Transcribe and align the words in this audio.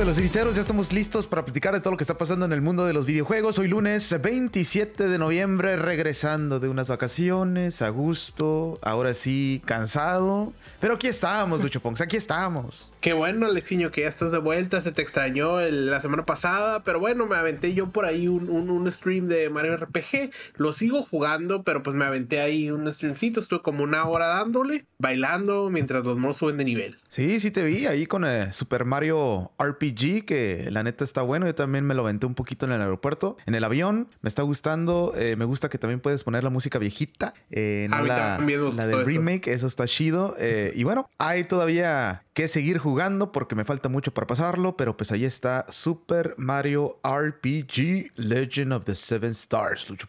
de 0.00 0.06
los 0.06 0.18
griteros, 0.18 0.56
ya 0.56 0.62
estamos 0.62 0.94
listos 0.94 1.26
para 1.26 1.44
platicar 1.44 1.74
de 1.74 1.80
todo 1.80 1.90
lo 1.90 1.98
que 1.98 2.04
está 2.04 2.16
pasando 2.16 2.46
en 2.46 2.54
el 2.54 2.62
mundo 2.62 2.86
de 2.86 2.94
los 2.94 3.04
videojuegos. 3.04 3.58
Hoy 3.58 3.68
lunes 3.68 4.16
27 4.18 5.08
de 5.08 5.18
noviembre, 5.18 5.76
regresando 5.76 6.58
de 6.58 6.70
unas 6.70 6.88
vacaciones, 6.88 7.82
a 7.82 7.90
gusto, 7.90 8.78
ahora 8.80 9.12
sí, 9.12 9.60
cansado. 9.66 10.54
Pero 10.80 10.94
aquí 10.94 11.06
estamos, 11.06 11.60
Lucho 11.60 11.80
Ponks, 11.80 12.00
aquí 12.00 12.16
estamos. 12.16 12.90
Qué 13.00 13.14
bueno, 13.14 13.46
Alexiño, 13.46 13.90
que 13.90 14.02
ya 14.02 14.08
estás 14.08 14.30
de 14.30 14.36
vuelta. 14.36 14.82
Se 14.82 14.92
te 14.92 15.00
extrañó 15.00 15.58
la 15.58 16.02
semana 16.02 16.26
pasada, 16.26 16.84
pero 16.84 17.00
bueno, 17.00 17.26
me 17.26 17.36
aventé 17.36 17.72
yo 17.72 17.88
por 17.88 18.04
ahí 18.04 18.28
un, 18.28 18.50
un, 18.50 18.90
stream 18.90 19.26
de 19.26 19.48
Mario 19.48 19.78
RPG. 19.78 20.30
Lo 20.56 20.74
sigo 20.74 21.00
jugando, 21.00 21.62
pero 21.62 21.82
pues 21.82 21.96
me 21.96 22.04
aventé 22.04 22.40
ahí 22.40 22.70
un 22.70 22.92
streamcito. 22.92 23.40
Estuve 23.40 23.62
como 23.62 23.84
una 23.84 24.04
hora 24.04 24.26
dándole, 24.26 24.84
bailando 24.98 25.70
mientras 25.70 26.04
los 26.04 26.18
monos 26.18 26.36
suben 26.36 26.58
de 26.58 26.64
nivel. 26.66 26.98
Sí, 27.08 27.40
sí 27.40 27.50
te 27.50 27.64
vi 27.64 27.86
ahí 27.86 28.04
con 28.04 28.26
eh, 28.26 28.52
Super 28.52 28.84
Mario 28.84 29.50
RPG, 29.58 30.26
que 30.26 30.68
la 30.70 30.82
neta 30.82 31.02
está 31.02 31.22
bueno. 31.22 31.46
Yo 31.46 31.54
también 31.54 31.86
me 31.86 31.94
lo 31.94 32.02
aventé 32.02 32.26
un 32.26 32.34
poquito 32.34 32.66
en 32.66 32.72
el 32.72 32.82
aeropuerto, 32.82 33.38
en 33.46 33.54
el 33.54 33.64
avión. 33.64 34.08
Me 34.20 34.28
está 34.28 34.42
gustando. 34.42 35.14
Eh, 35.16 35.36
me 35.36 35.46
gusta 35.46 35.70
que 35.70 35.78
también 35.78 36.00
puedes 36.00 36.22
poner 36.22 36.44
la 36.44 36.50
música 36.50 36.78
viejita, 36.78 37.32
eh, 37.50 37.86
no 37.88 38.04
la, 38.04 38.38
la 38.38 38.86
del 38.86 39.06
remake. 39.06 39.48
Eso 39.48 39.66
está 39.66 39.86
chido. 39.86 40.36
y 40.74 40.84
bueno, 40.84 41.08
hay 41.16 41.44
todavía 41.44 42.24
que 42.34 42.46
seguir 42.46 42.76
jugando 42.76 42.89
porque 43.32 43.54
me 43.54 43.64
falta 43.64 43.88
mucho 43.88 44.12
para 44.12 44.26
pasarlo, 44.26 44.76
pero 44.76 44.96
pues 44.96 45.12
ahí 45.12 45.24
está 45.24 45.66
Super 45.68 46.34
Mario 46.38 46.98
RPG 47.04 48.12
Legend 48.16 48.72
of 48.72 48.84
the 48.84 48.94
Seven 48.94 49.30
Stars, 49.30 49.88
Lucho 49.88 50.06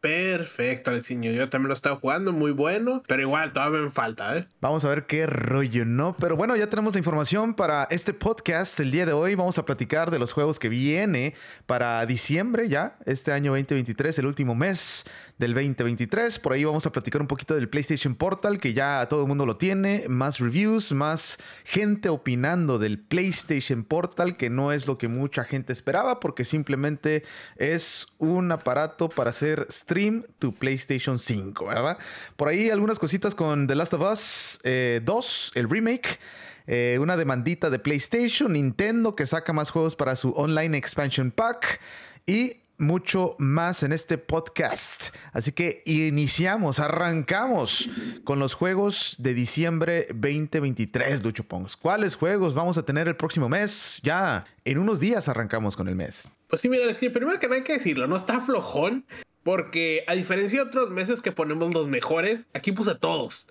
Perfecto, 0.00 0.90
Alexiño. 0.90 1.30
Yo 1.32 1.50
también 1.50 1.68
lo 1.68 1.74
estaba 1.74 1.96
jugando, 1.96 2.32
muy 2.32 2.52
bueno, 2.52 3.02
pero 3.06 3.20
igual 3.20 3.52
todavía 3.52 3.80
me 3.80 3.90
falta, 3.90 4.36
¿eh? 4.36 4.46
Vamos 4.62 4.84
a 4.84 4.88
ver 4.88 5.04
qué 5.04 5.26
rollo, 5.26 5.84
¿no? 5.84 6.16
Pero 6.18 6.36
bueno, 6.36 6.56
ya 6.56 6.68
tenemos 6.68 6.94
la 6.94 6.98
información 6.98 7.52
para 7.52 7.84
este 7.90 8.14
podcast. 8.14 8.80
El 8.80 8.92
día 8.92 9.04
de 9.04 9.12
hoy 9.12 9.34
vamos 9.34 9.58
a 9.58 9.66
platicar 9.66 10.10
de 10.10 10.18
los 10.18 10.32
juegos 10.32 10.58
que 10.58 10.70
viene 10.70 11.34
para 11.66 12.04
diciembre 12.06 12.68
ya, 12.68 12.96
este 13.04 13.32
año 13.32 13.52
2023, 13.52 14.18
el 14.20 14.26
último 14.26 14.54
mes 14.54 15.04
del 15.36 15.52
2023. 15.52 16.38
Por 16.38 16.54
ahí 16.54 16.64
vamos 16.64 16.86
a 16.86 16.92
platicar 16.92 17.20
un 17.20 17.26
poquito 17.26 17.54
del 17.54 17.68
PlayStation 17.68 18.14
Portal, 18.14 18.58
que 18.58 18.72
ya 18.72 19.06
todo 19.10 19.22
el 19.22 19.28
mundo 19.28 19.44
lo 19.44 19.58
tiene, 19.58 20.06
más 20.08 20.38
reviews, 20.38 20.92
más 20.92 21.38
gente 21.64 22.08
opinando 22.08 22.78
del 22.78 22.98
PlayStation 22.98 23.84
Portal, 23.84 24.38
que 24.38 24.48
no 24.48 24.72
es 24.72 24.86
lo 24.86 24.96
que 24.96 25.08
mucha 25.08 25.44
gente 25.44 25.74
esperaba, 25.74 26.20
porque 26.20 26.46
simplemente 26.46 27.22
es 27.56 28.06
un 28.16 28.50
aparato 28.50 29.10
para 29.10 29.30
hacer 29.30 29.66
stream 29.90 30.24
tu 30.38 30.54
PlayStation 30.54 31.18
5, 31.18 31.66
¿verdad? 31.66 31.98
Por 32.36 32.46
ahí 32.46 32.70
algunas 32.70 33.00
cositas 33.00 33.34
con 33.34 33.66
The 33.66 33.74
Last 33.74 33.94
of 33.94 34.02
Us 34.02 34.60
2, 34.62 34.62
eh, 34.64 35.58
el 35.58 35.68
remake. 35.68 36.20
Eh, 36.66 36.98
una 37.00 37.16
demandita 37.16 37.68
de 37.68 37.80
PlayStation, 37.80 38.52
Nintendo 38.52 39.16
que 39.16 39.26
saca 39.26 39.52
más 39.52 39.70
juegos 39.70 39.96
para 39.96 40.14
su 40.14 40.30
online 40.36 40.76
expansion 40.76 41.32
pack 41.32 41.80
y 42.26 42.58
mucho 42.78 43.34
más 43.38 43.82
en 43.82 43.92
este 43.92 44.18
podcast. 44.18 45.14
Así 45.32 45.50
que 45.50 45.82
iniciamos, 45.84 46.78
arrancamos 46.78 47.88
con 48.22 48.38
los 48.38 48.54
juegos 48.54 49.16
de 49.18 49.34
diciembre 49.34 50.06
2023, 50.14 51.24
Lucho 51.24 51.42
Pongs. 51.42 51.76
¿Cuáles 51.76 52.14
juegos 52.14 52.54
vamos 52.54 52.78
a 52.78 52.84
tener 52.84 53.08
el 53.08 53.16
próximo 53.16 53.48
mes? 53.48 53.98
Ya 54.04 54.44
en 54.64 54.78
unos 54.78 55.00
días 55.00 55.28
arrancamos 55.28 55.74
con 55.74 55.88
el 55.88 55.96
mes. 55.96 56.30
Pues 56.48 56.62
sí, 56.62 56.68
mira, 56.68 56.84
primero 56.94 57.40
que 57.40 57.48
no 57.48 57.54
hay 57.54 57.62
que 57.62 57.72
decirlo, 57.72 58.06
no 58.06 58.16
está 58.16 58.40
flojón. 58.40 59.04
Porque 59.42 60.04
a 60.06 60.14
diferencia 60.14 60.62
de 60.62 60.68
otros 60.68 60.90
meses 60.90 61.20
que 61.20 61.32
ponemos 61.32 61.72
los 61.74 61.88
mejores, 61.88 62.44
aquí 62.52 62.72
puse 62.72 62.94
todos. 62.94 63.48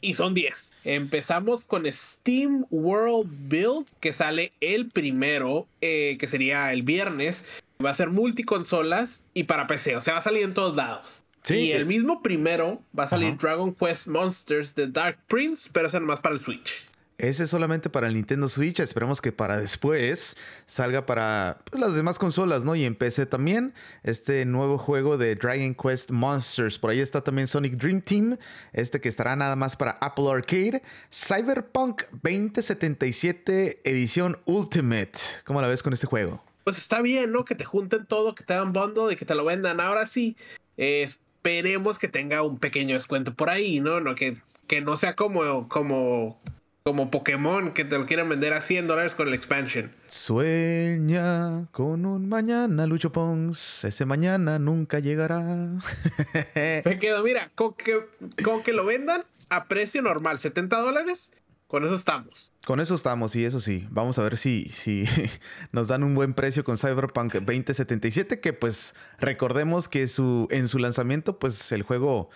Y 0.00 0.14
son 0.14 0.34
10. 0.34 0.76
Empezamos 0.84 1.64
con 1.64 1.84
Steam 1.92 2.66
World 2.70 3.30
Build, 3.48 3.86
que 4.00 4.12
sale 4.12 4.52
el 4.60 4.90
primero, 4.90 5.66
eh, 5.80 6.16
que 6.18 6.26
sería 6.26 6.72
el 6.72 6.82
viernes. 6.82 7.44
Va 7.84 7.90
a 7.90 7.94
ser 7.94 8.10
multiconsolas 8.10 9.24
y 9.34 9.44
para 9.44 9.68
PC, 9.68 9.96
o 9.96 10.00
sea, 10.00 10.14
va 10.14 10.18
a 10.18 10.22
salir 10.22 10.42
en 10.42 10.54
todos 10.54 10.74
lados. 10.74 11.22
Sí. 11.44 11.54
Y 11.54 11.72
el 11.72 11.86
mismo 11.86 12.20
primero 12.22 12.82
va 12.98 13.04
a 13.04 13.08
salir 13.08 13.36
Dragon 13.38 13.72
Quest 13.74 14.08
Monsters 14.08 14.74
de 14.74 14.88
Dark 14.88 15.18
Prince, 15.28 15.70
pero 15.72 15.86
es 15.86 15.94
nomás 15.94 16.20
para 16.20 16.34
el 16.34 16.40
Switch. 16.40 16.87
Ese 17.18 17.42
es 17.42 17.50
solamente 17.50 17.90
para 17.90 18.06
el 18.06 18.14
Nintendo 18.14 18.48
Switch. 18.48 18.78
Esperemos 18.78 19.20
que 19.20 19.32
para 19.32 19.58
después 19.58 20.36
salga 20.66 21.04
para 21.04 21.58
pues, 21.64 21.80
las 21.80 21.96
demás 21.96 22.16
consolas, 22.16 22.64
¿no? 22.64 22.76
Y 22.76 22.84
en 22.84 22.94
PC 22.94 23.26
también. 23.26 23.74
Este 24.04 24.44
nuevo 24.44 24.78
juego 24.78 25.18
de 25.18 25.34
Dragon 25.34 25.74
Quest 25.74 26.12
Monsters. 26.12 26.78
Por 26.78 26.90
ahí 26.90 27.00
está 27.00 27.24
también 27.24 27.48
Sonic 27.48 27.72
Dream 27.72 28.02
Team. 28.02 28.38
Este 28.72 29.00
que 29.00 29.08
estará 29.08 29.34
nada 29.34 29.56
más 29.56 29.74
para 29.74 29.98
Apple 30.00 30.30
Arcade. 30.30 30.80
Cyberpunk 31.12 32.02
2077 32.22 33.80
Edición 33.82 34.38
Ultimate. 34.44 35.18
¿Cómo 35.44 35.60
la 35.60 35.66
ves 35.66 35.82
con 35.82 35.92
este 35.92 36.06
juego? 36.06 36.44
Pues 36.62 36.78
está 36.78 37.02
bien, 37.02 37.32
¿no? 37.32 37.44
Que 37.44 37.56
te 37.56 37.64
junten 37.64 38.06
todo, 38.06 38.36
que 38.36 38.44
te 38.44 38.54
dan 38.54 38.72
bundle 38.72 39.12
y 39.12 39.16
que 39.16 39.24
te 39.24 39.34
lo 39.34 39.44
vendan. 39.44 39.80
Ahora 39.80 40.06
sí, 40.06 40.36
esperemos 40.76 41.98
que 41.98 42.06
tenga 42.06 42.42
un 42.42 42.60
pequeño 42.60 42.94
descuento 42.94 43.34
por 43.34 43.50
ahí, 43.50 43.80
¿no? 43.80 43.98
no 43.98 44.14
que, 44.14 44.38
que 44.68 44.80
no 44.82 44.96
sea 44.96 45.16
como, 45.16 45.68
como 45.68 46.38
como 46.88 47.10
Pokémon 47.10 47.72
que 47.72 47.84
te 47.84 47.98
lo 47.98 48.06
quieren 48.06 48.30
vender 48.30 48.54
a 48.54 48.62
100 48.62 48.86
dólares 48.86 49.14
con 49.14 49.28
el 49.28 49.34
expansion. 49.34 49.92
Sueña 50.06 51.66
con 51.70 52.06
un 52.06 52.30
mañana, 52.30 52.86
Lucho 52.86 53.12
Pons. 53.12 53.84
Ese 53.84 54.06
mañana 54.06 54.58
nunca 54.58 54.98
llegará. 54.98 55.38
Me 56.54 56.98
quedo, 56.98 57.22
mira, 57.22 57.50
con 57.54 57.74
que, 57.74 58.06
con 58.42 58.62
que 58.62 58.72
lo 58.72 58.86
vendan 58.86 59.24
a 59.50 59.66
precio 59.66 60.00
normal, 60.00 60.40
70 60.40 60.78
dólares. 60.78 61.30
Con 61.66 61.84
eso 61.84 61.94
estamos. 61.94 62.52
Con 62.64 62.80
eso 62.80 62.94
estamos, 62.94 63.36
y 63.36 63.44
eso 63.44 63.60
sí. 63.60 63.86
Vamos 63.90 64.18
a 64.18 64.22
ver 64.22 64.38
si, 64.38 64.70
si 64.70 65.04
nos 65.72 65.88
dan 65.88 66.02
un 66.02 66.14
buen 66.14 66.32
precio 66.32 66.64
con 66.64 66.78
Cyberpunk 66.78 67.34
2077, 67.34 68.40
que 68.40 68.54
pues 68.54 68.94
recordemos 69.18 69.88
que 69.88 70.08
su, 70.08 70.48
en 70.50 70.68
su 70.68 70.78
lanzamiento, 70.78 71.38
pues 71.38 71.70
el 71.70 71.82
juego 71.82 72.30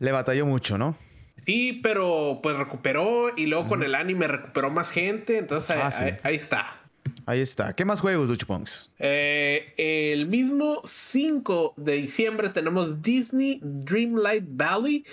le 0.00 0.10
batalló 0.10 0.44
mucho, 0.44 0.76
¿no? 0.76 0.96
Sí, 1.36 1.80
pero 1.82 2.40
pues 2.42 2.56
recuperó 2.56 3.28
y 3.36 3.46
luego 3.46 3.68
con 3.68 3.82
el 3.82 3.94
anime 3.94 4.26
recuperó 4.26 4.70
más 4.70 4.90
gente, 4.90 5.38
entonces 5.38 5.70
ahí, 5.70 5.80
ah, 6.22 6.30
está. 6.30 6.80
Ahí 7.26 7.40
está. 7.40 7.74
¿Qué 7.74 7.84
más 7.84 8.00
juegos, 8.00 8.28
Lucho 8.28 8.46
eh, 8.98 9.74
el 9.76 10.26
mismo 10.26 10.80
5 10.84 11.74
de 11.76 11.92
diciembre 11.92 12.48
tenemos 12.48 13.02
Disney 13.02 13.60
Dreamlight 13.62 14.44
Valley, 14.48 15.04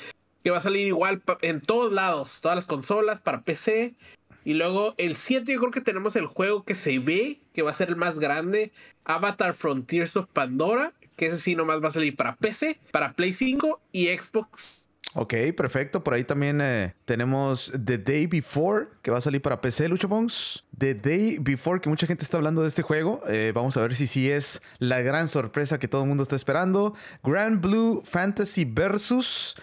que 0.44 0.52
va 0.52 0.58
a 0.58 0.62
salir 0.62 0.88
igual 0.88 1.22
en 1.42 1.62
todos 1.62 1.92
lados, 1.92 2.40
todas 2.42 2.56
las 2.56 2.68
consolas, 2.68 3.20
para 3.20 3.42
PC. 3.42 3.94
Y 4.46 4.54
luego 4.54 4.94
el 4.98 5.16
7 5.16 5.52
yo 5.52 5.60
creo 5.60 5.72
que 5.72 5.82
tenemos 5.82 6.16
el 6.16 6.26
juego 6.26 6.64
que 6.64 6.76
se 6.76 7.00
ve, 7.00 7.40
que 7.54 7.62
va 7.62 7.72
a 7.72 7.76
ser 7.76 7.90
el 7.90 7.96
más 7.96 8.20
grande, 8.20 8.72
Avatar 9.06 9.54
Frontiers 9.54 10.18
of 10.18 10.28
Pandora, 10.32 10.94
que 11.16 11.28
ese 11.28 11.40
sí 11.40 11.56
nomás 11.56 11.84
va 11.84 11.90
a 11.90 11.94
salir 11.94 12.16
para 12.16 12.36
PC, 12.36 12.80
para 12.92 13.14
Play 13.14 13.34
5 13.34 13.82
y 13.92 14.08
Xbox 14.08 14.83
Ok, 15.16 15.34
perfecto. 15.56 16.04
Por 16.04 16.16
ahí 16.16 16.24
también 16.24 16.60
eh, 16.62 16.96
tenemos 17.06 17.72
The 17.86 18.00
Day 18.00 18.26
Before, 18.26 18.88
que 19.02 19.12
va 19.12 19.20
a 19.20 19.22
salir 19.22 19.42
para 19.42 19.62
PC, 19.62 19.88
Lucho. 19.88 20.10
The 20.78 20.96
Day 20.96 21.38
Before, 21.40 21.80
que 21.80 21.90
mucha 21.90 22.08
gente 22.08 22.24
está 22.24 22.38
hablando 22.38 22.62
de 22.62 22.68
este 22.68 22.82
juego. 22.82 23.22
Eh, 23.28 23.52
vamos 23.54 23.78
a 23.78 23.82
ver 23.82 23.94
si 23.94 24.08
sí 24.08 24.30
es 24.30 24.62
la 24.80 25.02
gran 25.02 25.28
sorpresa 25.28 25.80
que 25.80 25.88
todo 25.88 26.02
el 26.02 26.08
mundo 26.08 26.24
está 26.24 26.36
esperando. 26.36 26.96
Grand 27.24 27.62
Blue 27.62 28.02
Fantasy 28.04 28.66
Versus 28.66 29.56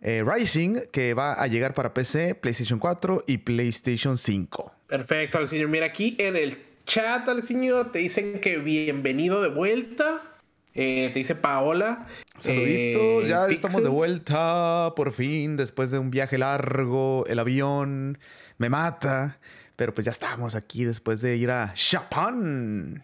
eh, 0.00 0.24
Rising, 0.26 0.88
que 0.90 1.14
va 1.14 1.34
a 1.34 1.46
llegar 1.46 1.72
para 1.74 1.94
PC, 1.94 2.34
PlayStation 2.34 2.78
4 2.78 3.24
y 3.26 3.38
PlayStation 3.38 4.18
5. 4.18 4.72
Perfecto, 4.88 5.46
señor. 5.46 5.68
Mira, 5.68 5.86
aquí 5.86 6.16
en 6.18 6.36
el 6.36 6.58
chat, 6.84 7.28
señor, 7.42 7.92
te 7.92 8.00
dicen 8.00 8.40
que 8.40 8.58
bienvenido 8.58 9.40
de 9.40 9.50
vuelta. 9.50 10.20
Eh, 10.78 11.10
te 11.10 11.18
dice 11.18 11.34
Paola. 11.34 12.06
Saluditos, 12.38 13.24
eh, 13.24 13.28
ya 13.28 13.46
estamos 13.48 13.82
de 13.82 13.88
vuelta 13.88 14.92
por 14.94 15.12
fin, 15.12 15.56
después 15.56 15.90
de 15.90 15.98
un 15.98 16.10
viaje 16.10 16.36
largo, 16.36 17.24
el 17.28 17.38
avión 17.38 18.18
me 18.58 18.68
mata, 18.68 19.38
pero 19.74 19.94
pues 19.94 20.04
ya 20.04 20.10
estamos 20.10 20.54
aquí 20.54 20.84
después 20.84 21.22
de 21.22 21.38
ir 21.38 21.50
a 21.50 21.72
Japón. 21.74 23.02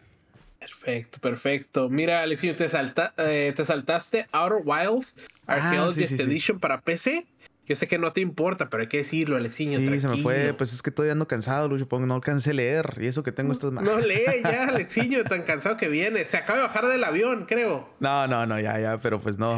Perfecto, 0.58 1.18
perfecto. 1.18 1.88
Mira, 1.88 2.22
Alexio, 2.22 2.54
te, 2.54 2.68
salta, 2.68 3.14
eh, 3.16 3.54
te 3.56 3.64
saltaste 3.64 4.26
Outer 4.32 4.58
Wilds 4.62 5.16
ah, 5.46 5.54
Archaeologist 5.54 6.20
Edition 6.20 6.60
para 6.60 6.82
PC. 6.82 7.26
Yo 7.64 7.76
sé 7.76 7.86
que 7.86 7.96
no 7.96 8.12
te 8.12 8.20
importa, 8.20 8.68
pero 8.68 8.82
hay 8.82 8.88
que 8.88 8.98
decirlo, 8.98 9.36
Alexiño. 9.36 9.78
Sí, 9.78 10.00
se 10.00 10.08
me 10.08 10.16
fue. 10.16 10.52
Pues 10.52 10.72
es 10.72 10.82
que 10.82 10.90
todavía 10.90 11.12
ando 11.12 11.28
cansado, 11.28 11.68
Lucho. 11.68 11.86
No 12.00 12.14
alcancé 12.14 12.50
a 12.50 12.54
leer. 12.54 12.98
Y 13.00 13.06
eso 13.06 13.22
que 13.22 13.30
tengo 13.30 13.52
estas 13.52 13.70
manos. 13.70 13.94
No 13.94 14.00
lee 14.00 14.24
ya, 14.42 14.64
Alexiño, 14.64 15.22
tan 15.24 15.42
cansado 15.42 15.76
que 15.76 15.88
viene. 15.88 16.24
Se 16.24 16.38
acaba 16.38 16.58
de 16.58 16.66
bajar 16.66 16.86
del 16.88 17.04
avión, 17.04 17.46
creo. 17.46 17.88
No, 18.00 18.26
no, 18.26 18.46
no, 18.46 18.58
ya, 18.58 18.80
ya, 18.80 19.00
pero 19.00 19.20
pues 19.20 19.38
no. 19.38 19.56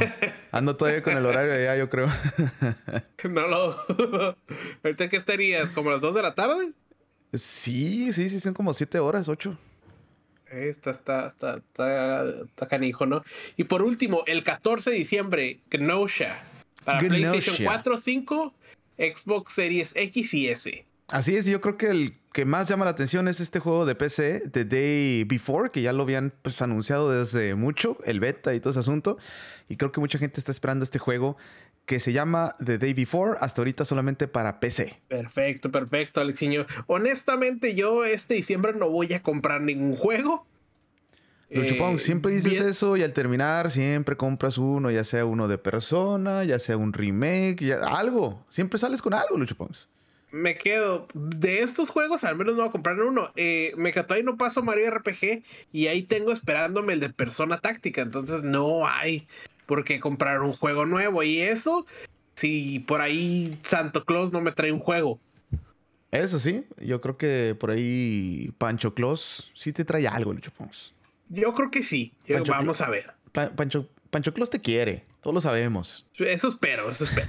Ando 0.52 0.76
todavía 0.76 1.02
con 1.02 1.16
el 1.16 1.24
horario 1.24 1.64
ya, 1.64 1.76
yo 1.76 1.88
creo. 1.88 2.08
no 3.30 3.48
lo. 3.48 4.36
¿Ahorita 4.84 5.08
qué 5.08 5.16
estarías? 5.16 5.70
¿Como 5.70 5.90
las 5.90 6.02
2 6.02 6.14
de 6.14 6.22
la 6.22 6.34
tarde? 6.34 6.72
Sí, 7.32 8.12
sí, 8.12 8.28
sí, 8.28 8.38
son 8.38 8.52
como 8.52 8.74
7 8.74 8.98
horas, 8.98 9.28
8. 9.28 9.58
Está, 10.50 10.90
está, 10.90 11.28
está, 11.28 11.56
está, 11.56 12.28
está 12.44 12.68
canijo, 12.68 13.06
¿no? 13.06 13.24
Y 13.56 13.64
por 13.64 13.82
último, 13.82 14.24
el 14.26 14.44
14 14.44 14.90
de 14.90 14.96
diciembre, 14.96 15.60
Kenosha 15.70 16.38
para 16.84 16.98
PlayStation 16.98 17.56
4, 17.64 17.96
5, 17.96 18.54
Xbox 18.98 19.52
Series 19.52 19.92
X 19.96 20.34
y 20.34 20.48
S. 20.48 20.84
Así 21.08 21.36
es, 21.36 21.46
yo 21.46 21.60
creo 21.60 21.76
que 21.76 21.90
el 21.90 22.14
que 22.32 22.44
más 22.44 22.68
llama 22.68 22.84
la 22.84 22.90
atención 22.90 23.28
es 23.28 23.38
este 23.38 23.60
juego 23.60 23.86
de 23.86 23.94
PC, 23.94 24.50
The 24.50 24.64
Day 24.64 25.22
Before, 25.24 25.70
que 25.70 25.82
ya 25.82 25.92
lo 25.92 26.02
habían 26.02 26.32
pues, 26.42 26.60
anunciado 26.62 27.12
desde 27.12 27.54
mucho, 27.54 27.96
el 28.04 28.18
beta 28.18 28.54
y 28.54 28.60
todo 28.60 28.72
ese 28.72 28.80
asunto. 28.80 29.18
Y 29.68 29.76
creo 29.76 29.92
que 29.92 30.00
mucha 30.00 30.18
gente 30.18 30.40
está 30.40 30.50
esperando 30.50 30.82
este 30.82 30.98
juego 30.98 31.36
que 31.86 32.00
se 32.00 32.12
llama 32.12 32.56
The 32.64 32.78
Day 32.78 32.94
Before, 32.94 33.38
hasta 33.40 33.60
ahorita 33.60 33.84
solamente 33.84 34.26
para 34.26 34.58
PC. 34.58 35.00
Perfecto, 35.06 35.70
perfecto, 35.70 36.20
Alexiño. 36.20 36.66
Honestamente, 36.88 37.74
yo 37.76 38.04
este 38.04 38.34
diciembre 38.34 38.72
no 38.74 38.88
voy 38.88 39.12
a 39.12 39.22
comprar 39.22 39.60
ningún 39.60 39.94
juego. 39.94 40.46
Lucho 41.54 41.74
eh, 41.74 41.98
siempre 42.00 42.32
dices 42.32 42.60
eso 42.60 42.96
y 42.96 43.04
al 43.04 43.12
terminar 43.12 43.70
siempre 43.70 44.16
compras 44.16 44.58
uno, 44.58 44.90
ya 44.90 45.04
sea 45.04 45.24
uno 45.24 45.46
de 45.46 45.56
persona, 45.56 46.42
ya 46.42 46.58
sea 46.58 46.76
un 46.76 46.92
remake, 46.92 47.64
ya, 47.64 47.78
algo. 47.78 48.44
Siempre 48.48 48.78
sales 48.78 49.00
con 49.00 49.14
algo, 49.14 49.38
Lucho 49.38 49.56
Me 50.32 50.56
quedo. 50.56 51.06
De 51.14 51.60
estos 51.60 51.90
juegos, 51.90 52.24
al 52.24 52.34
menos 52.34 52.54
no 52.54 52.62
voy 52.62 52.68
a 52.68 52.72
comprar 52.72 53.00
uno. 53.00 53.30
Eh, 53.36 53.72
me 53.76 53.92
quedo 53.92 54.06
ahí 54.14 54.24
no 54.24 54.36
paso 54.36 54.64
Mario 54.64 54.90
RPG 54.90 55.44
y 55.72 55.86
ahí 55.86 56.02
tengo 56.02 56.32
esperándome 56.32 56.94
el 56.94 57.00
de 57.00 57.10
Persona 57.10 57.58
Táctica. 57.58 58.02
Entonces 58.02 58.42
no 58.42 58.88
hay 58.88 59.28
por 59.66 59.84
qué 59.84 60.00
comprar 60.00 60.42
un 60.42 60.52
juego 60.52 60.86
nuevo. 60.86 61.22
Y 61.22 61.38
eso, 61.38 61.86
si 62.34 62.80
por 62.80 63.00
ahí 63.00 63.56
Santo 63.62 64.04
Claus 64.04 64.32
no 64.32 64.40
me 64.40 64.50
trae 64.50 64.72
un 64.72 64.80
juego. 64.80 65.20
Eso 66.10 66.40
sí, 66.40 66.64
yo 66.78 67.00
creo 67.00 67.16
que 67.16 67.56
por 67.58 67.70
ahí 67.70 68.52
Pancho 68.58 68.94
Claus 68.94 69.52
sí 69.54 69.72
te 69.72 69.84
trae 69.84 70.08
algo, 70.08 70.32
Lucho 70.32 70.52
yo 71.34 71.54
creo 71.54 71.70
que 71.70 71.82
sí. 71.82 72.14
Vamos 72.46 72.80
a 72.80 72.88
ver. 72.88 73.12
Pancho, 73.32 73.88
Pancho 74.10 74.32
Claus 74.32 74.50
te 74.50 74.60
quiere. 74.60 75.04
Todos 75.20 75.34
lo 75.34 75.40
sabemos. 75.40 76.06
Eso 76.18 76.48
espero, 76.48 76.90
eso 76.90 77.04
espero. 77.04 77.28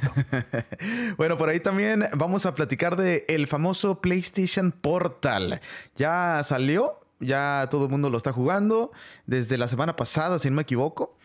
bueno, 1.17 1.37
por 1.37 1.49
ahí 1.49 1.59
también 1.59 2.05
vamos 2.13 2.45
a 2.45 2.53
platicar 2.53 2.97
de 2.97 3.25
el 3.27 3.47
famoso 3.47 4.01
PlayStation 4.01 4.71
Portal. 4.71 5.61
Ya 5.95 6.41
salió, 6.43 6.99
ya 7.19 7.67
todo 7.71 7.85
el 7.85 7.91
mundo 7.91 8.09
lo 8.09 8.17
está 8.17 8.33
jugando 8.33 8.91
desde 9.25 9.57
la 9.57 9.67
semana 9.67 9.95
pasada, 9.95 10.39
si 10.39 10.49
no 10.49 10.57
me 10.57 10.63
equivoco 10.63 11.17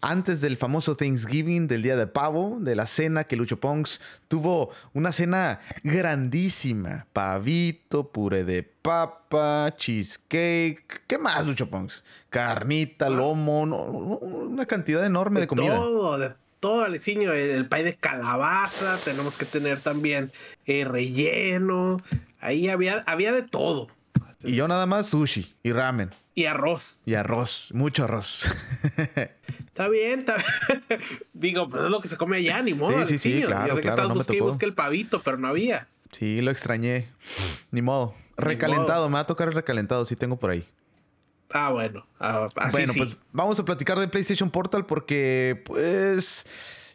antes 0.00 0.40
del 0.40 0.56
famoso 0.56 0.96
Thanksgiving, 0.96 1.66
del 1.66 1.82
día 1.82 1.96
de 1.96 2.06
pavo, 2.06 2.58
de 2.60 2.76
la 2.76 2.86
cena 2.86 3.24
que 3.24 3.36
Lucho 3.36 3.58
Ponks 3.58 4.00
tuvo 4.28 4.70
una 4.92 5.12
cena 5.12 5.60
grandísima. 5.82 7.06
Pavito, 7.12 8.08
puré 8.08 8.44
de 8.44 8.62
papa, 8.62 9.74
cheesecake. 9.76 11.02
¿Qué 11.06 11.18
más, 11.18 11.46
Lucho 11.46 11.68
Ponks? 11.68 12.04
Carnita, 12.30 13.06
ah. 13.06 13.10
lomo, 13.10 13.62
una 13.62 14.66
cantidad 14.66 15.04
enorme 15.04 15.40
de, 15.40 15.46
comida. 15.46 15.74
Todo, 15.76 16.18
de 16.18 16.32
todo, 16.60 16.84
Alexiño. 16.84 17.32
El, 17.32 17.66
pay 17.68 17.82
de 17.82 17.94
calabaza, 17.94 18.96
tenemos 19.04 19.36
que 19.36 19.44
tener 19.44 19.80
también 19.80 20.32
eh, 20.66 20.84
relleno. 20.84 22.00
Ahí 22.40 22.68
había, 22.68 23.02
había 23.06 23.32
de 23.32 23.42
todo. 23.42 23.88
Y 24.44 24.54
yo 24.54 24.68
nada 24.68 24.86
más 24.86 25.08
sushi 25.08 25.52
y 25.64 25.72
ramen. 25.72 26.10
Y 26.38 26.46
arroz. 26.46 27.00
Y 27.04 27.14
arroz, 27.14 27.70
mucho 27.74 28.04
arroz. 28.04 28.44
Está 29.66 29.88
bien, 29.88 30.20
está 30.20 30.36
bien. 30.36 31.00
Digo, 31.32 31.68
pues 31.68 31.82
es 31.82 31.90
lo 31.90 32.00
que 32.00 32.06
se 32.06 32.16
come 32.16 32.36
allá, 32.36 32.62
ni 32.62 32.74
modo. 32.74 33.04
Sí, 33.06 33.18
sí, 33.18 33.40
sí, 33.40 33.42
claro, 33.42 33.66
Yo 33.66 33.74
sé 33.74 33.82
que 33.82 33.92
claro, 33.92 34.14
no 34.14 34.58
el 34.60 34.74
pavito, 34.74 35.20
pero 35.20 35.36
no 35.36 35.48
había. 35.48 35.88
Sí, 36.12 36.40
lo 36.40 36.52
extrañé. 36.52 37.08
Ni 37.72 37.82
modo. 37.82 38.14
Recalentado, 38.36 39.08
me 39.08 39.14
va 39.14 39.20
a 39.20 39.26
tocar 39.26 39.48
el 39.48 39.54
recalentado, 39.54 40.04
sí 40.04 40.14
tengo 40.14 40.36
por 40.36 40.50
ahí. 40.50 40.64
Ah, 41.50 41.70
bueno. 41.70 42.06
Ah, 42.20 42.46
bueno, 42.70 42.92
pues 42.96 43.16
vamos 43.32 43.58
a 43.58 43.64
platicar 43.64 43.98
de 43.98 44.06
PlayStation 44.06 44.48
Portal 44.48 44.86
porque, 44.86 45.60
pues, 45.64 46.46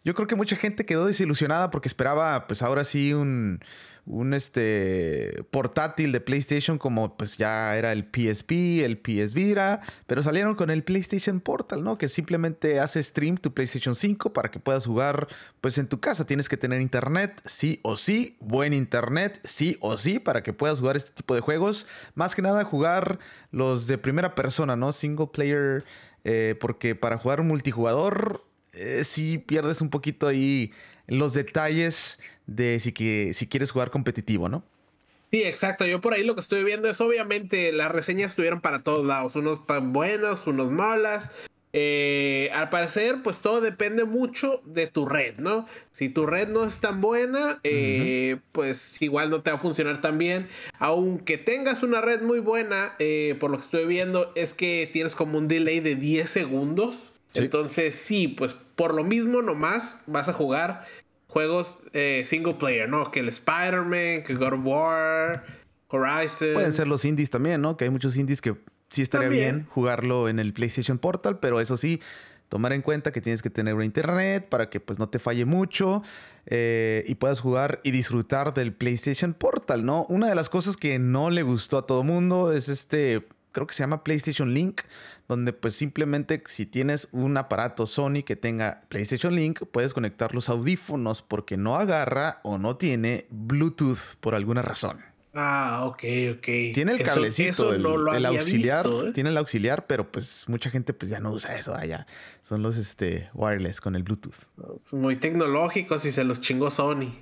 yo 0.05 0.13
creo 0.13 0.25
que 0.25 0.35
mucha 0.35 0.55
gente 0.55 0.85
quedó 0.85 1.05
desilusionada 1.05 1.69
porque 1.69 1.89
esperaba, 1.89 2.47
pues 2.47 2.61
ahora 2.61 2.85
sí, 2.85 3.13
un 3.13 3.59
un 4.05 4.33
este 4.33 5.43
portátil 5.49 6.11
de 6.11 6.19
PlayStation 6.19 6.77
como 6.77 7.15
pues 7.15 7.37
ya 7.37 7.77
era 7.77 7.93
el 7.93 8.03
PSP, 8.03 8.83
el 8.83 8.97
PS 8.97 9.33
Vita, 9.33 9.81
pero 10.07 10.21
salieron 10.21 10.55
con 10.55 10.69
el 10.69 10.83
PlayStation 10.83 11.39
Portal, 11.39 11.83
¿no? 11.83 11.97
Que 11.97 12.09
simplemente 12.09 12.79
hace 12.79 13.01
stream 13.01 13.37
tu 13.37 13.53
PlayStation 13.53 13.95
5 13.95 14.33
para 14.33 14.51
que 14.51 14.59
puedas 14.59 14.85
jugar 14.85 15.27
pues 15.61 15.77
en 15.77 15.87
tu 15.87 16.01
casa. 16.01 16.25
Tienes 16.25 16.49
que 16.49 16.57
tener 16.57 16.81
internet, 16.81 17.41
sí 17.45 17.79
o 17.83 17.95
sí, 17.95 18.35
buen 18.41 18.73
internet, 18.73 19.39
sí 19.43 19.77
o 19.79 19.95
sí, 19.95 20.19
para 20.19 20.43
que 20.43 20.51
puedas 20.51 20.79
jugar 20.79 20.97
este 20.97 21.11
tipo 21.11 21.33
de 21.33 21.41
juegos. 21.41 21.87
Más 22.15 22.35
que 22.35 22.41
nada 22.41 22.65
jugar 22.65 23.19
los 23.51 23.87
de 23.87 23.97
primera 23.97 24.35
persona, 24.35 24.75
¿no? 24.75 24.91
Single 24.91 25.27
player, 25.27 25.83
eh, 26.25 26.55
porque 26.59 26.95
para 26.95 27.17
jugar 27.17 27.41
multijugador 27.43 28.43
eh, 28.73 29.03
sí 29.05 29.37
pierdes 29.37 29.81
un 29.81 29.89
poquito 29.89 30.27
ahí 30.27 30.71
los 31.07 31.33
detalles 31.33 32.19
de 32.47 32.79
si, 32.79 32.91
que, 32.91 33.33
si 33.33 33.47
quieres 33.47 33.71
jugar 33.71 33.89
competitivo, 33.91 34.49
¿no? 34.49 34.63
Sí, 35.31 35.41
exacto. 35.43 35.85
Yo 35.87 35.99
por 35.99 36.13
ahí 36.13 36.23
lo 36.23 36.35
que 36.35 36.41
estoy 36.41 36.63
viendo 36.63 36.87
es 36.87 37.01
obviamente 37.01 37.71
las 37.71 37.91
reseñas 37.91 38.31
estuvieron 38.31 38.61
para 38.61 38.83
todos 38.83 39.05
lados, 39.05 39.35
unos 39.35 39.61
buenos, 39.65 40.45
unos 40.45 40.69
malas. 40.69 41.31
Eh, 41.75 42.51
al 42.53 42.69
parecer, 42.69 43.23
pues 43.23 43.39
todo 43.39 43.59
depende 43.59 44.03
mucho 44.05 44.61
de 44.63 44.85
tu 44.85 45.05
red, 45.05 45.39
¿no? 45.39 45.65
Si 45.89 46.07
tu 46.07 46.27
red 46.27 46.47
no 46.49 46.65
es 46.65 46.79
tan 46.81 47.01
buena, 47.01 47.59
eh, 47.63 48.37
pues 48.51 49.01
igual 49.01 49.31
no 49.31 49.41
te 49.41 49.49
va 49.49 49.57
a 49.57 49.59
funcionar 49.59 49.99
tan 49.99 50.19
bien. 50.19 50.49
Aunque 50.77 51.39
tengas 51.39 51.81
una 51.81 51.99
red 51.99 52.21
muy 52.21 52.39
buena, 52.39 52.93
eh, 52.99 53.35
por 53.39 53.49
lo 53.49 53.57
que 53.57 53.63
estoy 53.63 53.85
viendo, 53.87 54.31
es 54.35 54.53
que 54.53 54.87
tienes 54.93 55.15
como 55.15 55.39
un 55.39 55.47
delay 55.47 55.79
de 55.79 55.95
10 55.95 56.29
segundos. 56.29 57.19
Entonces, 57.33 57.95
sí, 57.95 58.27
pues 58.27 58.53
por 58.53 58.93
lo 58.93 59.03
mismo 59.03 59.41
nomás 59.41 59.97
vas 60.05 60.29
a 60.29 60.33
jugar 60.33 60.85
juegos 61.33 61.79
eh, 61.93 62.23
single 62.25 62.53
player, 62.53 62.87
¿no? 62.87 63.11
Que 63.11 63.21
el 63.21 63.29
Spider-Man, 63.29 64.23
que 64.23 64.35
God 64.35 64.53
of 64.53 64.59
War, 64.63 65.43
Horizon. 65.89 66.53
Pueden 66.53 66.73
ser 66.73 66.87
los 66.87 67.03
indies 67.03 67.31
también, 67.31 67.59
¿no? 67.59 67.75
Que 67.75 67.85
hay 67.85 67.89
muchos 67.89 68.15
indies 68.15 68.39
que 68.39 68.55
sí 68.89 69.01
estaría 69.01 69.29
bien 69.29 69.65
jugarlo 69.69 70.29
en 70.29 70.37
el 70.37 70.53
PlayStation 70.53 70.99
Portal, 70.99 71.39
pero 71.39 71.59
eso 71.59 71.75
sí, 71.75 71.99
tomar 72.49 72.71
en 72.73 72.83
cuenta 72.83 73.11
que 73.11 73.19
tienes 73.19 73.41
que 73.41 73.49
tener 73.49 73.73
una 73.73 73.85
internet 73.85 74.47
para 74.47 74.69
que 74.69 74.79
pues 74.79 74.99
no 74.99 75.09
te 75.09 75.17
falle 75.17 75.45
mucho 75.45 76.03
eh, 76.45 77.03
y 77.07 77.15
puedas 77.15 77.39
jugar 77.39 77.79
y 77.83 77.89
disfrutar 77.89 78.53
del 78.53 78.71
PlayStation 78.73 79.33
Portal, 79.33 79.83
¿no? 79.85 80.05
Una 80.09 80.29
de 80.29 80.35
las 80.35 80.49
cosas 80.49 80.77
que 80.77 80.99
no 80.99 81.31
le 81.31 81.41
gustó 81.41 81.79
a 81.79 81.87
todo 81.87 82.03
mundo 82.03 82.53
es 82.53 82.69
este 82.69 83.27
creo 83.53 83.65
que 83.65 83.73
se 83.73 83.83
llama 83.83 84.03
PlayStation 84.03 84.53
Link, 84.53 84.81
donde 85.29 85.53
pues 85.53 85.75
simplemente 85.75 86.43
si 86.47 86.65
tienes 86.65 87.07
un 87.13 87.37
aparato 87.37 87.87
Sony 87.87 88.23
que 88.25 88.35
tenga 88.35 88.81
PlayStation 88.89 89.33
Link, 89.33 89.61
puedes 89.71 89.93
conectar 89.93 90.35
los 90.35 90.49
audífonos 90.49 91.21
porque 91.21 91.55
no 91.55 91.77
agarra 91.77 92.41
o 92.43 92.57
no 92.57 92.75
tiene 92.75 93.27
Bluetooth 93.29 94.15
por 94.19 94.35
alguna 94.35 94.61
razón. 94.61 94.97
Ah, 95.35 95.85
ok, 95.85 96.03
ok. 96.37 96.45
Tiene 96.73 96.91
el 96.91 97.03
cablecito, 97.03 97.73
el, 97.73 98.25
auxiliar, 98.25 98.85
¿eh? 98.85 99.11
tiene 99.13 99.31
el 99.31 99.37
auxiliar, 99.37 99.87
pero 99.87 100.11
pues 100.11 100.45
mucha 100.47 100.69
gente 100.69 100.93
pues 100.93 101.09
ya 101.09 101.19
no 101.19 101.31
usa 101.31 101.55
eso 101.55 101.73
allá. 101.73 102.05
Son 102.43 102.61
los 102.61 102.77
este 102.77 103.29
wireless 103.33 103.81
con 103.81 103.95
el 103.95 104.03
Bluetooth. 104.03 104.35
Muy 104.91 105.15
tecnológicos 105.15 106.05
y 106.05 106.11
se 106.11 106.23
los 106.23 106.39
chingó 106.39 106.69
Sony. 106.69 107.13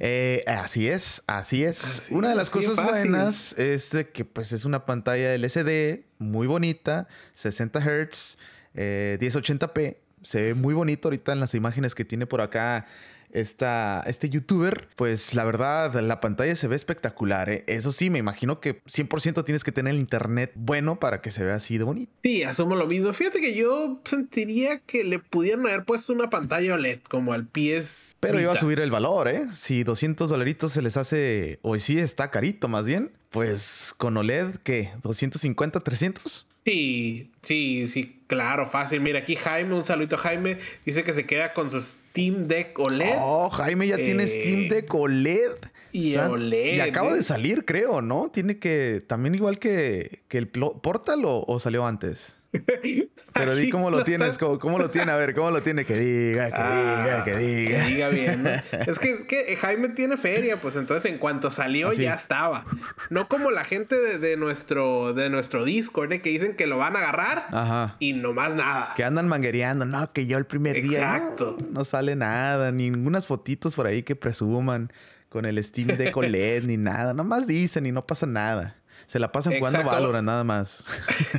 Eh, 0.00 0.44
así 0.46 0.88
es, 0.88 1.22
así 1.26 1.64
es. 1.64 2.08
una 2.10 2.30
de 2.30 2.36
las 2.36 2.50
cosas 2.50 2.82
buenas 2.82 3.52
es 3.58 3.96
que 4.12 4.24
pues 4.24 4.52
es 4.52 4.64
una 4.64 4.86
pantalla 4.86 5.34
LCD 5.34 6.04
muy 6.18 6.46
bonita, 6.46 7.08
60 7.34 7.80
Hz, 7.80 8.38
1080p. 8.74 9.96
Se 10.22 10.42
ve 10.42 10.54
muy 10.54 10.74
bonito 10.74 11.08
ahorita 11.08 11.32
en 11.32 11.40
las 11.40 11.54
imágenes 11.54 11.94
que 11.94 12.04
tiene 12.04 12.26
por 12.26 12.40
acá 12.40 12.86
esta, 13.32 14.02
este 14.06 14.28
youtuber, 14.28 14.88
pues 14.96 15.34
la 15.34 15.44
verdad, 15.44 15.94
la 16.00 16.20
pantalla 16.20 16.56
se 16.56 16.68
ve 16.68 16.76
espectacular. 16.76 17.50
¿eh? 17.50 17.64
Eso 17.66 17.92
sí, 17.92 18.10
me 18.10 18.18
imagino 18.18 18.60
que 18.60 18.82
100% 18.84 19.44
tienes 19.44 19.64
que 19.64 19.72
tener 19.72 19.94
el 19.94 20.00
internet 20.00 20.52
bueno 20.54 20.98
para 20.98 21.20
que 21.20 21.30
se 21.30 21.44
vea 21.44 21.56
así 21.56 21.78
de 21.78 21.84
bonito. 21.84 22.12
Sí, 22.22 22.42
asumo 22.42 22.76
lo 22.76 22.86
mismo. 22.86 23.12
Fíjate 23.12 23.40
que 23.40 23.54
yo 23.54 24.00
sentiría 24.04 24.78
que 24.78 25.04
le 25.04 25.18
pudieran 25.18 25.66
haber 25.66 25.84
puesto 25.84 26.12
una 26.12 26.30
pantalla 26.30 26.74
OLED 26.74 27.00
como 27.08 27.32
al 27.32 27.46
PS. 27.46 28.16
Pero 28.20 28.40
iba 28.40 28.52
a 28.52 28.56
subir 28.56 28.80
el 28.80 28.90
valor, 28.90 29.28
¿eh? 29.28 29.48
Si 29.52 29.84
200 29.84 30.30
dolaritos 30.30 30.72
se 30.72 30.82
les 30.82 30.96
hace, 30.96 31.58
o 31.62 31.78
sí 31.78 31.98
está 31.98 32.30
carito 32.30 32.68
más 32.68 32.86
bien, 32.86 33.12
pues 33.30 33.94
con 33.96 34.16
OLED, 34.16 34.56
¿qué? 34.62 34.90
¿250, 35.02 35.82
300? 35.82 36.47
Sí, 36.68 37.30
sí, 37.42 37.88
sí, 37.88 38.20
claro, 38.26 38.66
fácil. 38.66 39.00
Mira, 39.00 39.20
aquí 39.20 39.36
Jaime, 39.36 39.74
un 39.74 39.86
saludito 39.86 40.16
a 40.16 40.18
Jaime, 40.18 40.58
dice 40.84 41.02
que 41.02 41.14
se 41.14 41.24
queda 41.24 41.54
con 41.54 41.70
su 41.70 41.80
Steam 41.80 42.46
Deck 42.46 42.78
OLED. 42.78 43.14
Oh, 43.18 43.48
Jaime 43.48 43.86
ya 43.86 43.96
tiene 43.96 44.24
eh, 44.24 44.28
Steam 44.28 44.68
Deck 44.68 44.92
OLED. 44.94 45.52
Y 45.92 46.14
OLED. 46.16 46.76
Y 46.76 46.80
acaba 46.80 47.14
de 47.14 47.22
salir, 47.22 47.64
creo, 47.64 48.02
¿no? 48.02 48.30
Tiene 48.30 48.58
que, 48.58 49.02
también 49.06 49.34
igual 49.34 49.58
que, 49.58 50.20
que 50.28 50.36
el 50.36 50.48
Portal 50.48 51.22
o 51.24 51.58
salió 51.58 51.86
antes. 51.86 52.37
Pero 53.34 53.54
di 53.54 53.70
cómo 53.70 53.90
lo 53.90 54.04
tienes, 54.04 54.38
cómo, 54.38 54.78
lo 54.78 54.90
tiene, 54.90 55.12
a 55.12 55.16
ver, 55.16 55.34
cómo 55.34 55.50
lo 55.50 55.62
tiene, 55.62 55.84
que 55.84 55.94
diga, 55.94 56.50
que 56.50 56.62
diga, 56.62 57.24
que 57.24 57.36
diga. 57.36 57.84
Que 57.84 57.90
diga 57.90 58.08
bien. 58.08 58.46
es, 58.86 58.98
que, 58.98 59.12
es 59.12 59.24
que 59.24 59.56
Jaime 59.56 59.90
tiene 59.90 60.16
feria, 60.16 60.60
pues 60.60 60.76
entonces 60.76 61.10
en 61.10 61.18
cuanto 61.18 61.50
salió 61.50 61.92
ya 61.92 62.14
estaba. 62.14 62.64
No 63.10 63.28
como 63.28 63.50
la 63.50 63.64
gente 63.64 64.18
de, 64.18 64.36
nuestro, 64.36 65.12
de 65.12 65.28
nuestro 65.30 65.64
Discord, 65.64 66.12
¿eh? 66.12 66.22
que 66.22 66.30
dicen 66.30 66.56
que 66.56 66.66
lo 66.66 66.78
van 66.78 66.96
a 66.96 67.00
agarrar 67.00 67.46
Ajá. 67.50 67.96
y 67.98 68.14
nomás 68.14 68.54
nada. 68.54 68.94
Que 68.96 69.04
andan 69.04 69.28
manguereando, 69.28 69.84
no, 69.84 70.10
que 70.12 70.26
yo 70.26 70.38
el 70.38 70.46
primer 70.46 70.82
día. 70.82 71.16
Exacto. 71.16 71.56
No, 71.70 71.84
sale 71.84 72.16
nada, 72.16 72.72
ni 72.72 72.90
ningunas 72.90 73.26
fotitos 73.26 73.76
por 73.76 73.86
ahí 73.86 74.02
que 74.02 74.16
presuman 74.16 74.90
con 75.28 75.44
el 75.44 75.62
Steam 75.62 75.88
Deck 75.88 76.16
OLED 76.16 76.64
ni 76.64 76.78
nada. 76.78 77.12
Nomás 77.12 77.46
dicen 77.46 77.86
y 77.86 77.92
no 77.92 78.06
pasa 78.06 78.26
nada. 78.26 78.76
Se 79.06 79.18
la 79.18 79.32
pasan 79.32 79.58
jugando 79.58 79.84
Valorant 79.84 80.26
nada 80.26 80.44
más. 80.44 80.84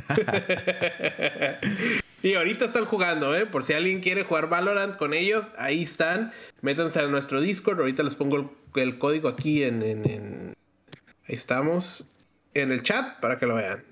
y 2.22 2.34
ahorita 2.34 2.64
están 2.64 2.84
jugando, 2.84 3.36
¿eh? 3.36 3.46
Por 3.46 3.64
si 3.64 3.72
alguien 3.72 4.00
quiere 4.00 4.24
jugar 4.24 4.48
Valorant 4.48 4.96
con 4.96 5.14
ellos, 5.14 5.46
ahí 5.58 5.82
están. 5.82 6.32
Métanse 6.62 7.00
a 7.00 7.06
nuestro 7.06 7.40
Discord. 7.40 7.80
Ahorita 7.80 8.02
les 8.02 8.14
pongo 8.14 8.52
el, 8.74 8.98
código 8.98 9.28
aquí 9.28 9.62
en, 9.62 10.54
Ahí 11.28 11.34
estamos. 11.34 12.06
En 12.54 12.72
el 12.72 12.82
chat 12.82 13.20
para 13.20 13.38
que 13.38 13.46
lo 13.46 13.54
vean. 13.54 13.84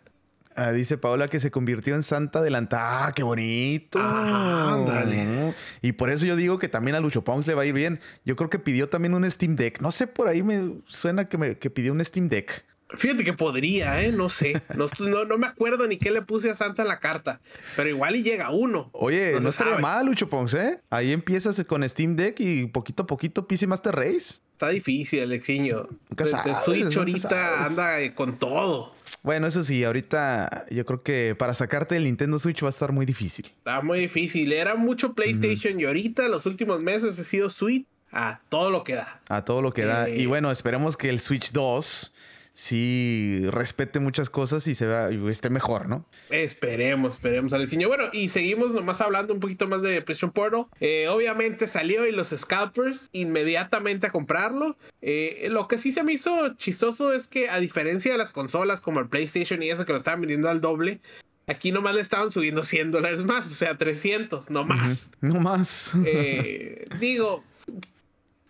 Ah, 0.59 0.73
dice 0.73 0.99
Paola 0.99 1.29
que 1.29 1.39
se 1.39 1.53
convirtió 1.53 1.95
en 1.95 2.03
santa 2.03 2.41
adelantada. 2.41 3.07
¡Ah, 3.07 3.13
qué 3.13 3.23
bonito! 3.23 3.97
Ah, 4.03 4.75
ándale. 4.75 5.55
Y 5.83 5.93
por 5.93 6.11
eso 6.11 6.27
yo 6.27 6.35
digo 6.35 6.59
que 6.59 6.67
también 6.67 6.97
a 6.97 7.01
Lucho 7.01 7.23
Pongs 7.23 7.47
le 7.47 7.55
va 7.55 7.63
a 7.63 7.67
ir 7.67 7.75
bien. 7.75 8.01
Yo 8.25 8.35
creo 8.35 8.51
que 8.51 8.59
pidió 8.59 8.89
también 8.89 9.15
un 9.15 9.31
Steam 9.31 9.55
Deck. 9.55 9.81
No 9.81 9.93
sé, 9.93 10.09
por 10.09 10.27
ahí 10.27 10.43
me 10.43 10.81
suena 10.87 11.29
que, 11.29 11.39
me, 11.39 11.59
que 11.59 11.71
pidió 11.71 11.93
un 11.93 12.05
Steam 12.05 12.29
Deck. 12.29 12.65
Fíjate 12.97 13.23
que 13.23 13.35
podría, 13.35 14.03
¿eh? 14.03 14.13
No 14.13 14.29
sé. 14.29 14.61
No, 14.75 15.25
no, 15.25 15.39
me 15.39 15.47
acuerdo 15.47 15.87
ni 15.87 15.99
qué 15.99 16.11
le 16.11 16.23
puse 16.23 16.51
a 16.51 16.55
Santa 16.55 16.83
en 16.83 16.89
la 16.89 17.01
carta. 17.01 17.41
Pero 17.77 17.89
igual 17.89 18.17
y 18.17 18.23
llega 18.23 18.51
uno. 18.51 18.89
Oye, 18.93 19.39
no, 19.41 19.51
estaría 19.51 19.79
mal, 19.79 20.07
Lucho 20.07 20.29
Ponce, 20.29 20.61
¿eh? 20.61 20.81
Ahí 20.89 21.13
empiezas 21.13 21.63
con 21.65 21.87
Steam 21.89 22.17
Deck 22.17 22.41
y 22.41 22.67
poquito 22.67 23.03
a 23.03 23.07
poquito 23.07 23.47
PC 23.47 23.67
Master 23.67 23.95
Race. 23.95 24.41
Está 24.53 24.71
difícil, 24.71 25.21
Alexiño. 25.21 25.87
Nunca 26.09 26.25
sabes, 26.25 26.59
Switch 26.65 26.97
ahorita 26.97 27.67
anda 27.67 28.15
con 28.15 28.39
todo. 28.39 28.93
Bueno, 29.23 29.47
eso 29.47 29.63
sí, 29.63 29.85
ahorita 29.85 30.67
yo 30.71 30.85
creo 30.85 31.03
que 31.03 31.37
para 31.39 31.55
sacarte 31.55 31.97
el 31.97 32.05
Nintendo 32.05 32.39
Switch 32.39 32.63
va 32.63 32.69
a 32.69 32.71
estar 32.71 32.91
muy 32.91 33.07
difícil. 33.07 33.47
Está 33.59 33.83
muy 33.83 34.01
difícil. 34.01 34.53
Era 34.53 34.75
mucho 34.75 35.13
PlayStation 35.13 35.79
y 35.79 35.85
ahorita 35.85 36.27
los 36.29 36.47
últimos 36.47 36.81
meses 36.81 37.19
ha 37.19 37.25
sido 37.25 37.51
Switch 37.51 37.87
a 38.11 38.41
todo 38.49 38.71
lo 38.71 38.85
que 38.85 38.95
da. 38.95 39.21
A 39.29 39.45
todo 39.45 39.63
lo 39.63 39.73
que 39.73 39.85
da. 39.85 40.09
Y 40.09 40.23
eh, 40.23 40.27
bueno, 40.27 40.51
esperemos 40.51 40.97
que 40.97 41.09
el 41.09 41.21
Switch 41.21 41.53
2 41.53 42.15
sí 42.59 43.41
respete 43.51 44.01
muchas 44.01 44.31
cosas 44.31 44.67
y 44.67 44.75
se 44.75 44.85
vea 44.85 45.13
y 45.13 45.29
esté 45.29 45.49
mejor, 45.49 45.89
¿no? 45.89 46.05
Esperemos, 46.29 47.15
esperemos, 47.15 47.53
Aleciño. 47.53 47.87
Bueno, 47.87 48.07
y 48.13 48.31
seguimos 48.31 48.73
nomás 48.73 49.01
hablando 49.01 49.33
un 49.33 49.39
poquito 49.39 49.69
más 49.69 49.81
de 49.81 50.03
PlayStation 50.03 50.33
Portal. 50.33 50.67
Eh, 50.81 51.07
obviamente 51.07 51.69
salió 51.69 52.05
y 52.05 52.11
los 52.11 52.31
scalpers 52.31 53.11
inmediatamente 53.13 54.09
a 54.09 54.11
comprarlo. 54.11 54.77
Eh, 55.03 55.47
lo 55.51 55.69
que 55.69 55.79
sí 55.79 55.93
se 55.93 56.03
me 56.03 56.15
hizo 56.15 56.57
chistoso 56.57 57.13
es 57.13 57.29
que 57.29 57.49
a 57.49 57.61
diferencia 57.61 58.11
de 58.11 58.19
las 58.19 58.33
consolas 58.33 58.81
como 58.81 58.99
el 58.99 59.09
PlayStation 59.09 59.63
y 59.63 59.71
eso 59.71 59.87
que 59.87 59.93
lo 59.93 59.99
estaban 59.99 60.21
vendiendo 60.21 60.51
al 60.51 60.61
doble, 60.61 61.01
Aquí 61.47 61.73
nomás 61.73 61.95
le 61.95 62.03
estaban 62.03 62.31
subiendo 62.31 62.63
100 62.63 62.91
dólares 62.91 63.25
más, 63.25 63.51
o 63.51 63.55
sea, 63.55 63.79
300, 63.79 64.51
no 64.51 64.65
más. 64.65 65.11
No 65.23 65.41
más. 65.41 65.95
Eh, 66.05 66.87
digo, 67.01 67.43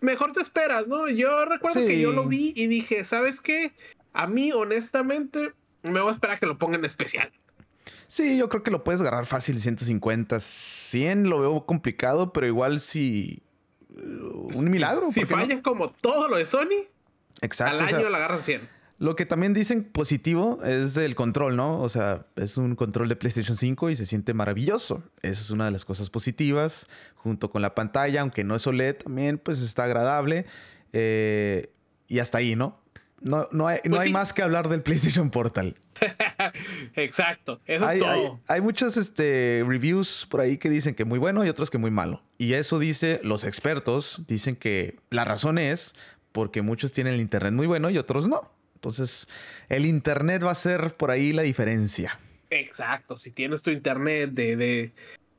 mejor 0.01 0.33
te 0.33 0.41
esperas, 0.41 0.87
¿no? 0.87 1.07
Yo 1.07 1.45
recuerdo 1.45 1.79
que 1.87 2.01
yo 2.01 2.11
lo 2.11 2.27
vi 2.27 2.51
y 2.57 2.67
dije, 2.67 3.05
¿sabes 3.05 3.39
qué? 3.39 3.71
A 4.13 4.27
mí, 4.27 4.51
honestamente, 4.51 5.53
me 5.83 5.99
voy 6.01 6.09
a 6.09 6.13
esperar 6.13 6.37
a 6.37 6.39
que 6.39 6.45
lo 6.45 6.57
pongan 6.57 6.83
especial. 6.85 7.31
Sí, 8.07 8.37
yo 8.37 8.49
creo 8.49 8.63
que 8.63 8.71
lo 8.71 8.83
puedes 8.83 9.01
agarrar 9.01 9.25
fácil, 9.25 9.59
150, 9.59 10.39
100 10.39 11.29
lo 11.29 11.39
veo 11.39 11.65
complicado, 11.65 12.33
pero 12.33 12.47
igual 12.47 12.79
si... 12.79 13.43
Uh, 13.89 14.57
un 14.57 14.69
milagro. 14.69 15.11
Si 15.11 15.25
falla 15.25 15.61
como 15.61 15.89
todo 15.89 16.27
lo 16.27 16.37
de 16.37 16.45
Sony, 16.45 16.87
Exacto, 17.41 17.83
al 17.83 17.95
año 17.95 18.09
la 18.09 18.17
agarras 18.17 18.45
100. 18.45 18.79
Lo 18.99 19.15
que 19.15 19.25
también 19.25 19.53
dicen 19.53 19.85
positivo 19.85 20.61
es 20.63 20.97
el 20.97 21.15
control, 21.15 21.55
¿no? 21.55 21.79
O 21.79 21.87
sea, 21.87 22.25
es 22.35 22.57
un 22.57 22.75
control 22.75 23.07
de 23.07 23.15
PlayStation 23.15 23.55
5 23.55 23.91
y 23.91 23.95
se 23.95 24.05
siente 24.05 24.33
maravilloso. 24.33 25.03
Eso 25.21 25.41
es 25.41 25.51
una 25.51 25.65
de 25.65 25.71
las 25.71 25.85
cosas 25.85 26.09
positivas, 26.09 26.87
junto 27.15 27.49
con 27.49 27.61
la 27.61 27.75
pantalla, 27.75 28.21
aunque 28.21 28.43
no 28.43 28.55
es 28.55 28.67
OLED 28.67 28.97
también, 28.97 29.37
pues 29.37 29.61
está 29.61 29.85
agradable. 29.85 30.45
Eh, 30.91 31.71
y 32.09 32.19
hasta 32.19 32.39
ahí, 32.39 32.57
¿no? 32.57 32.81
No, 33.21 33.47
no, 33.51 33.67
hay, 33.67 33.79
no 33.83 33.97
pues 33.97 34.07
hay 34.07 34.11
más 34.11 34.33
que 34.33 34.41
hablar 34.41 34.69
del 34.69 34.81
PlayStation 34.81 35.29
Portal. 35.29 35.75
Exacto, 36.95 37.59
eso 37.65 37.85
hay, 37.85 37.97
es 37.97 38.03
todo. 38.03 38.39
Hay, 38.47 38.61
muchos 38.61 38.97
este, 38.97 39.63
reviews 39.67 40.27
por 40.29 40.41
ahí 40.41 40.57
que 40.57 40.69
dicen 40.69 40.95
que 40.95 41.05
muy 41.05 41.19
bueno 41.19 41.45
y 41.45 41.49
otros 41.49 41.69
que 41.69 41.77
muy 41.77 41.91
malo. 41.91 42.21
Y 42.37 42.53
eso 42.53 42.79
dice, 42.79 43.19
los 43.23 43.43
expertos 43.43 44.23
dicen 44.27 44.55
que 44.55 44.95
la 45.09 45.25
razón 45.25 45.57
es 45.57 45.95
porque 46.31 46.61
muchos 46.61 46.91
tienen 46.91 47.15
el 47.15 47.21
Internet 47.21 47.53
muy 47.53 47.67
bueno 47.67 47.89
y 47.89 47.97
otros 47.97 48.27
no. 48.27 48.51
Entonces, 48.75 49.27
el 49.67 49.85
Internet 49.85 50.43
va 50.43 50.51
a 50.51 50.55
ser 50.55 50.95
por 50.95 51.11
ahí 51.11 51.33
la 51.33 51.41
diferencia. 51.41 52.17
Exacto, 52.49 53.17
si 53.17 53.31
tienes 53.31 53.61
tu 53.61 53.69
Internet 53.69 54.31
de, 54.31 54.55
de 54.55 54.91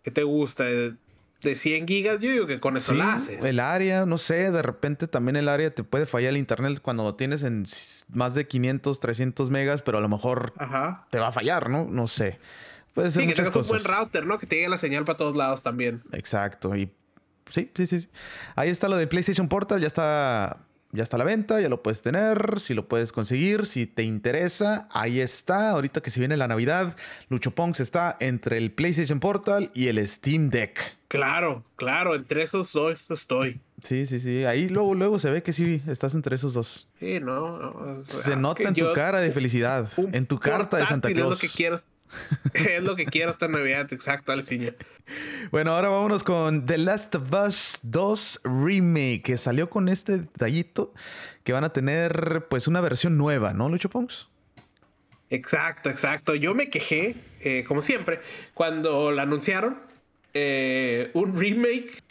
¿qué 0.03 0.11
te 0.11 0.23
gusta? 0.23 0.65
de 0.65 0.95
100 1.43 1.87
gigas, 1.87 2.21
yo 2.21 2.31
digo 2.31 2.47
que 2.47 2.61
con 2.61 2.77
eso 2.77 2.95
la 2.95 3.15
haces. 3.15 3.43
El 3.43 3.61
área, 3.61 4.07
no 4.07 4.19
sé, 4.19 4.51
de 4.51 4.63
repente 4.63 5.09
también 5.09 5.37
el 5.37 5.49
área 5.49 5.75
te 5.75 5.83
puede 5.83 6.07
fallar 6.07 6.31
el 6.31 6.37
internet 6.37 6.81
cuando 6.83 7.03
lo 7.03 7.15
tienes 7.15 7.43
en 7.43 7.67
más 8.13 8.35
de 8.35 8.47
500, 8.47 9.01
300 9.01 9.51
megas, 9.51 9.83
pero 9.83 9.99
a 9.99 10.01
lo 10.01 10.09
mejor 10.09 10.53
te 11.11 11.19
va 11.19 11.29
a 11.29 11.33
fallar, 11.33 11.71
¿no? 11.71 11.87
No 11.91 12.07
sé. 12.07 12.39
Puede 12.95 13.11
ser 13.11 13.23
sí, 13.23 13.29
que 13.29 13.35
tengas 13.35 13.55
un 13.55 13.67
buen 13.67 13.85
router, 13.85 14.27
¿no? 14.27 14.39
Que 14.39 14.47
te 14.47 14.57
llegue 14.57 14.69
la 14.69 14.79
señal 14.79 15.05
para 15.05 15.17
todos 15.17 15.37
lados 15.37 15.63
también. 15.63 16.03
Exacto. 16.13 16.77
Y 16.77 16.91
sí, 17.51 17.71
sí, 17.75 17.87
sí. 17.87 18.09
Ahí 18.57 18.69
está 18.69 18.89
lo 18.89 18.97
de 18.97 19.07
PlayStation 19.07 19.49
Portal, 19.49 19.81
ya 19.81 19.87
está 19.87 20.59
ya 20.93 21.03
está 21.03 21.17
a 21.17 21.19
la 21.19 21.25
venta, 21.25 21.61
ya 21.61 21.69
lo 21.69 21.83
puedes 21.83 22.03
tener, 22.03 22.59
si 22.61 22.75
lo 22.75 22.89
puedes 22.89 23.13
conseguir, 23.13 23.67
si 23.67 23.87
te 23.87 24.03
interesa, 24.03 24.89
ahí 24.91 25.21
está. 25.21 25.71
Ahorita 25.71 26.01
que 26.01 26.11
se 26.11 26.21
viene 26.21 26.37
la 26.37 26.49
Navidad, 26.49 26.97
Lucho 27.29 27.53
Ponks 27.53 27.81
está 27.81 28.17
entre 28.21 28.59
el 28.59 28.73
PlayStation 28.73 29.21
Portal 29.21 29.71
y 29.75 29.89
el 29.89 30.07
Steam 30.07 30.51
Deck. 30.51 30.99
Claro, 31.09 31.65
claro, 31.77 32.15
entre 32.15 32.43
esos 32.43 32.73
dos 32.73 33.11
estoy. 33.11 33.61
Sí, 33.83 34.07
sí, 34.07 34.21
sí. 34.21 34.45
Ahí 34.45 34.69
luego, 34.69 34.95
luego 34.95 35.19
se 35.19 35.31
ve 35.31 35.43
que 35.43 35.53
sí 35.53 35.83
estás 35.87 36.15
entre 36.15 36.37
esos 36.37 36.55
dos. 36.55 36.89
Sí, 36.99 37.19
no. 37.21 38.03
se 38.07 38.37
nota 38.37 38.63
en 38.63 38.75
tu 38.75 38.93
cara 38.93 39.21
de 39.21 39.31
felicidad, 39.31 39.89
en 40.13 40.27
tu 40.27 40.39
carta 40.39 40.77
de 40.77 40.87
Santa 40.87 41.09
Claus. 41.11 41.37
Es 41.37 41.43
lo 41.43 41.49
que 41.49 41.55
quiero, 41.55 41.81
es 42.55 42.83
lo 42.83 42.97
que 42.97 43.07
quiero 43.07 43.31
esta 43.31 43.49
Navidad, 43.49 43.93
exacto, 43.93 44.33
Alexiño. 44.33 44.73
Bueno, 45.51 45.73
ahora 45.73 45.89
vámonos 45.89 46.23
con 46.23 46.67
The 46.67 46.79
Last 46.79 47.15
of 47.17 47.33
Us 47.33 47.81
2 47.83 48.43
Remake, 48.45 49.23
que 49.23 49.39
salió 49.39 49.71
con 49.71 49.89
este 49.89 50.19
detallito 50.19 50.95
que 51.45 51.53
van 51.53 51.65
a 51.65 51.73
tener 51.73 52.47
pues 52.49 52.69
una 52.69 52.81
versión 52.81 53.17
nueva, 53.17 53.53
¿no, 53.53 53.69
Lucho 53.69 53.89
Pongs? 53.89 54.29
Exacto, 55.31 55.91
exacto. 55.91 56.35
Yo 56.35 56.55
me 56.55 56.71
quejé, 56.71 57.15
eh, 57.41 57.65
como 57.67 57.83
siempre, 57.83 58.21
cuando 58.55 59.13
la 59.13 59.23
anunciaron, 59.23 59.79
eh, 60.35 61.11
un 61.15 61.39
remake 61.39 62.03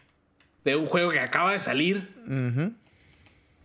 de 0.63 0.75
un 0.75 0.85
juego 0.85 1.11
que 1.11 1.19
acaba 1.19 1.53
de 1.53 1.59
salir. 1.59 2.09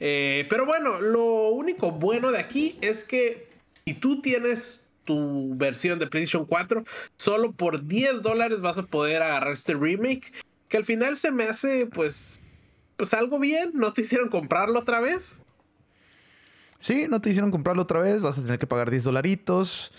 Eh, 0.00 0.46
pero 0.50 0.66
bueno, 0.66 1.00
lo 1.00 1.48
único 1.50 1.92
bueno 1.92 2.30
de 2.32 2.38
aquí 2.38 2.78
es 2.80 3.04
que 3.04 3.48
si 3.84 3.94
tú 3.94 4.20
tienes 4.20 4.83
tu 5.04 5.54
versión 5.56 5.98
de 5.98 6.06
PlayStation 6.06 6.46
4, 6.46 6.84
solo 7.16 7.52
por 7.52 7.86
10 7.86 8.22
dólares 8.22 8.60
vas 8.60 8.78
a 8.78 8.84
poder 8.84 9.22
agarrar 9.22 9.52
este 9.52 9.74
remake. 9.74 10.32
Que 10.68 10.76
al 10.76 10.84
final 10.84 11.16
se 11.18 11.30
me 11.30 11.44
hace, 11.44 11.86
pues, 11.86 12.40
pues 12.96 13.14
algo 13.14 13.38
bien. 13.38 13.70
¿No 13.74 13.92
te 13.92 14.02
hicieron 14.02 14.28
comprarlo 14.28 14.80
otra 14.80 15.00
vez? 15.00 15.40
Sí, 16.78 17.06
no 17.08 17.20
te 17.20 17.30
hicieron 17.30 17.50
comprarlo 17.50 17.82
otra 17.82 18.00
vez. 18.00 18.22
Vas 18.22 18.38
a 18.38 18.42
tener 18.42 18.58
que 18.58 18.66
pagar 18.66 18.90
10 18.90 19.04
dolaritos. 19.04 19.92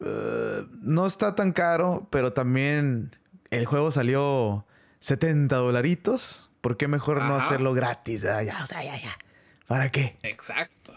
Eh, 0.00 0.66
no 0.82 1.06
está 1.06 1.34
tan 1.34 1.52
caro, 1.52 2.08
pero 2.10 2.32
también 2.32 3.16
el 3.50 3.66
juego 3.66 3.90
salió 3.90 4.66
70 5.00 5.54
dolaritos. 5.56 6.50
¿Por 6.60 6.76
qué 6.76 6.88
mejor 6.88 7.22
no 7.22 7.36
hacerlo 7.36 7.74
gratis? 7.74 8.24
Ah, 8.24 8.42
ya, 8.42 8.62
o 8.62 8.66
sea, 8.66 8.82
ya, 8.82 8.96
ya. 8.96 9.16
¿Para 9.66 9.90
qué? 9.90 10.16
Exacto. 10.22 10.94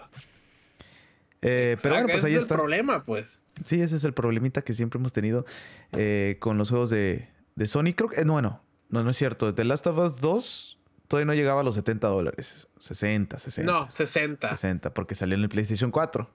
Eh, 1.41 1.77
pero 1.81 1.95
bueno, 1.95 2.09
pues 2.09 2.23
ahí 2.23 2.35
está. 2.35 2.55
el 2.55 2.59
problema, 2.59 3.05
pues. 3.05 3.41
Sí, 3.65 3.81
ese 3.81 3.95
es 3.95 4.03
el 4.03 4.13
problemita 4.13 4.61
que 4.61 4.73
siempre 4.73 4.99
hemos 4.99 5.13
tenido 5.13 5.45
eh, 5.91 6.37
con 6.39 6.57
los 6.57 6.69
juegos 6.69 6.89
de, 6.89 7.29
de 7.55 7.67
Sony. 7.67 7.93
Creo 7.95 8.09
que, 8.09 8.25
no, 8.25 8.41
no, 8.41 8.63
no, 8.89 9.03
no 9.03 9.09
es 9.09 9.17
cierto. 9.17 9.53
The 9.53 9.65
Last 9.65 9.87
of 9.87 9.97
Us 9.97 10.19
2 10.19 10.79
todavía 11.07 11.25
no 11.25 11.33
llegaba 11.33 11.61
a 11.61 11.63
los 11.63 11.75
70 11.75 12.07
dólares. 12.07 12.67
60, 12.79 13.37
60. 13.37 13.71
No, 13.71 13.89
60. 13.89 14.49
60, 14.49 14.93
porque 14.93 15.15
salió 15.15 15.35
en 15.35 15.43
el 15.43 15.49
PlayStation 15.49 15.91
4. 15.91 16.29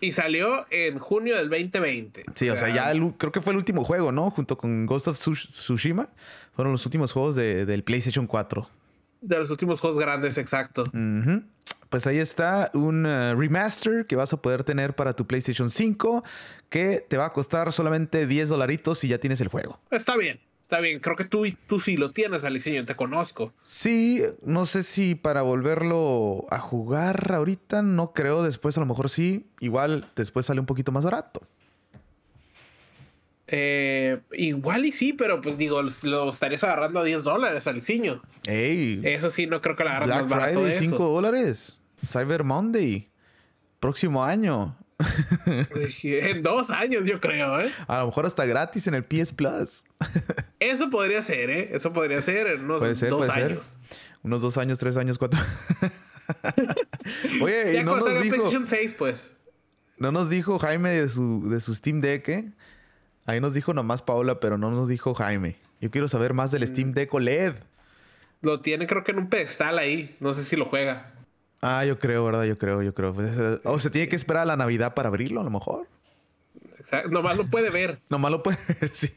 Y 0.00 0.12
salió 0.12 0.66
en 0.70 0.98
junio 0.98 1.36
del 1.36 1.48
2020. 1.48 2.24
Sí, 2.34 2.50
o 2.50 2.56
sea, 2.56 2.74
ya 2.74 2.92
creo 3.16 3.32
que 3.32 3.40
fue 3.40 3.52
el 3.52 3.56
último 3.56 3.84
juego, 3.84 4.12
¿no? 4.12 4.30
Junto 4.30 4.58
con 4.58 4.86
Ghost 4.86 5.08
of 5.08 5.18
Tsushima. 5.18 6.08
Fueron 6.52 6.72
los 6.72 6.84
últimos 6.84 7.12
juegos 7.12 7.36
de, 7.36 7.64
del 7.64 7.84
PlayStation 7.84 8.26
4. 8.26 8.68
De 9.22 9.38
los 9.38 9.50
últimos 9.50 9.80
juegos 9.80 9.98
grandes, 9.98 10.36
exacto. 10.36 10.84
Pues 11.94 12.08
ahí 12.08 12.18
está 12.18 12.72
un 12.74 13.06
uh, 13.06 13.36
remaster 13.36 14.04
que 14.06 14.16
vas 14.16 14.32
a 14.32 14.42
poder 14.42 14.64
tener 14.64 14.96
para 14.96 15.14
tu 15.14 15.28
PlayStation 15.28 15.70
5 15.70 16.24
que 16.68 17.06
te 17.08 17.16
va 17.16 17.26
a 17.26 17.32
costar 17.32 17.72
solamente 17.72 18.26
10 18.26 18.48
dolaritos 18.48 19.04
y 19.04 19.08
ya 19.10 19.18
tienes 19.18 19.40
el 19.40 19.46
juego. 19.46 19.78
Está 19.92 20.16
bien. 20.16 20.40
Está 20.60 20.80
bien, 20.80 20.98
creo 20.98 21.14
que 21.14 21.24
tú, 21.24 21.46
tú 21.68 21.78
sí 21.78 21.96
lo 21.96 22.10
tienes, 22.10 22.42
Aliceño, 22.42 22.84
te 22.84 22.96
conozco. 22.96 23.52
Sí, 23.62 24.24
no 24.42 24.66
sé 24.66 24.82
si 24.82 25.14
para 25.14 25.42
volverlo 25.42 26.46
a 26.50 26.58
jugar 26.58 27.32
ahorita, 27.32 27.82
no 27.82 28.12
creo, 28.12 28.42
después 28.42 28.76
a 28.76 28.80
lo 28.80 28.86
mejor 28.86 29.08
sí, 29.08 29.46
igual 29.60 30.04
después 30.16 30.46
sale 30.46 30.58
un 30.58 30.66
poquito 30.66 30.90
más 30.90 31.04
barato. 31.04 31.42
Eh, 33.46 34.18
igual 34.32 34.84
y 34.84 34.90
sí, 34.90 35.12
pero 35.12 35.40
pues 35.40 35.58
digo, 35.58 35.80
lo 35.80 36.28
estarías 36.28 36.64
agarrando 36.64 36.98
a 36.98 37.04
10 37.04 37.22
dólares, 37.22 37.68
Alexiño. 37.68 38.20
Ey. 38.48 39.00
Eso 39.04 39.30
sí, 39.30 39.46
no 39.46 39.60
creo 39.60 39.76
que 39.76 39.84
la 39.84 39.90
agarres 39.90 40.08
Black 40.08 40.22
más 40.22 40.30
barato 40.30 40.60
Friday, 40.60 40.72
de 40.72 40.78
5 40.80 40.96
eso. 40.96 41.08
dólares. 41.08 41.80
Cyber 42.06 42.44
Monday. 42.44 43.10
Próximo 43.80 44.24
año. 44.24 44.76
En 46.04 46.42
dos 46.42 46.70
años, 46.70 47.04
yo 47.04 47.20
creo, 47.20 47.60
¿eh? 47.60 47.70
A 47.88 48.00
lo 48.00 48.06
mejor 48.06 48.26
hasta 48.26 48.44
gratis 48.46 48.86
en 48.86 48.94
el 48.94 49.04
PS 49.04 49.32
Plus. 49.32 49.84
Eso 50.60 50.88
podría 50.88 51.20
ser, 51.20 51.50
¿eh? 51.50 51.70
Eso 51.72 51.92
podría 51.92 52.22
ser 52.22 52.46
en 52.46 52.64
unos 52.64 52.78
Puede 52.78 52.94
ser, 52.94 53.10
dos 53.10 53.26
puede 53.26 53.32
años. 53.32 53.64
ser. 53.66 53.98
Unos 54.22 54.40
dos 54.40 54.56
años, 54.56 54.78
tres 54.78 54.96
años, 54.96 55.18
cuatro. 55.18 55.40
Oye, 57.42 57.74
Ya 57.74 57.80
y 57.80 57.84
no 57.84 57.96
nos 57.96 58.22
dijo, 58.22 58.36
PlayStation 58.36 58.66
6, 58.66 58.94
pues. 58.96 59.34
no 59.98 60.12
nos 60.12 60.30
dijo 60.30 60.58
Jaime 60.58 60.90
de 60.90 61.08
su, 61.08 61.48
de 61.48 61.60
su 61.60 61.74
Steam 61.74 62.00
Deck, 62.00 62.28
¿eh? 62.28 62.52
Ahí 63.26 63.40
nos 63.40 63.54
dijo 63.54 63.74
nomás 63.74 64.02
Paula, 64.02 64.40
pero 64.40 64.58
no 64.58 64.70
nos 64.70 64.88
dijo 64.88 65.14
Jaime. 65.14 65.56
Yo 65.80 65.90
quiero 65.90 66.08
saber 66.08 66.34
más 66.34 66.50
del 66.50 66.66
Steam 66.66 66.92
Deck 66.92 67.12
OLED. 67.12 67.54
Lo 68.42 68.60
tiene 68.60 68.86
creo 68.86 69.02
que 69.04 69.12
en 69.12 69.18
un 69.18 69.28
pedestal 69.30 69.78
ahí. 69.78 70.16
No 70.20 70.34
sé 70.34 70.44
si 70.44 70.56
lo 70.56 70.66
juega. 70.66 71.13
Ah, 71.66 71.82
yo 71.86 71.98
creo, 71.98 72.22
¿verdad? 72.26 72.44
Yo 72.44 72.58
creo, 72.58 72.82
yo 72.82 72.92
creo. 72.92 73.14
Pues, 73.14 73.30
eh, 73.38 73.58
O 73.64 73.78
se 73.78 73.88
tiene 73.88 74.06
que 74.08 74.16
esperar 74.16 74.42
a 74.42 74.46
la 74.46 74.56
Navidad 74.56 74.92
para 74.92 75.08
abrirlo, 75.08 75.40
a 75.40 75.44
lo 75.44 75.50
mejor. 75.50 75.86
Nomás 77.10 77.38
lo 77.38 77.46
puede 77.46 77.70
ver. 77.70 78.00
Nomás 78.10 78.30
lo 78.30 78.42
puede 78.42 78.58
ver, 78.80 78.90
sí. 78.92 79.10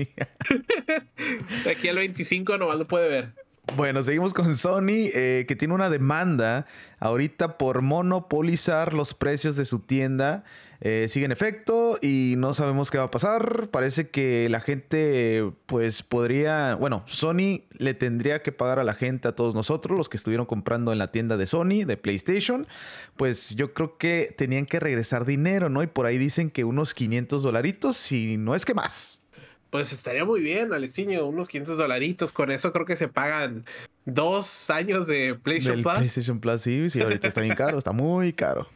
De 1.65 1.71
aquí 1.71 1.89
al 1.89 1.97
25 1.97 2.57
nomás 2.57 2.77
lo 2.77 2.87
puede 2.87 3.09
ver. 3.09 3.33
Bueno, 3.75 4.01
seguimos 4.01 4.33
con 4.33 4.55
Sony, 4.55 5.09
eh, 5.13 5.43
que 5.45 5.57
tiene 5.57 5.73
una 5.73 5.89
demanda 5.89 6.65
ahorita 6.99 7.57
por 7.57 7.81
monopolizar 7.81 8.93
los 8.93 9.13
precios 9.13 9.57
de 9.57 9.65
su 9.65 9.79
tienda. 9.79 10.45
Eh, 10.79 11.07
sigue 11.09 11.25
en 11.25 11.31
efecto 11.31 11.97
y 12.01 12.35
no 12.37 12.53
sabemos 12.53 12.91
qué 12.91 12.97
va 12.97 13.05
a 13.05 13.11
pasar. 13.11 13.69
Parece 13.71 14.09
que 14.09 14.47
la 14.49 14.59
gente, 14.59 15.51
pues 15.65 16.03
podría, 16.03 16.75
bueno, 16.75 17.03
Sony 17.07 17.61
le 17.77 17.93
tendría 17.93 18.43
que 18.43 18.51
pagar 18.51 18.79
a 18.79 18.83
la 18.83 18.93
gente, 18.93 19.27
a 19.27 19.35
todos 19.35 19.55
nosotros, 19.55 19.97
los 19.97 20.09
que 20.09 20.17
estuvieron 20.17 20.45
comprando 20.45 20.91
en 20.91 20.99
la 20.99 21.11
tienda 21.11 21.37
de 21.37 21.47
Sony, 21.47 21.85
de 21.85 21.97
PlayStation. 21.97 22.67
Pues 23.15 23.55
yo 23.55 23.73
creo 23.73 23.97
que 23.97 24.33
tenían 24.37 24.65
que 24.65 24.79
regresar 24.79 25.25
dinero, 25.25 25.69
¿no? 25.69 25.81
Y 25.81 25.87
por 25.87 26.05
ahí 26.05 26.17
dicen 26.17 26.51
que 26.51 26.63
unos 26.63 26.93
500 26.93 27.41
dolaritos 27.41 28.11
y 28.11 28.37
no 28.37 28.53
es 28.53 28.65
que 28.65 28.73
más. 28.73 29.21
Pues 29.69 29.91
estaría 29.91 30.23
muy 30.23 30.41
bien, 30.41 30.73
Alexiño. 30.73 31.25
Unos 31.25 31.47
500 31.47 31.77
dolaritos. 31.77 32.31
Con 32.31 32.51
eso 32.51 32.71
creo 32.71 32.85
que 32.85 32.95
se 32.95 33.07
pagan 33.07 33.65
dos 34.05 34.69
años 34.69 35.07
de 35.07 35.35
PlayStation 35.35 35.77
Del 35.77 35.83
Plus. 35.83 35.95
PlayStation 35.95 36.39
Plus, 36.39 36.61
sí, 36.61 36.89
sí, 36.89 37.01
ahorita 37.01 37.27
está 37.27 37.41
bien 37.41 37.55
caro, 37.55 37.77
está 37.77 37.91
muy 37.91 38.31
caro. 38.31 38.69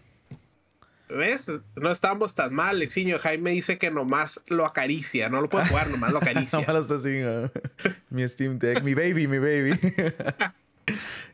¿Ves? 1.17 1.51
No 1.75 1.91
estamos 1.91 2.35
tan 2.35 2.53
mal, 2.53 2.75
Alexiño. 2.77 3.19
Jaime 3.19 3.51
dice 3.51 3.77
que 3.77 3.91
nomás 3.91 4.41
lo 4.47 4.65
acaricia. 4.65 5.29
No 5.29 5.41
lo 5.41 5.49
puede 5.49 5.65
jugar, 5.67 5.89
nomás 5.89 6.11
lo 6.11 6.17
acaricia. 6.21 6.59
Nomás 6.59 6.75
lo 6.75 6.81
está 6.81 6.95
así, 6.95 7.19
¿no? 7.19 7.51
mi 8.09 8.27
Steam 8.27 8.59
Deck, 8.59 8.83
mi 8.83 8.93
baby, 8.93 9.27
mi 9.27 9.39
baby. 9.39 9.71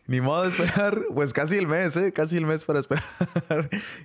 Ni 0.08 0.22
modo 0.22 0.44
de 0.44 0.50
esperar, 0.50 1.02
pues 1.14 1.34
casi 1.34 1.58
el 1.58 1.68
mes, 1.68 1.98
¿eh? 1.98 2.14
Casi 2.14 2.38
el 2.38 2.46
mes 2.46 2.64
para 2.64 2.80
esperar 2.80 3.04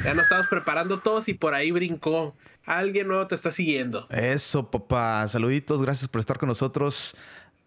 Ya 0.04 0.12
nos 0.12 0.24
estábamos 0.24 0.50
preparando 0.50 1.00
todos 1.00 1.30
y 1.30 1.34
por 1.34 1.54
ahí 1.54 1.70
brincó. 1.70 2.34
Alguien 2.66 3.08
nuevo 3.08 3.26
te 3.26 3.36
está 3.36 3.50
siguiendo. 3.50 4.06
Eso, 4.10 4.70
papá. 4.70 5.26
Saluditos, 5.28 5.80
gracias 5.80 6.10
por 6.10 6.20
estar 6.20 6.38
con 6.38 6.50
nosotros. 6.50 7.16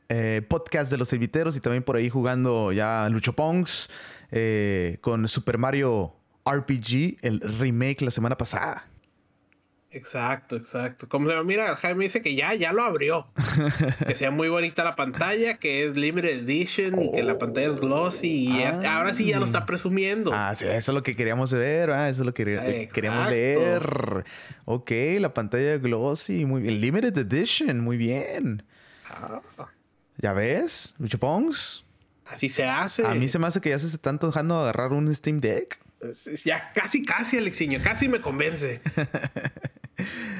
Eh, 0.08 0.44
podcast 0.48 0.92
de 0.92 1.00
los 1.00 1.12
Eviteros 1.14 1.56
y 1.56 1.62
también 1.62 1.82
por 1.82 1.96
ahí 1.96 2.10
jugando 2.10 2.72
ya 2.74 3.10
Lucho 3.10 3.34
Pongs 3.34 3.90
eh, 4.30 5.00
con 5.02 5.28
Super 5.28 5.58
Mario 5.58 6.14
RPG, 6.46 7.18
el 7.22 7.40
remake 7.40 8.02
la 8.02 8.12
semana 8.12 8.38
pasada. 8.38 8.91
Exacto, 9.94 10.56
exacto. 10.56 11.10
Como 11.10 11.28
se 11.28 11.34
llama, 11.34 11.44
mira, 11.46 11.76
Jaime 11.76 12.06
dice 12.06 12.22
que 12.22 12.34
ya, 12.34 12.54
ya 12.54 12.72
lo 12.72 12.82
abrió. 12.84 13.28
que 14.08 14.16
sea 14.16 14.32
muy 14.32 14.48
bonita 14.48 14.86
la 14.86 14.96
pantalla, 14.96 15.58
que 15.58 15.86
es 15.86 15.98
limited 15.98 16.30
edition 16.48 17.02
y 17.02 17.12
que 17.12 17.24
la 17.24 17.38
pantalla 17.38 17.68
es 17.68 17.76
glossy. 17.76 18.48
Y 18.48 18.60
ya- 18.60 18.80
Ah. 18.86 18.98
ahora 19.00 19.14
sí 19.14 19.26
ya 19.26 19.38
lo 19.40 19.46
está 19.46 19.66
presumiendo. 19.66 20.32
Ah, 20.34 20.56
sí, 20.56 20.66
eso 20.66 20.92
es 20.92 20.96
lo 20.96 21.04
que 21.04 21.16
queríamos 21.18 21.52
ver, 21.52 21.90
¿verdad? 21.90 22.10
eso 22.10 22.22
es 22.22 22.26
lo 22.26 22.34
que 22.34 22.46
quería- 22.46 22.66
Exacto. 22.70 22.94
queríamos 22.94 23.30
leer. 23.30 24.24
Ok, 24.64 24.92
la 25.20 25.34
pantalla 25.34 25.78
glossy, 25.78 26.46
muy 26.46 26.62
bien. 26.62 26.80
Limited 26.80 27.18
Edition, 27.18 27.82
muy 27.82 27.98
bien. 27.98 28.64
Ah, 29.10 29.42
¿Ya 30.20 30.32
ves? 30.32 30.96
Lucho 31.00 31.18
Pongs. 31.20 31.84
así 32.28 32.48
se 32.48 32.64
hace. 32.64 33.06
A 33.06 33.14
mí 33.16 33.28
se 33.28 33.40
me 33.40 33.48
hace 33.48 33.60
que 33.60 33.72
ya 33.72 33.80
se 33.80 33.88
están 33.88 34.18
dejando 34.20 34.58
agarrar 34.58 34.94
un 34.94 35.14
Steam 35.14 35.42
Deck. 35.42 35.80
Ya 36.46 36.72
casi, 36.74 37.04
casi, 37.06 37.38
Alexiño, 37.38 37.80
casi 37.84 38.08
me 38.08 38.22
convence. 38.22 38.80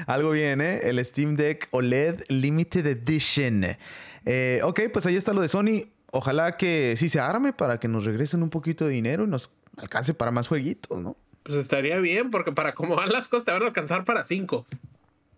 Algo 0.06 0.30
bien, 0.30 0.60
¿eh? 0.60 0.80
El 0.82 1.04
Steam 1.04 1.36
Deck 1.36 1.68
OLED 1.70 2.24
Limited 2.28 2.86
Edition. 2.86 3.76
Eh, 4.24 4.60
ok, 4.62 4.80
pues 4.92 5.06
ahí 5.06 5.16
está 5.16 5.32
lo 5.32 5.40
de 5.40 5.48
Sony. 5.48 5.88
Ojalá 6.10 6.56
que 6.56 6.94
sí 6.98 7.08
se 7.08 7.20
arme 7.20 7.52
para 7.52 7.80
que 7.80 7.88
nos 7.88 8.04
regresen 8.04 8.42
un 8.42 8.50
poquito 8.50 8.84
de 8.84 8.92
dinero 8.92 9.24
y 9.24 9.28
nos 9.28 9.50
alcance 9.76 10.14
para 10.14 10.30
más 10.30 10.48
jueguitos, 10.48 11.00
¿no? 11.00 11.16
Pues 11.42 11.56
estaría 11.58 11.98
bien, 11.98 12.30
porque 12.30 12.52
para 12.52 12.74
cómo 12.74 12.94
van 12.94 13.10
las 13.10 13.28
cosas 13.28 13.44
te 13.46 13.52
van 13.52 13.62
a 13.62 13.66
alcanzar 13.66 14.04
para 14.04 14.24
cinco. 14.24 14.66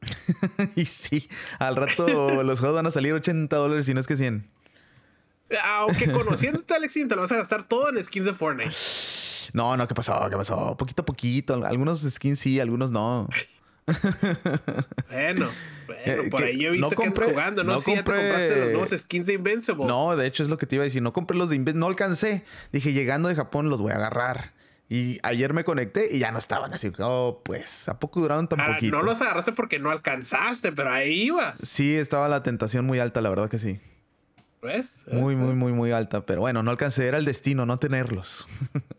y 0.76 0.84
sí, 0.84 1.28
al 1.58 1.76
rato 1.76 2.06
los 2.42 2.60
juegos 2.60 2.76
van 2.76 2.86
a 2.86 2.90
salir 2.90 3.14
80 3.14 3.54
dólares 3.56 3.88
y 3.88 3.94
no 3.94 4.00
es 4.00 4.06
que 4.06 4.16
100. 4.16 4.46
Aunque 5.64 6.10
conociéndote, 6.12 6.74
Alexiño, 6.74 7.08
te 7.08 7.16
lo 7.16 7.22
vas 7.22 7.32
a 7.32 7.36
gastar 7.36 7.66
todo 7.66 7.88
en 7.90 8.02
skins 8.04 8.26
de 8.26 8.34
Fortnite. 8.34 8.74
No, 9.52 9.76
no, 9.76 9.86
¿qué 9.86 9.94
pasó? 9.94 10.26
¿Qué 10.28 10.36
pasó? 10.36 10.76
Poquito 10.76 11.02
a 11.02 11.04
poquito. 11.04 11.64
Algunos 11.64 12.00
skins 12.00 12.40
sí, 12.40 12.60
algunos 12.60 12.90
no. 12.90 13.28
Bueno, 15.10 15.48
bueno, 15.86 16.02
Eh, 16.04 16.28
por 16.30 16.40
que 16.40 16.46
ahí 16.46 16.58
yo 16.58 16.72
he 16.72 16.78
no 16.78 16.88
visto 16.88 17.02
que 17.02 17.08
andas 17.08 17.24
jugando. 17.30 17.64
No, 17.64 17.72
no 17.74 17.78
ya 17.80 17.84
te 17.84 17.94
compraste 18.04 18.56
los 18.56 18.70
nuevos 18.70 18.90
skins 18.90 19.26
de 19.26 19.32
Invincible. 19.34 19.86
No, 19.86 20.16
de 20.16 20.26
hecho 20.26 20.42
es 20.42 20.48
lo 20.48 20.58
que 20.58 20.66
te 20.66 20.76
iba 20.76 20.82
a 20.82 20.86
decir. 20.86 21.02
No 21.02 21.12
compré 21.12 21.36
los 21.36 21.50
de 21.50 21.56
Inves, 21.56 21.74
no 21.74 21.86
alcancé. 21.86 22.44
Dije, 22.72 22.92
llegando 22.92 23.28
de 23.28 23.34
Japón 23.34 23.68
los 23.68 23.80
voy 23.82 23.92
a 23.92 23.96
agarrar. 23.96 24.52
Y 24.88 25.18
ayer 25.22 25.54
me 25.54 25.64
conecté 25.64 26.08
y 26.14 26.18
ya 26.18 26.30
no 26.30 26.38
estaban 26.38 26.72
así. 26.74 26.92
Oh, 26.98 27.40
pues, 27.44 27.88
¿a 27.88 27.98
poco 27.98 28.20
duraron 28.20 28.48
tan 28.48 28.60
Ahora, 28.60 28.74
poquito? 28.74 28.96
no 28.96 29.02
los 29.02 29.20
agarraste 29.20 29.52
porque 29.52 29.78
no 29.78 29.90
alcanzaste, 29.90 30.72
pero 30.72 30.92
ahí 30.92 31.22
ibas. 31.24 31.58
Sí, 31.58 31.94
estaba 31.96 32.28
la 32.28 32.42
tentación 32.42 32.84
muy 32.84 32.98
alta, 32.98 33.20
la 33.22 33.30
verdad 33.30 33.48
que 33.48 33.58
sí. 33.58 33.80
¿Ves? 34.62 35.02
Muy, 35.10 35.36
muy, 35.36 35.54
muy, 35.54 35.72
muy 35.72 35.90
alta. 35.92 36.24
Pero 36.26 36.40
bueno, 36.42 36.62
no 36.62 36.70
alcancé. 36.70 37.06
Era 37.06 37.18
el 37.18 37.24
destino, 37.24 37.66
no 37.66 37.78
tenerlos. 37.78 38.48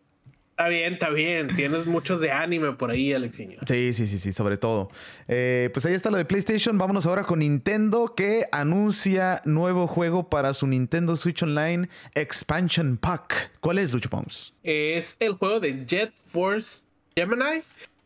Está 0.58 0.70
bien, 0.70 0.94
está 0.94 1.10
bien. 1.10 1.48
Tienes 1.54 1.86
muchos 1.86 2.22
de 2.22 2.32
anime 2.32 2.72
por 2.72 2.90
ahí, 2.90 3.14
Alexiño. 3.14 3.60
Sí, 3.68 3.94
sí, 3.94 4.08
sí, 4.08 4.20
sí, 4.20 4.32
sobre 4.32 4.56
todo. 4.56 4.90
Eh, 5.28 5.70
pues 5.74 5.86
ahí 5.86 5.94
está 5.94 6.10
lo 6.10 6.16
de 6.16 6.24
PlayStation. 6.24 6.78
Vámonos 6.78 7.06
ahora 7.06 7.26
con 7.26 7.40
Nintendo 7.40 8.14
que 8.16 8.46
anuncia 8.54 9.42
nuevo 9.44 9.86
juego 9.86 10.30
para 10.30 10.54
su 10.54 10.66
Nintendo 10.66 11.18
Switch 11.18 11.44
Online 11.44 11.90
Expansion 12.14 12.96
Pack. 12.96 13.52
¿Cuál 13.60 13.80
es, 13.80 13.92
Lucho 13.92 14.10
Pons? 14.10 14.54
Es 14.64 15.18
el 15.20 15.34
juego 15.34 15.60
de 15.60 15.86
Jet 15.86 16.14
Force 16.16 16.86
Gemini. 17.18 17.62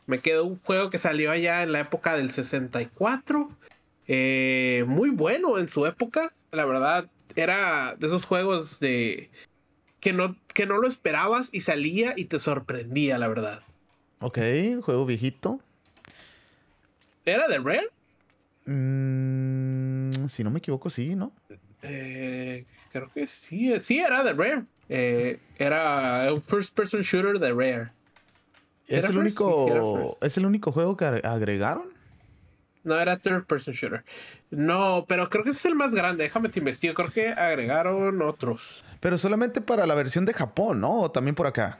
Me 0.07 0.17
quedó 0.17 0.45
un 0.45 0.59
juego 0.59 0.89
que 0.89 0.97
salió 0.97 1.29
allá 1.29 1.61
en 1.61 1.71
la 1.71 1.81
época 1.81 2.17
del 2.17 2.31
64. 2.31 3.47
Eh, 4.07 4.85
muy 4.87 5.11
bueno 5.11 5.59
en 5.59 5.69
su 5.69 5.85
época. 5.85 6.33
La 6.51 6.65
verdad, 6.65 7.11
era 7.35 7.95
de 7.95 8.07
esos 8.07 8.25
juegos 8.25 8.79
de 8.79 9.29
que 9.99 10.13
no, 10.13 10.35
que 10.53 10.65
no 10.65 10.77
lo 10.77 10.87
esperabas 10.87 11.49
y 11.53 11.61
salía 11.61 12.13
y 12.15 12.25
te 12.25 12.39
sorprendía, 12.39 13.17
la 13.17 13.27
verdad. 13.27 13.61
Ok, 14.19 14.37
juego 14.81 15.05
viejito. 15.05 15.59
¿Era 17.25 17.47
de 17.47 17.59
Rare? 17.59 17.89
Mm, 18.65 20.27
si 20.27 20.43
no 20.43 20.51
me 20.51 20.59
equivoco, 20.59 20.89
sí, 20.89 21.15
¿no? 21.15 21.31
Eh, 21.81 22.65
creo 22.91 23.09
que 23.11 23.27
sí. 23.27 23.79
Sí, 23.79 23.99
era 23.99 24.23
de 24.23 24.33
Rare. 24.33 24.63
Eh, 24.89 25.39
era 25.57 26.33
un 26.33 26.41
first 26.41 26.75
person 26.75 27.01
shooter 27.01 27.39
de 27.39 27.51
Rare. 27.53 27.91
¿Es 28.87 29.05
¿Era 29.05 29.07
el, 29.09 29.13
first? 29.13 29.37
Sí, 29.37 29.43
era 29.67 29.83
único, 29.83 30.17
¿Es 30.21 30.37
el 30.37 30.45
único 30.45 30.71
juego 30.71 30.97
que 30.97 31.05
agre- 31.05 31.25
agregaron? 31.25 31.89
No, 32.83 32.99
era 32.99 33.17
third 33.17 33.45
person 33.45 33.73
shooter. 33.73 34.03
No, 34.51 35.05
pero 35.07 35.29
creo 35.29 35.43
que 35.43 35.51
ese 35.51 35.59
es 35.59 35.65
el 35.65 35.75
más 35.75 35.93
grande. 35.93 36.23
Déjame 36.23 36.49
te 36.49 36.59
investigo. 36.59 36.93
Creo 36.93 37.11
que 37.11 37.29
agregaron 37.29 38.21
otros. 38.21 38.83
Pero 38.99 39.17
solamente 39.17 39.61
para 39.61 39.85
la 39.85 39.95
versión 39.95 40.25
de 40.25 40.33
Japón, 40.33 40.81
¿no? 40.81 41.01
O 41.01 41.11
también 41.11 41.35
por 41.35 41.47
acá. 41.47 41.79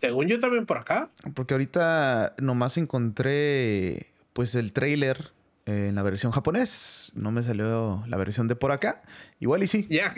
Según 0.00 0.26
yo 0.26 0.40
también 0.40 0.66
por 0.66 0.78
acá. 0.78 1.08
Porque 1.34 1.54
ahorita 1.54 2.34
nomás 2.38 2.76
encontré 2.76 4.08
pues 4.32 4.54
el 4.56 4.72
trailer 4.72 5.30
en 5.66 5.94
la 5.94 6.02
versión 6.02 6.32
japonés. 6.32 7.12
No 7.14 7.30
me 7.30 7.42
salió 7.42 8.02
la 8.08 8.16
versión 8.16 8.48
de 8.48 8.56
por 8.56 8.72
acá. 8.72 9.02
Igual 9.38 9.62
y 9.62 9.68
sí. 9.68 9.86
Ya, 9.88 10.12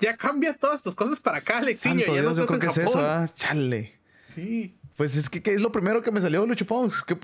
ya, 0.00 0.16
cambia 0.16 0.54
todas 0.54 0.82
tus 0.82 0.94
cosas 0.94 1.20
para 1.20 1.38
acá, 1.38 1.58
Alexiño. 1.58 2.04
ya 2.06 2.22
no 2.22 2.34
yo 2.34 2.46
creo 2.46 2.58
que 2.58 2.66
es 2.66 2.78
eso, 2.78 3.00
¿ah? 3.00 3.28
Chale. 3.34 3.94
Sí. 4.34 4.74
Pues 4.96 5.16
es 5.16 5.30
que 5.30 5.42
¿qué 5.42 5.54
es 5.54 5.60
lo 5.60 5.72
primero 5.72 6.02
que 6.02 6.10
me 6.10 6.20
salió, 6.20 6.44
Lucho 6.44 6.66
Pongs. 6.66 7.02
¿Qué, 7.04 7.16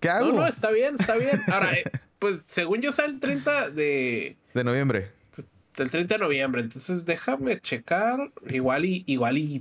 qué, 0.00 0.08
hago? 0.08 0.28
No, 0.28 0.40
no, 0.40 0.46
está 0.46 0.70
bien, 0.70 0.96
está 0.98 1.16
bien. 1.16 1.40
Ahora, 1.48 1.72
eh, 1.72 1.84
pues 2.18 2.40
según 2.46 2.80
yo 2.80 2.92
sale 2.92 3.14
el 3.14 3.20
30 3.20 3.70
de... 3.70 4.36
De 4.54 4.64
noviembre. 4.64 5.12
El 5.76 5.90
30 5.90 6.14
de 6.14 6.18
noviembre. 6.18 6.60
Entonces 6.62 7.04
déjame 7.04 7.60
checar. 7.60 8.32
Igual 8.50 8.84
y... 8.84 9.04
Igual 9.06 9.38
y... 9.38 9.60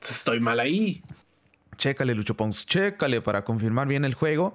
Estoy 0.00 0.40
mal 0.40 0.58
ahí. 0.60 1.02
Chécale, 1.76 2.14
Lucho 2.14 2.36
Pons, 2.36 2.66
chécale 2.66 3.20
para 3.22 3.44
confirmar 3.44 3.88
bien 3.88 4.04
el 4.04 4.14
juego. 4.14 4.54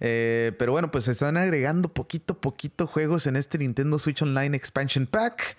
Eh, 0.00 0.52
pero 0.58 0.72
bueno, 0.72 0.90
pues 0.90 1.04
se 1.04 1.12
están 1.12 1.36
agregando 1.36 1.92
poquito 1.92 2.34
a 2.34 2.40
poquito 2.40 2.86
juegos 2.86 3.26
en 3.26 3.36
este 3.36 3.58
Nintendo 3.58 3.98
Switch 3.98 4.22
Online 4.22 4.56
Expansion 4.56 5.06
Pack. 5.06 5.56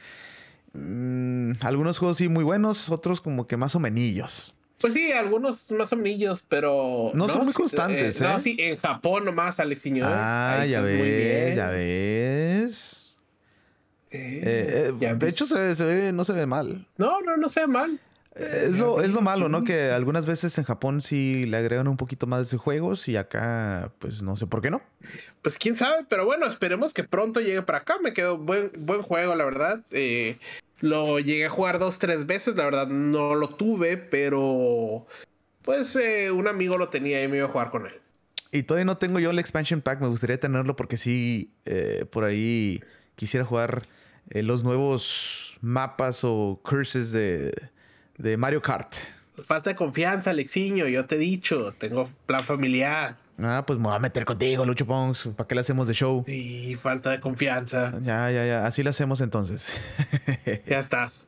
Mm, 0.73 1.53
algunos 1.61 1.99
juegos 1.99 2.17
sí 2.17 2.27
muy 2.27 2.43
buenos, 2.43 2.89
otros 2.89 3.21
como 3.21 3.47
que 3.47 3.55
más 3.55 3.75
o 3.75 3.79
menos. 3.79 4.53
Pues 4.79 4.93
sí, 4.93 5.11
algunos 5.11 5.71
más 5.71 5.93
o 5.93 5.95
menos, 5.95 6.43
pero. 6.47 7.11
No, 7.13 7.29
son 7.29 7.45
muy 7.45 7.53
constantes, 7.53 8.19
¿eh? 8.19 8.23
No, 8.23 8.39
sí, 8.39 8.57
en 8.59 8.75
Japón 8.77 9.25
nomás, 9.25 9.59
Alexiño. 9.59 10.05
¿eh? 10.05 10.11
Ah, 10.11 10.65
ya 10.69 10.81
ves, 10.81 11.55
ya 11.55 11.69
ves. 11.69 13.15
de 14.09 15.29
hecho, 15.29 15.45
se, 15.45 15.75
se 15.75 15.85
ve, 15.85 16.11
no 16.11 16.23
se 16.23 16.33
ve 16.33 16.45
mal. 16.45 16.87
No, 16.97 17.21
no, 17.21 17.37
no 17.37 17.49
se 17.49 17.61
ve 17.61 17.67
mal. 17.67 17.99
Es 18.35 18.77
lo, 18.77 19.01
es 19.01 19.11
lo 19.11 19.21
malo, 19.21 19.47
¿no? 19.47 19.63
Que 19.63 19.91
algunas 19.91 20.25
veces 20.25 20.57
en 20.57 20.65
Japón 20.65 21.01
sí 21.01 21.45
le 21.45 21.55
agregan 21.55 21.87
un 21.87 21.95
poquito 21.95 22.27
más 22.27 22.51
de 22.51 22.57
juegos 22.57 23.07
y 23.07 23.15
acá, 23.15 23.93
pues 23.99 24.23
no 24.23 24.35
sé 24.35 24.45
por 24.45 24.61
qué 24.61 24.69
no. 24.69 24.81
Pues 25.41 25.57
quién 25.57 25.77
sabe, 25.77 26.05
pero 26.09 26.25
bueno, 26.25 26.45
esperemos 26.45 26.93
que 26.93 27.05
pronto 27.05 27.39
llegue 27.39 27.61
para 27.61 27.77
acá. 27.77 27.95
Me 28.03 28.11
quedó 28.11 28.37
buen, 28.37 28.71
buen 28.77 29.03
juego, 29.03 29.35
la 29.35 29.45
verdad. 29.45 29.83
Eh, 29.91 30.37
lo 30.79 31.19
llegué 31.19 31.45
a 31.45 31.49
jugar 31.49 31.79
dos, 31.79 31.99
tres 31.99 32.25
veces, 32.25 32.55
la 32.55 32.65
verdad 32.65 32.87
no 32.87 33.35
lo 33.35 33.49
tuve, 33.49 33.97
pero 33.97 35.05
pues 35.61 35.95
eh, 35.95 36.31
un 36.31 36.47
amigo 36.47 36.77
lo 36.77 36.89
tenía 36.89 37.23
y 37.23 37.27
me 37.27 37.37
iba 37.37 37.45
a 37.45 37.49
jugar 37.49 37.71
con 37.71 37.85
él. 37.85 37.93
Y 38.51 38.63
todavía 38.63 38.85
no 38.85 38.97
tengo 38.97 39.19
yo 39.19 39.31
el 39.31 39.39
expansion 39.39 39.81
pack, 39.81 39.99
me 40.01 40.07
gustaría 40.07 40.39
tenerlo 40.39 40.75
porque 40.75 40.97
sí, 40.97 41.51
eh, 41.65 42.05
por 42.09 42.23
ahí 42.23 42.81
quisiera 43.15 43.45
jugar 43.45 43.81
los 44.27 44.63
nuevos 44.63 45.57
mapas 45.61 46.23
o 46.23 46.59
curses 46.63 47.11
de 47.11 47.51
de 48.17 48.37
Mario 48.37 48.61
Kart. 48.61 48.93
Falta 49.43 49.69
de 49.69 49.75
confianza, 49.75 50.29
Alexiño, 50.29 50.87
yo 50.87 51.05
te 51.05 51.15
he 51.15 51.19
dicho, 51.19 51.73
tengo 51.77 52.09
plan 52.25 52.43
familiar. 52.43 53.17
Ah, 53.37 53.65
pues 53.67 53.77
me 53.79 53.85
voy 53.85 53.95
a 53.95 53.99
meter 53.99 54.23
contigo, 54.23 54.65
Lucho 54.65 54.85
Pons. 54.85 55.29
¿Para 55.35 55.47
qué 55.47 55.55
le 55.55 55.61
hacemos 55.61 55.87
de 55.87 55.93
show? 55.93 56.23
Sí, 56.25 56.75
falta 56.77 57.11
de 57.11 57.19
confianza. 57.19 57.91
Ya, 58.01 58.31
ya, 58.31 58.45
ya. 58.45 58.65
Así 58.65 58.81
lo 58.81 58.91
hacemos 58.91 59.19
entonces. 59.19 59.73
ya 60.65 60.79
estás. 60.79 61.25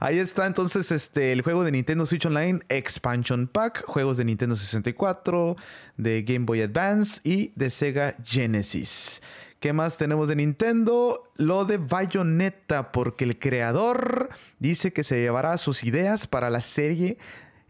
Ahí 0.00 0.18
está 0.18 0.46
entonces 0.46 0.90
este, 0.90 1.32
el 1.32 1.42
juego 1.42 1.62
de 1.64 1.72
Nintendo 1.72 2.06
Switch 2.06 2.24
Online 2.24 2.60
Expansion 2.70 3.48
Pack. 3.48 3.84
Juegos 3.84 4.16
de 4.16 4.24
Nintendo 4.24 4.56
64, 4.56 5.56
de 5.98 6.22
Game 6.22 6.46
Boy 6.46 6.62
Advance 6.62 7.20
y 7.22 7.52
de 7.54 7.68
Sega 7.68 8.16
Genesis. 8.24 9.20
¿Qué 9.60 9.74
más 9.74 9.98
tenemos 9.98 10.28
de 10.28 10.36
Nintendo? 10.36 11.30
Lo 11.36 11.66
de 11.66 11.76
Bayonetta, 11.76 12.92
porque 12.92 13.24
el 13.24 13.38
creador 13.38 14.30
dice 14.58 14.92
que 14.92 15.04
se 15.04 15.20
llevará 15.20 15.56
sus 15.58 15.84
ideas 15.84 16.26
para 16.26 16.48
la 16.48 16.62
serie 16.62 17.18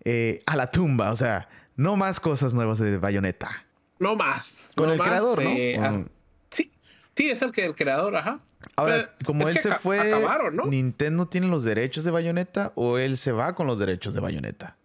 eh, 0.05 0.41
a 0.47 0.57
la 0.57 0.71
tumba. 0.71 1.11
O 1.11 1.17
sea, 1.17 1.49
no 1.77 1.97
más 1.97 2.21
cosas 2.21 2.55
nuevas 2.55 2.79
de 2.79 2.97
Bayonetta. 2.97 3.67
No 4.03 4.17
más. 4.17 4.73
Con 4.75 4.91
el 4.91 4.99
creador, 4.99 5.41
¿no? 5.41 5.51
Eh, 5.51 6.05
sí, 6.51 6.73
sí, 7.15 7.31
es 7.31 7.41
el 7.41 7.53
que 7.53 7.65
el 7.65 7.77
creador, 7.77 8.17
ajá. 8.17 8.41
Ahora, 8.75 9.15
como 9.25 9.49
él 9.49 9.59
se 9.59 9.73
fue, 9.73 10.13
¿Nintendo 10.67 11.27
tiene 11.27 11.47
los 11.47 11.63
derechos 11.63 12.03
de 12.03 12.11
Bayonetta 12.11 12.73
o 12.75 12.99
él 12.99 13.17
se 13.17 13.31
va 13.31 13.55
con 13.55 13.69
los 13.69 13.79
derechos 13.79 14.13
de 14.15 14.21
Bayonetta? 14.21 14.77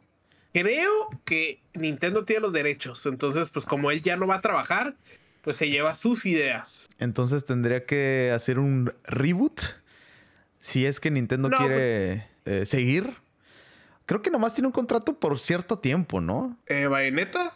Creo 0.53 1.10
que 1.25 1.60
Nintendo 1.73 2.25
tiene 2.25 2.41
los 2.41 2.53
derechos. 2.53 3.08
Entonces, 3.08 3.49
pues 3.49 3.65
como 3.65 3.89
él 3.89 4.03
ya 4.03 4.17
no 4.17 4.27
va 4.27 4.36
a 4.36 4.41
trabajar, 4.41 4.95
pues 5.41 5.56
se 5.56 5.67
lleva 5.69 5.95
sus 5.95 6.27
ideas. 6.27 6.88
Entonces 6.99 7.43
tendría 7.45 7.86
que 7.86 8.32
hacer 8.36 8.60
un 8.60 8.93
reboot. 9.03 9.62
Si 10.60 10.86
es 10.86 10.99
que 10.99 11.10
Nintendo 11.10 11.49
quiere 11.49 12.27
pues- 12.43 12.62
eh, 12.62 12.65
seguir. 12.67 13.15
Creo 14.06 14.21
que 14.21 14.30
nomás 14.30 14.53
tiene 14.53 14.67
un 14.67 14.73
contrato 14.73 15.19
por 15.19 15.39
cierto 15.39 15.80
tiempo, 15.80 16.21
¿no? 16.21 16.56
Eh, 16.67 16.86
¿Bayonetta? 16.86 17.53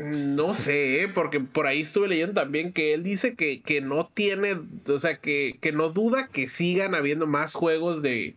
No 0.00 0.54
sé, 0.54 1.10
porque 1.14 1.40
por 1.40 1.66
ahí 1.66 1.82
estuve 1.82 2.08
leyendo 2.08 2.34
también 2.34 2.72
que 2.72 2.94
él 2.94 3.02
dice 3.02 3.34
que, 3.34 3.60
que 3.60 3.80
no 3.80 4.06
tiene, 4.12 4.56
o 4.86 4.98
sea, 4.98 5.18
que, 5.18 5.58
que, 5.60 5.72
no 5.72 5.90
duda 5.90 6.28
que 6.28 6.48
sigan 6.48 6.94
habiendo 6.94 7.26
más 7.26 7.54
juegos 7.54 8.00
de, 8.00 8.34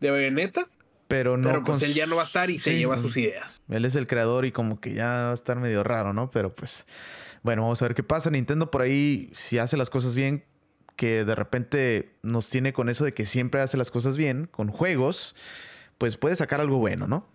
de 0.00 0.10
Bayonetta. 0.10 0.68
Pero 1.08 1.36
no. 1.36 1.48
Pero 1.48 1.64
pues 1.64 1.82
él 1.82 1.94
ya 1.94 2.06
no 2.06 2.16
va 2.16 2.22
a 2.22 2.26
estar 2.26 2.48
y 2.48 2.58
se 2.58 2.76
lleva 2.76 2.96
sus 2.96 3.16
ideas. 3.16 3.62
Él 3.68 3.84
es 3.84 3.94
el 3.96 4.06
creador 4.06 4.44
y 4.44 4.52
como 4.52 4.80
que 4.80 4.94
ya 4.94 5.06
va 5.06 5.30
a 5.32 5.34
estar 5.34 5.58
medio 5.58 5.82
raro, 5.82 6.12
¿no? 6.12 6.30
Pero 6.30 6.52
pues 6.54 6.86
bueno, 7.42 7.62
vamos 7.62 7.82
a 7.82 7.86
ver 7.86 7.94
qué 7.94 8.02
pasa. 8.02 8.30
Nintendo 8.30 8.70
por 8.70 8.82
ahí, 8.82 9.30
si 9.34 9.58
hace 9.58 9.76
las 9.76 9.90
cosas 9.90 10.14
bien, 10.14 10.44
que 10.96 11.24
de 11.24 11.34
repente 11.34 12.14
nos 12.22 12.48
tiene 12.48 12.72
con 12.72 12.88
eso 12.88 13.04
de 13.04 13.12
que 13.12 13.26
siempre 13.26 13.60
hace 13.60 13.76
las 13.76 13.90
cosas 13.90 14.16
bien, 14.16 14.46
con 14.50 14.68
juegos, 14.68 15.34
pues 15.98 16.16
puede 16.16 16.36
sacar 16.36 16.60
algo 16.60 16.78
bueno, 16.78 17.06
¿no? 17.06 17.26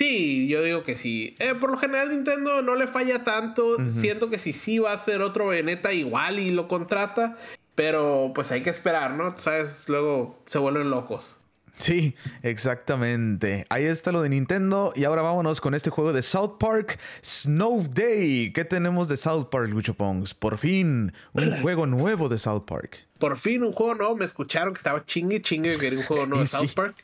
Sí, 0.00 0.48
yo 0.48 0.62
digo 0.62 0.82
que 0.82 0.94
sí. 0.94 1.34
Eh, 1.40 1.54
por 1.60 1.70
lo 1.70 1.76
general 1.76 2.08
Nintendo 2.08 2.62
no 2.62 2.74
le 2.74 2.86
falla 2.86 3.22
tanto. 3.22 3.76
Siento 3.86 4.30
que 4.30 4.38
si 4.38 4.54
sí 4.54 4.78
va 4.78 4.92
a 4.92 4.94
hacer 4.94 5.20
otro 5.20 5.48
Veneta 5.48 5.92
igual 5.92 6.38
y 6.38 6.50
lo 6.50 6.68
contrata. 6.68 7.36
Pero 7.74 8.32
pues 8.34 8.50
hay 8.50 8.62
que 8.62 8.70
esperar, 8.70 9.10
¿no? 9.10 9.36
sabes, 9.36 9.90
luego 9.90 10.42
se 10.46 10.56
vuelven 10.56 10.88
locos. 10.88 11.36
Sí, 11.76 12.14
exactamente. 12.42 13.66
Ahí 13.68 13.84
está 13.84 14.10
lo 14.10 14.22
de 14.22 14.30
Nintendo. 14.30 14.94
Y 14.96 15.04
ahora 15.04 15.20
vámonos 15.20 15.60
con 15.60 15.74
este 15.74 15.90
juego 15.90 16.14
de 16.14 16.22
South 16.22 16.56
Park, 16.58 16.98
Snow 17.22 17.84
Day. 17.92 18.54
¿Qué 18.54 18.64
tenemos 18.64 19.08
de 19.08 19.18
South 19.18 19.48
Park, 19.50 19.68
Lucho 19.68 19.92
Pongs? 19.92 20.32
Por 20.32 20.56
fin, 20.56 21.12
un 21.34 21.56
juego 21.60 21.84
nuevo 21.84 22.30
de 22.30 22.38
South 22.38 22.64
Park. 22.64 23.06
Por 23.18 23.36
fin, 23.36 23.62
un 23.62 23.72
juego 23.72 23.94
nuevo. 23.94 24.16
Me 24.16 24.24
escucharon 24.24 24.72
que 24.72 24.78
estaba 24.78 25.04
chingue, 25.04 25.42
chingue 25.42 25.76
que 25.76 25.88
era 25.88 25.96
un 25.98 26.04
juego 26.04 26.24
nuevo 26.24 26.40
de 26.44 26.48
South 26.48 26.72
Park. 26.74 26.96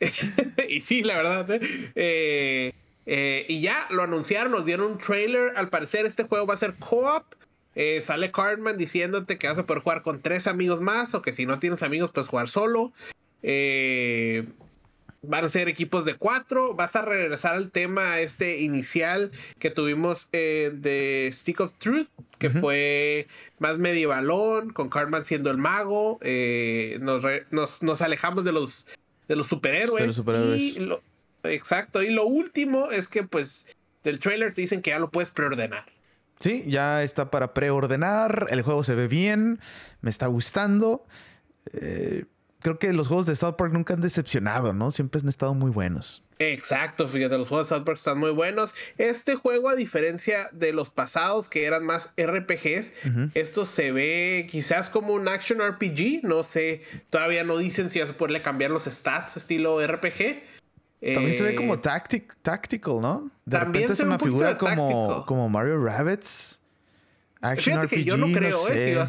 y 0.68 0.80
sí, 0.80 1.02
la 1.02 1.16
verdad. 1.16 1.50
¿eh? 1.50 1.60
Eh, 1.94 2.72
eh, 3.06 3.46
y 3.48 3.60
ya 3.60 3.86
lo 3.90 4.02
anunciaron, 4.02 4.52
nos 4.52 4.64
dieron 4.64 4.92
un 4.92 4.98
trailer. 4.98 5.52
Al 5.56 5.68
parecer, 5.68 6.06
este 6.06 6.24
juego 6.24 6.46
va 6.46 6.54
a 6.54 6.58
ser 6.58 6.74
co-op. 6.76 7.24
sale 8.02 8.30
Cardman 8.30 8.78
diciéndote 8.78 9.38
que 9.38 9.48
vas 9.48 9.58
a 9.58 9.66
poder 9.66 9.82
jugar 9.82 10.02
con 10.02 10.20
tres 10.20 10.46
amigos 10.46 10.80
más 10.80 11.14
o 11.14 11.22
que 11.22 11.32
si 11.32 11.46
no 11.46 11.58
tienes 11.58 11.82
amigos 11.82 12.12
puedes 12.12 12.28
jugar 12.28 12.48
solo. 12.48 12.92
Eh, 13.46 14.46
van 15.22 15.44
a 15.44 15.48
ser 15.48 15.68
equipos 15.68 16.04
de 16.04 16.14
cuatro. 16.14 16.74
Vas 16.74 16.96
a 16.96 17.02
regresar 17.02 17.54
al 17.54 17.70
tema 17.70 18.20
este 18.20 18.60
inicial 18.60 19.30
que 19.58 19.70
tuvimos 19.70 20.28
eh, 20.32 20.72
de 20.74 21.28
Stick 21.32 21.60
of 21.60 21.72
Truth, 21.78 22.08
que 22.38 22.50
fue 22.50 23.26
más 23.58 23.78
medievalón, 23.78 24.70
con 24.70 24.88
Cartman 24.88 25.24
siendo 25.24 25.50
el 25.50 25.58
mago. 25.58 26.18
Eh, 26.22 26.98
nos, 27.00 28.02
alejamos 28.02 28.44
de 28.44 28.52
los, 28.52 28.86
de 29.28 29.36
los 29.36 29.46
superhéroes. 29.46 30.20
exacto. 31.44 32.02
Y 32.02 32.10
lo 32.10 32.26
último 32.26 32.90
es 32.90 33.08
que, 33.08 33.22
pues, 33.22 33.66
del 34.02 34.18
trailer 34.18 34.54
te 34.54 34.62
dicen 34.62 34.82
que 34.82 34.90
ya 34.90 34.98
lo 34.98 35.10
puedes 35.10 35.30
preordenar. 35.30 35.84
Sí, 36.38 36.64
ya 36.66 37.02
está 37.02 37.30
para 37.30 37.54
preordenar. 37.54 38.48
El 38.50 38.62
juego 38.62 38.84
se 38.84 38.94
ve 38.94 39.08
bien. 39.08 39.60
Me 40.00 40.10
está 40.10 40.26
gustando. 40.26 41.06
Eh, 41.72 42.24
creo 42.60 42.78
que 42.78 42.92
los 42.92 43.08
juegos 43.08 43.26
de 43.26 43.36
South 43.36 43.54
Park 43.56 43.72
nunca 43.72 43.94
han 43.94 44.00
decepcionado, 44.00 44.72
¿no? 44.72 44.90
Siempre 44.90 45.20
han 45.20 45.28
estado 45.28 45.54
muy 45.54 45.70
buenos. 45.70 46.23
Exacto, 46.38 47.08
fíjate, 47.08 47.38
los 47.38 47.48
juegos 47.48 47.68
de 47.68 47.76
South 47.76 47.84
Park 47.84 47.98
están 47.98 48.18
muy 48.18 48.30
buenos. 48.30 48.74
Este 48.98 49.34
juego, 49.34 49.68
a 49.68 49.74
diferencia 49.74 50.48
de 50.52 50.72
los 50.72 50.90
pasados 50.90 51.48
que 51.48 51.64
eran 51.64 51.84
más 51.84 52.10
RPGs, 52.16 52.92
esto 53.34 53.64
se 53.64 53.92
ve 53.92 54.46
quizás 54.50 54.90
como 54.90 55.14
un 55.14 55.28
action 55.28 55.60
RPG. 55.60 56.24
No 56.24 56.42
sé, 56.42 56.82
todavía 57.10 57.44
no 57.44 57.56
dicen 57.56 57.90
si 57.90 58.00
vas 58.00 58.10
a 58.10 58.14
poderle 58.14 58.42
cambiar 58.42 58.70
los 58.70 58.84
stats 58.84 59.36
estilo 59.36 59.84
RPG. 59.86 60.42
También 61.14 61.34
se 61.34 61.42
ve 61.42 61.54
como 61.54 61.74
eh, 61.74 61.80
tactical, 62.42 63.00
¿no? 63.00 63.30
De 63.44 63.58
repente 63.58 63.94
se, 63.94 64.06
me 64.06 64.18
figura 64.18 64.56
como, 64.56 65.24
como 65.26 65.48
Mario 65.48 65.84
Rabbits. 65.84 66.60
Action 67.42 67.82
RPG, 67.82 67.90
que 67.90 68.04
yo 68.04 68.16
no 68.16 68.26
creo, 68.26 68.68
¿eh? 68.70 69.04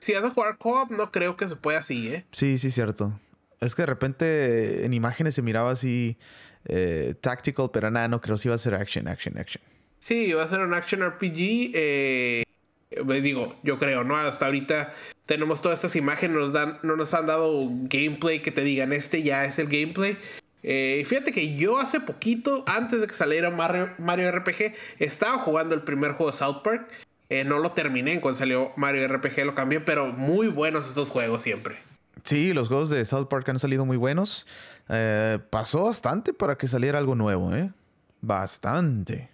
si 0.00 0.14
vas 0.14 0.24
a 0.24 0.30
jugar 0.30 0.56
co-op, 0.56 0.90
no 0.90 1.12
creo 1.12 1.36
que 1.36 1.46
se 1.46 1.56
pueda 1.56 1.80
así, 1.80 2.08
¿eh? 2.08 2.24
Sí, 2.32 2.56
sí, 2.56 2.70
cierto. 2.70 3.12
Es 3.60 3.74
que 3.74 3.82
de 3.82 3.86
repente 3.86 4.84
en 4.84 4.94
imágenes 4.94 5.34
se 5.34 5.42
miraba 5.42 5.70
así 5.70 6.16
eh, 6.64 7.14
tactical, 7.20 7.70
pero 7.72 7.90
nada, 7.90 8.08
no 8.08 8.20
creo 8.20 8.36
si 8.36 8.48
va 8.48 8.54
a 8.54 8.58
ser 8.58 8.74
action, 8.74 9.06
action, 9.08 9.38
action. 9.38 9.62
Sí, 9.98 10.32
va 10.32 10.44
a 10.44 10.48
ser 10.48 10.60
un 10.60 10.74
action 10.74 11.02
RPG. 11.06 11.72
Eh, 11.74 12.42
digo, 13.22 13.56
yo 13.62 13.78
creo, 13.78 14.02
¿no? 14.02 14.16
Hasta 14.16 14.46
ahorita 14.46 14.92
tenemos 15.26 15.62
todas 15.62 15.78
estas 15.78 15.94
imágenes, 15.94 16.36
nos 16.36 16.52
dan, 16.52 16.78
no 16.82 16.96
nos 16.96 17.14
han 17.14 17.26
dado 17.26 17.68
gameplay 17.82 18.40
que 18.40 18.50
te 18.50 18.62
digan, 18.62 18.92
este 18.92 19.22
ya 19.22 19.44
es 19.44 19.58
el 19.58 19.68
gameplay. 19.68 20.16
Eh, 20.62 21.04
fíjate 21.06 21.32
que 21.32 21.56
yo 21.56 21.78
hace 21.78 22.00
poquito, 22.00 22.64
antes 22.66 23.00
de 23.00 23.06
que 23.06 23.14
saliera 23.14 23.50
Mario, 23.50 23.90
Mario 23.98 24.30
RPG, 24.32 24.74
estaba 24.98 25.38
jugando 25.38 25.74
el 25.74 25.82
primer 25.82 26.12
juego 26.12 26.32
de 26.32 26.38
South 26.38 26.62
Park. 26.62 26.88
Eh, 27.28 27.44
no 27.44 27.58
lo 27.58 27.72
terminé 27.72 28.20
cuando 28.20 28.38
salió 28.38 28.72
Mario 28.76 29.06
RPG, 29.06 29.44
lo 29.44 29.54
cambié, 29.54 29.80
pero 29.80 30.08
muy 30.08 30.48
buenos 30.48 30.88
estos 30.88 31.10
juegos 31.10 31.42
siempre. 31.42 31.76
Sí, 32.30 32.52
los 32.52 32.68
juegos 32.68 32.90
de 32.90 33.04
South 33.04 33.26
Park 33.26 33.48
han 33.48 33.58
salido 33.58 33.84
muy 33.84 33.96
buenos. 33.96 34.46
Eh, 34.88 35.40
pasó 35.50 35.82
bastante 35.82 36.32
para 36.32 36.56
que 36.56 36.68
saliera 36.68 36.96
algo 36.96 37.16
nuevo, 37.16 37.52
¿eh? 37.52 37.72
Bastante. 38.20 39.30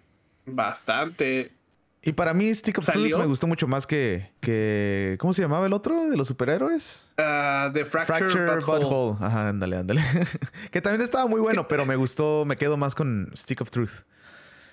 Bastante. 0.46 1.52
Y 2.00 2.14
para 2.14 2.32
mí 2.32 2.54
Stick 2.54 2.78
of 2.78 2.86
Truth 2.86 3.18
me 3.18 3.26
gustó 3.26 3.46
mucho 3.46 3.68
más 3.68 3.86
que, 3.86 4.30
que... 4.40 5.18
¿Cómo 5.20 5.34
se 5.34 5.42
llamaba 5.42 5.66
el 5.66 5.74
otro 5.74 6.08
de 6.08 6.16
los 6.16 6.26
superhéroes? 6.28 7.12
Uh, 7.18 7.70
the 7.74 7.84
Fracture, 7.84 8.30
Fracture 8.30 8.78
Butthole. 8.78 9.18
Ajá, 9.20 9.50
ándale, 9.50 9.76
ándale. 9.76 10.02
que 10.70 10.80
también 10.80 11.02
estaba 11.02 11.26
muy 11.26 11.42
bueno, 11.42 11.68
pero 11.68 11.84
me 11.84 11.96
gustó, 11.96 12.46
me 12.46 12.56
quedo 12.56 12.78
más 12.78 12.94
con 12.94 13.30
Stick 13.36 13.60
of 13.60 13.70
Truth. 13.70 14.04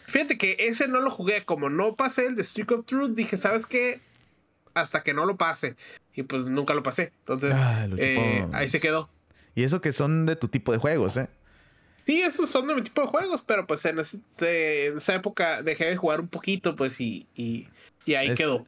Fíjate 0.06 0.38
que 0.38 0.56
ese 0.60 0.88
no 0.88 1.02
lo 1.02 1.12
jugué. 1.12 1.44
Como 1.44 1.70
no 1.70 1.98
pasé 1.98 2.28
el 2.28 2.38
de 2.38 2.46
Stick 2.46 2.72
of 2.72 2.86
Truth, 2.86 3.16
dije, 3.16 3.36
¿sabes 3.36 3.66
qué? 3.66 4.00
Hasta 4.74 5.04
que 5.04 5.14
no 5.14 5.26
lo 5.26 5.38
pase. 5.38 5.76
Y 6.14 6.24
pues 6.24 6.48
nunca 6.48 6.74
lo 6.74 6.84
pasé. 6.84 7.14
Entonces, 7.20 7.54
ah, 7.56 7.88
eh, 7.98 8.48
ahí 8.54 8.70
se 8.70 8.80
quedó. 8.80 9.10
Y 9.56 9.64
eso 9.64 9.82
que 9.82 9.92
son 9.92 10.26
de 10.26 10.36
tu 10.36 10.48
tipo 10.48 10.72
de 10.72 10.78
juegos, 10.78 11.18
¿eh? 11.18 11.30
Sí, 12.06 12.22
esos 12.22 12.50
son 12.50 12.68
de 12.68 12.76
mi 12.76 12.82
tipo 12.82 13.02
de 13.02 13.08
juegos, 13.08 13.44
pero 13.46 13.66
pues 13.66 13.86
en, 13.86 13.98
esa 14.00 15.16
época 15.16 15.62
dejé 15.62 15.86
de 15.86 15.96
jugar 15.96 16.20
un 16.20 16.28
poquito, 16.28 16.76
pues 16.76 17.00
y, 17.00 17.28
y, 17.36 17.70
ahí 18.14 18.28
este, 18.28 18.44
quedó. 18.44 18.66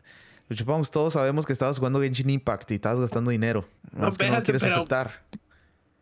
Luchapongos, 0.48 0.91
todos 0.91 1.13
sabemos 1.13 1.46
que 1.46 1.52
estabas 1.52 1.78
jugando 1.78 2.02
Genshin 2.02 2.30
Impact 2.30 2.72
y 2.72 2.76
estabas 2.76 3.02
gastando 3.02 3.32
dinero. 3.32 3.68
No, 3.91 4.12
que 4.12 4.30
no 4.30 4.44
quieres 4.44 4.63
aceptar. 4.63 5.24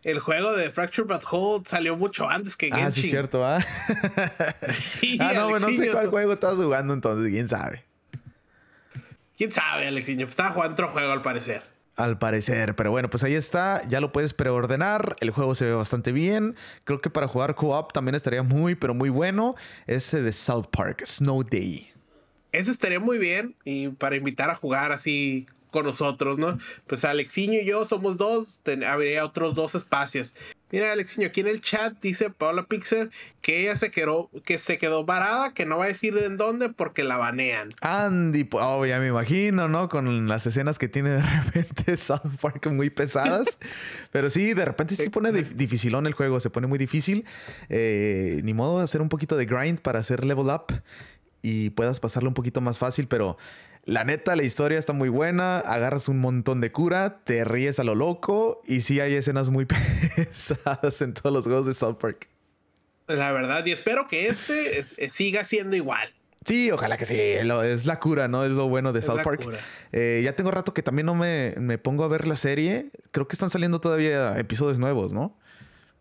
El 0.04 0.20
juego 0.20 0.54
de 0.54 0.70
Fracture 0.70 1.08
But 1.08 1.24
Hold 1.32 1.68
salió 1.68 1.96
mucho 1.96 2.30
antes 2.30 2.58
que 2.58 2.68
Genshin. 2.68 2.86
Ah, 2.86 2.92
sí, 2.92 3.04
cierto, 3.04 3.44
¿ah? 3.46 3.60
ah, 5.20 5.32
no, 5.34 5.58
no 5.60 5.72
sé 5.72 5.92
cuál 5.92 6.10
juego 6.10 6.34
estabas 6.34 6.58
jugando 6.58 6.94
entonces, 6.94 7.32
quién 7.32 7.48
sabe. 7.48 7.84
Quién 9.44 9.52
sabe, 9.52 9.88
Alexiño. 9.88 10.26
Estaba 10.26 10.52
jugando 10.52 10.72
otro 10.72 10.88
juego 10.88 11.12
al 11.12 11.22
parecer. 11.22 11.64
Al 11.98 12.18
parecer, 12.18 12.78
pero 12.78 12.92
bueno, 12.92 13.10
pues 13.10 13.26
ahí 13.26 13.36
está, 13.36 13.86
ya 13.90 14.00
lo 14.00 14.14
puedes 14.14 14.34
preordenar, 14.34 15.18
el 15.20 15.32
juego 15.32 15.54
se 15.54 15.66
ve 15.66 15.74
bastante 15.74 16.14
bien, 16.14 16.56
creo 16.86 17.02
que 17.02 17.10
para 17.10 17.28
jugar 17.28 17.54
co-op 17.54 17.92
también 17.92 18.16
estaría 18.16 18.42
muy, 18.42 18.76
pero 18.76 18.94
muy 18.94 19.10
bueno, 19.10 19.56
ese 19.86 20.22
de 20.22 20.32
South 20.32 20.68
Park, 20.72 21.04
Snow 21.06 21.44
Day. 21.44 21.92
Ese 22.54 22.72
estaría 22.72 23.02
muy 23.02 23.18
bien 23.18 23.54
y 23.66 23.90
para 23.90 24.16
invitar 24.16 24.50
a 24.50 24.56
jugar 24.56 24.94
así 24.94 25.46
con 25.72 25.84
nosotros, 25.84 26.40
¿no? 26.40 26.58
Pues 26.88 27.04
Alexiño 27.04 27.60
y 27.60 27.66
yo 27.66 27.84
somos 27.84 28.16
dos, 28.16 28.62
habría 28.88 29.26
otros 29.26 29.56
dos 29.56 29.76
espacios. 29.76 30.34
Mira, 30.74 30.92
Alexiño, 30.92 31.28
aquí 31.28 31.42
en 31.42 31.48
el 31.50 31.62
chat 31.62 31.94
dice 32.02 32.32
Paula 32.32 32.64
Pixel 32.64 33.12
que 33.42 33.62
ella 33.62 33.76
se 33.76 33.92
quedó, 33.92 34.32
que 34.44 34.58
se 34.58 34.80
quedó 34.80 35.06
varada, 35.06 35.54
que 35.54 35.68
no 35.68 35.78
va 35.78 35.84
a 35.86 35.88
decir 35.90 36.18
en 36.18 36.36
dónde 36.36 36.70
porque 36.70 37.04
la 37.04 37.18
banean. 37.18 37.70
Andy, 37.82 38.50
oh, 38.54 38.84
ya 38.84 39.00
me 39.00 39.10
imagino, 39.10 39.68
¿no? 39.68 39.88
Con 39.88 40.28
las 40.28 40.48
escenas 40.48 40.80
que 40.80 40.88
tiene 40.88 41.12
de 41.12 41.22
repente 41.44 41.96
South 41.96 42.40
Park 42.42 42.72
muy 42.72 42.90
pesadas. 42.90 43.60
Pero 44.12 44.32
sí, 44.32 44.56
de 44.56 44.66
repente 44.66 44.96
se 44.96 45.12
pone 45.12 45.32
dificilón 45.32 46.08
el 46.08 46.14
juego, 46.14 46.40
se 46.40 46.50
pone 46.50 46.66
muy 46.66 46.80
difícil. 46.80 47.24
Eh, 47.70 48.42
ni 48.44 48.56
modo 48.56 48.80
de 48.80 48.86
hacer 48.86 49.04
un 49.04 49.10
poquito 49.10 49.38
de 49.38 49.46
grind 49.46 49.80
para 49.80 50.00
hacer 50.00 50.26
level 50.26 50.48
up 50.48 50.74
y 51.44 51.70
puedas 51.70 52.00
pasarlo 52.00 52.30
un 52.30 52.34
poquito 52.34 52.62
más 52.62 52.80
fácil, 52.80 53.08
pero 53.08 53.38
la 53.86 54.04
neta, 54.06 54.36
la 54.36 54.43
historia 54.43 54.80
está 54.80 54.93
muy 54.93 55.10
buena, 55.10 55.60
agarras 55.60 56.08
un 56.08 56.19
montón 56.19 56.62
de 56.62 56.72
cura, 56.72 57.19
te 57.26 57.43
ríes 57.43 57.80
a 57.80 57.84
lo 57.84 57.96
loco 57.96 58.62
y 58.65 58.82
sí 58.82 59.00
hay 59.00 59.13
escenas 59.15 59.50
muy 59.50 59.65
pesadas 60.15 61.02
en 61.02 61.13
todos 61.13 61.34
los 61.34 61.46
juegos 61.46 61.65
de 61.65 61.74
South 61.74 61.96
Park. 61.96 62.30
La 63.08 63.34
verdad, 63.34 63.65
y 63.65 63.72
espero 63.72 64.08
que 64.08 64.28
este 64.28 64.80
eh, 64.80 65.10
siga 65.10 65.43
siendo 65.43 65.76
igual. 65.76 66.13
Sí, 66.46 66.72
ojalá 66.72 66.98
que 66.98 67.06
sí. 67.06 67.15
es 67.17 67.86
la 67.86 68.00
cura, 68.00 68.28
¿no? 68.28 68.43
Es 68.43 68.52
lo 68.52 68.67
bueno 68.67 68.91
de 68.91 69.02
South 69.02 69.22
Park. 69.24 69.48
Eh, 69.91 70.22
ya 70.24 70.36
tengo 70.36 70.52
rato 70.52 70.74
que 70.74 70.84
también 70.84 71.06
no 71.06 71.15
me, 71.15 71.54
me, 71.58 71.78
pongo 71.78 72.04
a 72.04 72.08
ver 72.08 72.28
la 72.28 72.36
serie. 72.36 72.89
Creo 73.12 73.28
que 73.28 73.36
están 73.36 73.50
saliendo 73.50 73.80
todavía 73.80 74.38
episodios 74.38 74.80
nuevos, 74.80 75.13
¿no? 75.13 75.38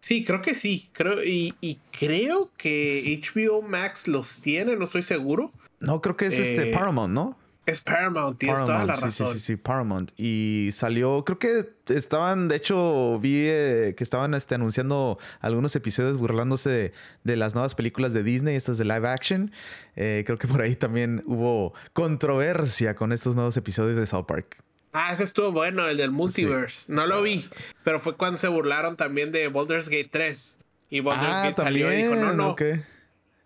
Sí, 0.00 0.24
creo 0.24 0.42
que 0.42 0.54
sí. 0.54 0.90
Creo, 0.92 1.22
y, 1.22 1.54
y 1.60 1.78
creo 1.96 2.50
que 2.56 3.20
HBO 3.22 3.62
Max 3.62 4.08
los 4.08 4.40
tiene, 4.40 4.74
no 4.74 4.84
estoy 4.84 5.02
seguro. 5.02 5.52
No, 5.78 6.00
creo 6.00 6.16
que 6.16 6.26
es 6.26 6.38
este 6.38 6.70
eh, 6.70 6.72
Paramount, 6.72 7.14
¿no? 7.14 7.38
Es 7.64 7.80
Paramount, 7.80 8.38
tienes 8.38 8.58
toda 8.60 8.84
la 8.84 8.96
razón. 8.96 9.28
Sí, 9.28 9.34
sí, 9.34 9.38
sí, 9.38 9.56
Paramount. 9.56 10.10
Y 10.16 10.70
salió, 10.72 11.24
creo 11.24 11.38
que 11.38 11.70
estaban, 11.94 12.48
de 12.48 12.56
hecho, 12.56 13.20
vi 13.20 13.44
eh, 13.46 13.94
que 13.96 14.02
estaban 14.02 14.34
este, 14.34 14.56
anunciando 14.56 15.18
algunos 15.40 15.76
episodios 15.76 16.18
burlándose 16.18 16.92
de, 17.22 17.36
las 17.36 17.54
nuevas 17.54 17.76
películas 17.76 18.12
de 18.12 18.24
Disney, 18.24 18.56
estas 18.56 18.78
de 18.78 18.84
live 18.84 19.08
action. 19.08 19.52
Eh, 19.94 20.24
creo 20.26 20.38
que 20.38 20.48
por 20.48 20.60
ahí 20.60 20.74
también 20.74 21.22
hubo 21.24 21.72
controversia 21.92 22.96
con 22.96 23.12
estos 23.12 23.36
nuevos 23.36 23.56
episodios 23.56 23.96
de 23.96 24.06
South 24.06 24.26
Park. 24.26 24.56
Ah, 24.92 25.12
ese 25.12 25.22
estuvo 25.22 25.52
bueno, 25.52 25.86
el 25.86 25.96
del 25.96 26.10
multiverse. 26.10 26.92
No 26.92 27.06
lo 27.06 27.22
vi, 27.22 27.48
pero 27.84 28.00
fue 28.00 28.16
cuando 28.16 28.38
se 28.38 28.48
burlaron 28.48 28.96
también 28.96 29.30
de 29.30 29.46
Baldur's 29.46 29.88
Gate 29.88 30.08
3. 30.10 30.58
Y 30.90 31.00
Baldur's 31.00 31.30
ah, 31.30 31.42
Gate 31.44 31.62
salió 31.62 31.92
y 31.92 31.96
dijo, 32.02 32.16
no, 32.16 32.34
no. 32.34 32.56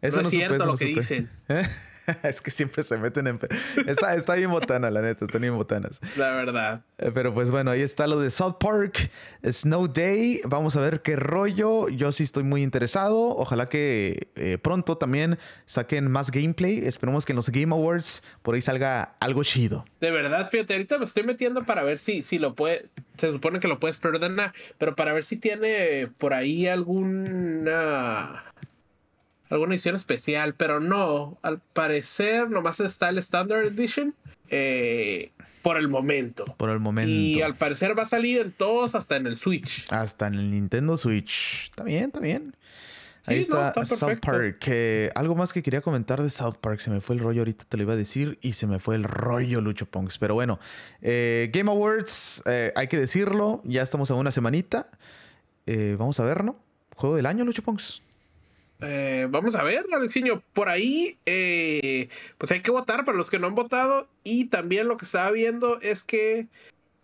Eso 0.00 0.22
no, 0.22 0.28
es 0.28 0.30
cierto 0.30 0.64
lo 0.64 0.74
que 0.74 0.86
dicen. 0.86 1.28
¿Eh? 1.48 1.66
es 2.22 2.40
que 2.40 2.50
siempre 2.50 2.82
se 2.82 2.98
meten 2.98 3.26
en... 3.26 3.38
Está, 3.86 4.14
está 4.14 4.34
bien 4.34 4.50
botana, 4.50 4.90
la 4.90 5.02
neta, 5.02 5.24
están 5.24 5.40
bien 5.40 5.56
botanas. 5.56 6.00
La 6.16 6.34
verdad. 6.34 6.82
Eh, 6.98 7.10
pero 7.12 7.34
pues 7.34 7.50
bueno, 7.50 7.70
ahí 7.70 7.82
está 7.82 8.06
lo 8.06 8.20
de 8.20 8.30
South 8.30 8.56
Park, 8.60 9.10
Snow 9.44 9.88
Day. 9.88 10.40
Vamos 10.44 10.76
a 10.76 10.80
ver 10.80 11.02
qué 11.02 11.16
rollo. 11.16 11.88
Yo 11.88 12.12
sí 12.12 12.22
estoy 12.22 12.44
muy 12.44 12.62
interesado. 12.62 13.36
Ojalá 13.36 13.68
que 13.68 14.28
eh, 14.36 14.58
pronto 14.58 14.96
también 14.96 15.38
saquen 15.66 16.10
más 16.10 16.30
gameplay. 16.30 16.78
Esperemos 16.84 17.24
que 17.24 17.32
en 17.32 17.36
los 17.36 17.50
Game 17.50 17.74
Awards 17.74 18.22
por 18.42 18.54
ahí 18.54 18.60
salga 18.60 19.16
algo 19.20 19.42
chido. 19.44 19.84
De 20.00 20.10
verdad, 20.10 20.48
fíjate, 20.50 20.74
ahorita 20.74 20.98
me 20.98 21.04
estoy 21.04 21.24
metiendo 21.24 21.64
para 21.64 21.82
ver 21.82 21.98
si, 21.98 22.22
si 22.22 22.38
lo 22.38 22.54
puede... 22.54 22.88
Se 23.16 23.32
supone 23.32 23.60
que 23.60 23.68
lo 23.68 23.80
puedes 23.80 23.96
perdonar, 23.96 24.52
pero 24.76 24.94
para 24.94 25.14
ver 25.14 25.24
si 25.24 25.38
tiene 25.38 26.08
por 26.18 26.34
ahí 26.34 26.66
alguna 26.66 28.44
alguna 29.50 29.74
edición 29.74 29.94
especial, 29.94 30.54
pero 30.54 30.80
no, 30.80 31.38
al 31.42 31.60
parecer 31.60 32.50
nomás 32.50 32.80
está 32.80 33.08
el 33.08 33.18
Standard 33.18 33.66
Edition 33.66 34.14
eh, 34.48 35.32
por 35.62 35.76
el 35.76 35.88
momento. 35.88 36.44
Por 36.56 36.70
el 36.70 36.80
momento. 36.80 37.10
Y 37.10 37.42
al 37.42 37.54
parecer 37.54 37.98
va 37.98 38.04
a 38.04 38.06
salir 38.06 38.40
en 38.40 38.52
todos, 38.52 38.94
hasta 38.94 39.16
en 39.16 39.26
el 39.26 39.36
Switch. 39.36 39.86
Hasta 39.90 40.28
en 40.28 40.34
el 40.34 40.50
Nintendo 40.50 40.96
Switch. 40.96 41.66
Está 41.70 41.84
bien, 41.84 42.04
está 42.04 42.20
bien. 42.20 42.54
Ahí 43.28 43.40
está, 43.40 43.72
South 43.84 44.20
Park. 44.20 44.70
algo 45.16 45.34
más 45.34 45.52
que 45.52 45.60
quería 45.60 45.80
comentar 45.80 46.22
de 46.22 46.30
South 46.30 46.58
Park. 46.60 46.78
Se 46.78 46.90
me 46.90 47.00
fue 47.00 47.16
el 47.16 47.20
rollo, 47.20 47.40
ahorita 47.40 47.64
te 47.68 47.76
lo 47.76 47.82
iba 47.82 47.94
a 47.94 47.96
decir. 47.96 48.38
Y 48.40 48.52
se 48.52 48.68
me 48.68 48.78
fue 48.78 48.94
el 48.94 49.02
rollo, 49.02 49.60
Lucho 49.60 49.86
Ponks. 49.86 50.18
Pero 50.18 50.34
bueno, 50.34 50.60
eh, 51.02 51.50
Game 51.52 51.68
Awards, 51.68 52.44
eh, 52.46 52.72
hay 52.76 52.86
que 52.86 52.98
decirlo. 52.98 53.62
Ya 53.64 53.82
estamos 53.82 54.12
a 54.12 54.14
una 54.14 54.30
semanita. 54.30 54.88
vamos 55.66 56.20
a 56.20 56.24
ver, 56.24 56.44
¿no? 56.44 56.56
Juego 56.94 57.16
del 57.16 57.26
año, 57.26 57.44
Lucho 57.44 57.62
Ponks. 57.62 58.00
Eh, 58.80 59.26
vamos 59.30 59.54
a 59.54 59.62
ver, 59.62 59.86
Alexiño. 59.92 60.42
Por 60.52 60.68
ahí, 60.68 61.18
eh, 61.26 62.08
pues 62.38 62.52
hay 62.52 62.60
que 62.60 62.70
votar 62.70 63.04
para 63.04 63.16
los 63.16 63.30
que 63.30 63.38
no 63.38 63.46
han 63.46 63.54
votado. 63.54 64.08
Y 64.24 64.46
también 64.46 64.88
lo 64.88 64.96
que 64.96 65.04
estaba 65.04 65.30
viendo 65.30 65.80
es 65.80 66.04
que 66.04 66.46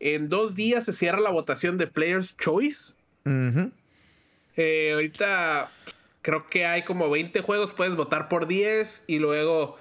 en 0.01 0.29
dos 0.29 0.55
días 0.55 0.85
se 0.85 0.93
cierra 0.93 1.21
la 1.21 1.31
votación 1.31 1.79
de 1.79 1.87
Players 1.87 2.37
Choice. 2.37 2.95
Eh, 4.57 4.91
ahorita 4.93 5.71
creo 6.21 6.49
que 6.49 6.67
hay 6.67 6.85
como 6.85 7.09
20 7.09 7.41
juegos. 7.41 7.73
Puedes 7.73 7.97
votar 7.97 8.29
por 8.29 8.47
10 8.47 9.05
y 9.07 9.19
luego 9.19 9.77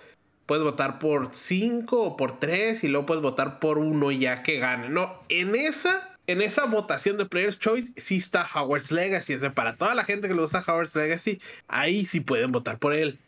puedes 0.45 0.63
votar 0.63 0.99
por 0.99 1.33
5 1.33 2.01
o 2.01 2.17
por 2.17 2.39
3 2.39 2.83
y 2.83 2.87
luego 2.87 3.05
puedes 3.05 3.23
votar 3.23 3.59
por 3.59 3.77
uno 3.77 4.11
ya 4.11 4.43
que 4.43 4.59
gane. 4.59 4.89
No, 4.89 5.21
en 5.29 5.55
esa 5.55 6.10
en 6.31 6.41
esa 6.41 6.65
votación 6.65 7.17
de 7.17 7.25
Players 7.25 7.59
Choice 7.59 7.91
sí 7.97 8.17
está 8.17 8.45
Howard's 8.45 8.91
Legacy. 8.91 9.35
O 9.35 9.53
para 9.53 9.75
toda 9.75 9.95
la 9.95 10.03
gente 10.03 10.27
que 10.27 10.33
le 10.33 10.41
gusta 10.41 10.63
Howard's 10.65 10.95
Legacy, 10.95 11.39
ahí 11.67 12.05
sí 12.05 12.19
pueden 12.19 12.51
votar 12.51 12.79
por 12.79 12.93
él. 12.93 13.19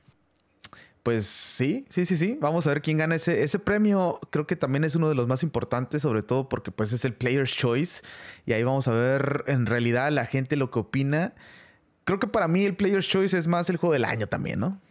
Pues 1.04 1.26
sí, 1.26 1.86
sí, 1.90 2.06
sí, 2.06 2.16
sí. 2.16 2.38
Vamos 2.40 2.66
a 2.66 2.70
ver 2.70 2.82
quién 2.82 2.98
gana 2.98 3.16
ese, 3.16 3.44
ese 3.44 3.60
premio. 3.60 4.22
Creo 4.30 4.48
que 4.48 4.56
también 4.56 4.86
es 4.86 4.96
uno 4.96 5.10
de 5.10 5.16
los 5.16 5.28
más 5.28 5.44
importantes, 5.44 6.02
sobre 6.02 6.24
todo 6.24 6.48
porque 6.48 6.72
pues 6.72 6.94
es 6.94 7.04
el 7.04 7.14
Player's 7.14 7.54
Choice. 7.54 8.02
Y 8.46 8.54
ahí 8.54 8.64
vamos 8.64 8.88
a 8.88 8.92
ver 8.92 9.44
en 9.48 9.66
realidad 9.66 10.12
la 10.12 10.26
gente 10.26 10.56
lo 10.56 10.72
que 10.72 10.80
opina. 10.80 11.34
Creo 12.06 12.20
que 12.20 12.28
para 12.28 12.48
mí 12.48 12.64
el 12.64 12.76
Player's 12.76 13.08
Choice 13.08 13.38
es 13.38 13.48
más 13.48 13.70
el 13.70 13.76
juego 13.76 13.92
del 13.92 14.06
año 14.06 14.28
también, 14.28 14.60
¿no? 14.60 14.82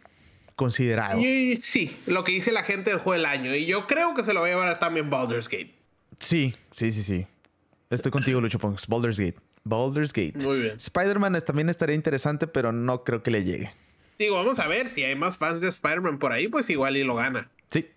Considerado. 0.55 1.19
sí, 1.19 1.97
lo 2.05 2.23
que 2.23 2.33
dice 2.33 2.51
la 2.51 2.61
gente 2.61 2.91
del 2.91 2.99
juego 2.99 3.13
del 3.13 3.25
año. 3.25 3.55
Y 3.55 3.65
yo 3.65 3.87
creo 3.87 4.13
que 4.13 4.21
se 4.21 4.35
lo 4.35 4.41
va 4.41 4.47
a 4.47 4.49
llevar 4.51 4.77
también 4.77 5.09
Baldur's 5.09 5.49
Gate. 5.49 5.73
Sí, 6.19 6.53
sí, 6.75 6.91
sí, 6.91 7.01
sí. 7.01 7.25
Estoy 7.93 8.11
contigo, 8.11 8.41
Lucho 8.41 8.57
Ponks. 8.57 8.87
Baldur's 8.87 9.19
Gate. 9.19 9.35
Baldur's 9.63 10.11
Gate. 10.11 10.33
Muy 10.43 10.61
bien. 10.61 10.75
Spider-Man 10.77 11.39
también 11.45 11.69
estaría 11.69 11.95
interesante, 11.95 12.47
pero 12.47 12.71
no 12.71 13.03
creo 13.03 13.21
que 13.21 13.29
le 13.29 13.43
llegue. 13.43 13.71
Digo, 14.17 14.35
vamos 14.35 14.59
a 14.59 14.67
ver 14.67 14.87
si 14.87 15.03
hay 15.03 15.15
más 15.15 15.37
fans 15.37 15.61
de 15.61 15.67
Spider-Man 15.67 16.17
por 16.17 16.31
ahí, 16.31 16.47
pues 16.47 16.69
igual 16.69 16.97
y 16.97 17.03
lo 17.03 17.15
gana. 17.15 17.49
Sí. 17.73 17.87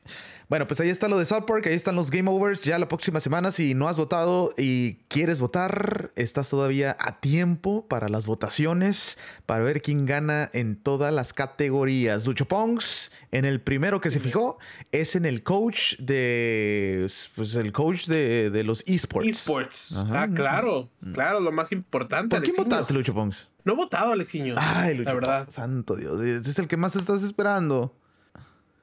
Bueno, 0.49 0.67
pues 0.67 0.79
ahí 0.81 0.89
está 0.89 1.09
lo 1.09 1.19
de 1.19 1.27
South 1.27 1.45
Park, 1.45 1.67
ahí 1.67 1.75
están 1.75 1.97
los 1.97 2.11
Game 2.11 2.31
Overs. 2.31 2.62
Ya 2.62 2.79
la 2.79 2.89
próxima 2.89 3.19
semana, 3.19 3.51
si 3.51 3.75
no 3.75 3.89
has 3.89 3.97
votado 3.97 4.55
y 4.57 4.95
quieres 5.09 5.41
votar, 5.41 6.12
estás 6.15 6.49
todavía 6.49 6.97
a 6.99 7.21
tiempo 7.21 7.87
para 7.89 8.09
las 8.09 8.27
votaciones, 8.27 9.19
para 9.45 9.65
ver 9.65 9.83
quién 9.83 10.07
gana 10.07 10.49
en 10.55 10.77
todas 10.77 11.12
las 11.12 11.35
categorías. 11.35 12.25
Lucho 12.25 12.47
Pongs, 12.47 13.11
en 13.33 13.45
el 13.45 13.61
primero 13.61 14.01
que 14.01 14.11
se 14.11 14.21
fijó, 14.21 14.59
es 14.93 15.15
en 15.15 15.27
el 15.27 15.43
coach 15.43 15.97
de. 15.99 17.11
Pues 17.35 17.55
el 17.57 17.73
coach 17.73 18.07
de, 18.07 18.62
los 18.65 18.83
esports. 18.87 19.29
Esports. 19.29 19.97
Ah, 19.97 20.29
claro, 20.33 20.91
claro, 21.12 21.41
lo 21.41 21.51
más 21.51 21.73
importante. 21.73 22.35
¿Por 22.35 22.45
quién 22.45 22.57
votaste, 22.57 22.95
Lucho 22.95 23.12
Pongs? 23.12 23.51
No 23.65 23.73
he 23.73 23.77
votado, 23.77 24.12
Alexiño. 24.12 24.55
Ay, 24.57 24.97
Lucho 24.97 25.09
la 25.09 25.15
verdad. 25.15 25.51
Santo 25.51 25.97
Dios, 25.97 26.23
es 26.23 26.59
el 26.61 26.69
que 26.69 26.77
más 26.77 26.95
estás 26.95 27.25
esperando. 27.25 27.93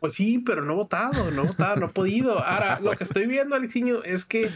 Pues 0.03 0.15
sí, 0.15 0.39
pero 0.45 0.65
no 0.65 0.73
he 0.73 0.75
votado, 0.75 1.31
no 1.31 1.43
he 1.43 1.47
votado, 1.47 1.77
no 1.77 1.85
he 1.85 1.89
podido. 1.89 2.37
Ahora, 2.37 2.77
lo 2.81 2.91
que 2.91 3.05
estoy 3.05 3.25
viendo, 3.25 3.55
Alexiño, 3.55 4.03
es 4.03 4.25
que 4.25 4.49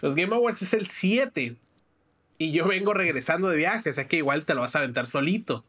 los 0.00 0.14
Game 0.14 0.34
Awards 0.34 0.62
es 0.62 0.72
el 0.72 0.86
7 0.86 1.54
y 2.38 2.52
yo 2.52 2.66
vengo 2.66 2.94
regresando 2.94 3.50
de 3.50 3.58
viaje, 3.58 3.90
o 3.90 3.92
sea 3.92 4.08
que 4.08 4.16
igual 4.16 4.46
te 4.46 4.54
lo 4.54 4.62
vas 4.62 4.74
a 4.74 4.78
aventar 4.78 5.06
solito. 5.06 5.66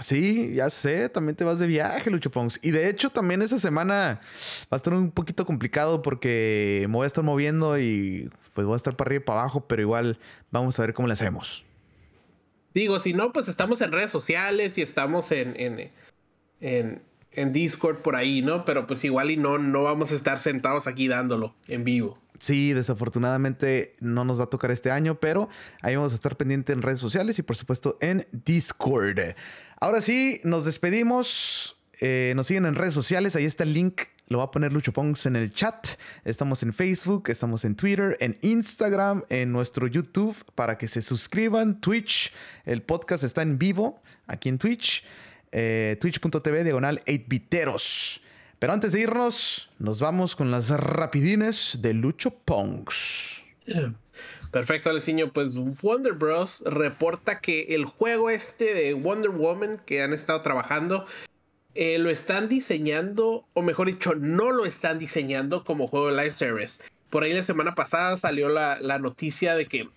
Sí, 0.00 0.54
ya 0.56 0.70
sé, 0.70 1.08
también 1.08 1.36
te 1.36 1.44
vas 1.44 1.60
de 1.60 1.68
viaje, 1.68 2.10
Lucho 2.10 2.32
Pongs. 2.32 2.58
Y 2.60 2.72
de 2.72 2.88
hecho, 2.88 3.10
también 3.10 3.42
esa 3.42 3.60
semana 3.60 4.22
va 4.64 4.68
a 4.72 4.76
estar 4.76 4.92
un 4.92 5.12
poquito 5.12 5.46
complicado 5.46 6.02
porque 6.02 6.84
me 6.88 6.96
voy 6.96 7.04
a 7.04 7.06
estar 7.06 7.22
moviendo 7.22 7.78
y 7.78 8.28
pues 8.54 8.66
voy 8.66 8.74
a 8.74 8.76
estar 8.76 8.96
para 8.96 9.06
arriba 9.10 9.22
y 9.22 9.24
para 9.24 9.40
abajo, 9.42 9.68
pero 9.68 9.82
igual 9.82 10.18
vamos 10.50 10.76
a 10.80 10.82
ver 10.82 10.94
cómo 10.94 11.06
le 11.06 11.14
hacemos. 11.14 11.64
Digo, 12.74 12.98
si 12.98 13.12
no, 13.12 13.32
pues 13.32 13.46
estamos 13.46 13.80
en 13.82 13.92
redes 13.92 14.10
sociales 14.10 14.76
y 14.78 14.82
estamos 14.82 15.30
en, 15.30 15.54
en, 15.60 15.92
en 16.60 17.07
Discord 17.46 17.98
por 17.98 18.16
ahí, 18.16 18.42
¿no? 18.42 18.64
Pero 18.64 18.86
pues 18.86 19.04
igual 19.04 19.30
y 19.30 19.36
no, 19.36 19.58
no 19.58 19.84
vamos 19.84 20.12
a 20.12 20.14
estar 20.14 20.38
sentados 20.38 20.86
aquí 20.86 21.08
dándolo 21.08 21.54
en 21.66 21.84
vivo. 21.84 22.18
Sí, 22.38 22.72
desafortunadamente 22.72 23.96
no 24.00 24.24
nos 24.24 24.38
va 24.38 24.44
a 24.44 24.50
tocar 24.50 24.70
este 24.70 24.90
año, 24.90 25.18
pero 25.18 25.48
ahí 25.82 25.96
vamos 25.96 26.12
a 26.12 26.14
estar 26.14 26.36
pendiente 26.36 26.72
en 26.72 26.82
redes 26.82 27.00
sociales 27.00 27.38
y 27.38 27.42
por 27.42 27.56
supuesto 27.56 27.98
en 28.00 28.26
Discord. 28.30 29.34
Ahora 29.80 30.00
sí, 30.00 30.40
nos 30.44 30.64
despedimos. 30.64 31.74
Eh, 32.00 32.32
nos 32.36 32.46
siguen 32.46 32.64
en 32.66 32.76
redes 32.76 32.94
sociales, 32.94 33.34
ahí 33.34 33.44
está 33.44 33.64
el 33.64 33.72
link, 33.72 34.02
lo 34.28 34.38
va 34.38 34.44
a 34.44 34.50
poner 34.52 34.72
Lucho 34.72 34.92
Pongs 34.92 35.26
en 35.26 35.34
el 35.34 35.50
chat. 35.50 35.88
Estamos 36.24 36.62
en 36.62 36.72
Facebook, 36.72 37.28
estamos 37.28 37.64
en 37.64 37.74
Twitter, 37.74 38.16
en 38.20 38.38
Instagram, 38.42 39.24
en 39.30 39.50
nuestro 39.50 39.88
YouTube 39.88 40.36
para 40.54 40.78
que 40.78 40.86
se 40.86 41.02
suscriban. 41.02 41.80
Twitch, 41.80 42.32
el 42.64 42.82
podcast 42.82 43.24
está 43.24 43.42
en 43.42 43.58
vivo 43.58 44.00
aquí 44.26 44.48
en 44.48 44.58
Twitch. 44.58 45.02
Eh, 45.52 45.96
twitch.tv 46.00 46.64
diagonal 46.64 47.02
8biteros. 47.06 48.20
Pero 48.58 48.72
antes 48.72 48.92
de 48.92 49.00
irnos, 49.00 49.70
nos 49.78 50.00
vamos 50.00 50.34
con 50.34 50.50
las 50.50 50.70
rapidines 50.70 51.78
de 51.80 51.94
Lucho 51.94 52.30
Pongs. 52.30 53.44
Perfecto, 54.50 54.90
Aleciño. 54.90 55.32
Pues 55.32 55.56
Wonder 55.56 56.14
Bros. 56.14 56.62
reporta 56.66 57.40
que 57.40 57.74
el 57.74 57.84
juego 57.84 58.30
este 58.30 58.74
de 58.74 58.94
Wonder 58.94 59.30
Woman 59.30 59.80
que 59.84 60.02
han 60.02 60.12
estado 60.12 60.40
trabajando 60.42 61.06
eh, 61.74 61.98
lo 61.98 62.10
están 62.10 62.48
diseñando, 62.48 63.46
o 63.54 63.62
mejor 63.62 63.86
dicho, 63.86 64.14
no 64.16 64.50
lo 64.50 64.66
están 64.66 64.98
diseñando 64.98 65.62
como 65.62 65.86
juego 65.86 66.08
de 66.08 66.16
live 66.16 66.32
service. 66.32 66.82
Por 67.10 67.22
ahí 67.22 67.32
la 67.32 67.44
semana 67.44 67.76
pasada 67.76 68.16
salió 68.16 68.48
la, 68.48 68.78
la 68.80 68.98
noticia 68.98 69.54
de 69.54 69.66
que 69.66 69.88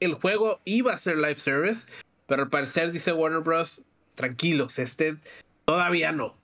el 0.00 0.12
juego 0.12 0.60
iba 0.66 0.92
a 0.92 0.98
ser 0.98 1.16
live 1.16 1.38
service, 1.38 1.88
pero 2.26 2.42
al 2.42 2.50
parecer 2.50 2.92
dice 2.92 3.14
Warner 3.14 3.40
Bros 3.40 3.82
tranquilos, 4.16 4.80
este 4.80 5.16
todavía 5.64 6.10
no. 6.10 6.34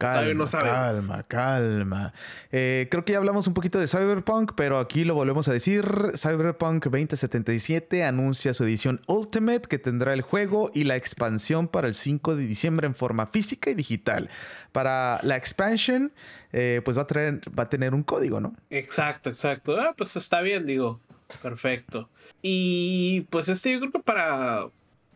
Calma, 0.00 0.32
no 0.32 0.46
calma, 0.46 1.22
calma. 1.24 2.14
Eh, 2.50 2.88
creo 2.90 3.04
que 3.04 3.12
ya 3.12 3.18
hablamos 3.18 3.46
un 3.46 3.52
poquito 3.52 3.78
de 3.78 3.86
Cyberpunk, 3.86 4.52
pero 4.56 4.78
aquí 4.78 5.04
lo 5.04 5.14
volvemos 5.14 5.46
a 5.48 5.52
decir. 5.52 5.84
Cyberpunk 6.16 6.84
2077 6.84 8.02
anuncia 8.04 8.54
su 8.54 8.64
edición 8.64 9.02
Ultimate 9.08 9.68
que 9.68 9.78
tendrá 9.78 10.14
el 10.14 10.22
juego 10.22 10.70
y 10.72 10.84
la 10.84 10.96
expansión 10.96 11.68
para 11.68 11.86
el 11.86 11.94
5 11.94 12.34
de 12.34 12.46
diciembre 12.46 12.86
en 12.86 12.94
forma 12.94 13.26
física 13.26 13.68
y 13.68 13.74
digital. 13.74 14.30
Para 14.72 15.20
la 15.22 15.36
expansion, 15.36 16.12
eh, 16.54 16.80
pues 16.82 16.96
va 16.96 17.02
a, 17.02 17.06
traer, 17.06 17.40
va 17.56 17.64
a 17.64 17.68
tener 17.68 17.92
un 17.92 18.02
código, 18.02 18.40
¿no? 18.40 18.56
Exacto, 18.70 19.28
exacto. 19.28 19.78
Ah, 19.78 19.92
pues 19.94 20.16
está 20.16 20.40
bien, 20.40 20.64
digo. 20.64 20.98
Perfecto. 21.42 22.08
Y 22.40 23.26
pues 23.28 23.50
este 23.50 23.70
yo 23.70 23.80
creo 23.80 23.92
que 23.92 23.98
para 23.98 24.64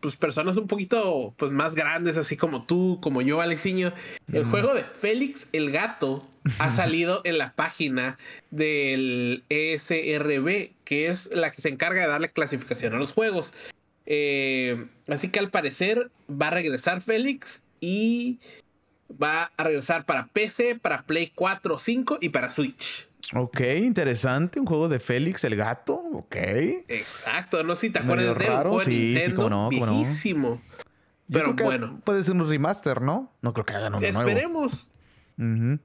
pues, 0.05 0.17
personas 0.17 0.55
un 0.57 0.67
poquito 0.67 1.33
pues, 1.35 1.51
más 1.51 1.73
grandes, 1.73 2.15
así 2.15 2.37
como 2.37 2.63
tú, 2.63 2.99
como 3.01 3.23
yo, 3.23 3.41
Alexiño. 3.41 3.91
El 4.31 4.45
juego 4.45 4.75
de 4.75 4.83
Félix 4.83 5.47
el 5.51 5.71
Gato 5.71 6.27
ha 6.59 6.69
salido 6.71 7.21
en 7.23 7.39
la 7.39 7.53
página 7.53 8.19
del 8.51 9.43
ESRB, 9.49 10.73
que 10.83 11.07
es 11.07 11.31
la 11.33 11.51
que 11.51 11.61
se 11.63 11.69
encarga 11.69 12.01
de 12.01 12.07
darle 12.07 12.29
clasificación 12.29 12.93
a 12.93 12.97
los 12.97 13.13
juegos. 13.13 13.51
Eh, 14.05 14.85
así 15.07 15.29
que 15.29 15.39
al 15.39 15.49
parecer 15.49 16.11
va 16.29 16.49
a 16.49 16.51
regresar 16.51 17.01
Félix 17.01 17.63
y 17.79 18.37
va 19.09 19.51
a 19.57 19.63
regresar 19.63 20.05
para 20.05 20.27
PC, 20.27 20.75
para 20.75 21.01
Play 21.01 21.31
4, 21.33 21.79
5 21.79 22.19
y 22.21 22.29
para 22.29 22.51
Switch. 22.51 23.07
Ok, 23.33 23.61
interesante. 23.77 24.59
Un 24.59 24.65
juego 24.65 24.87
de 24.87 24.99
Félix 24.99 25.43
el 25.43 25.55
gato. 25.55 25.95
Ok. 26.13 26.35
Exacto. 26.35 27.63
No 27.63 27.75
sé 27.75 27.87
si 27.87 27.93
te 27.93 27.99
acuerdas 27.99 28.37
de 28.37 28.45
él. 28.45 28.81
Sí, 28.83 29.17
sí, 29.19 29.31
como 29.33 29.49
no, 29.49 29.69
viejísimo. 29.69 30.61
Pero 31.31 31.53
bueno. 31.53 32.01
Puede 32.03 32.23
ser 32.23 32.35
un 32.35 32.47
remaster, 32.47 33.01
¿no? 33.01 33.33
No 33.41 33.53
creo 33.53 33.65
que 33.65 33.73
hagan 33.73 33.95
uno 33.95 34.05
Esperemos. 34.05 34.89
nuevo. 35.37 35.79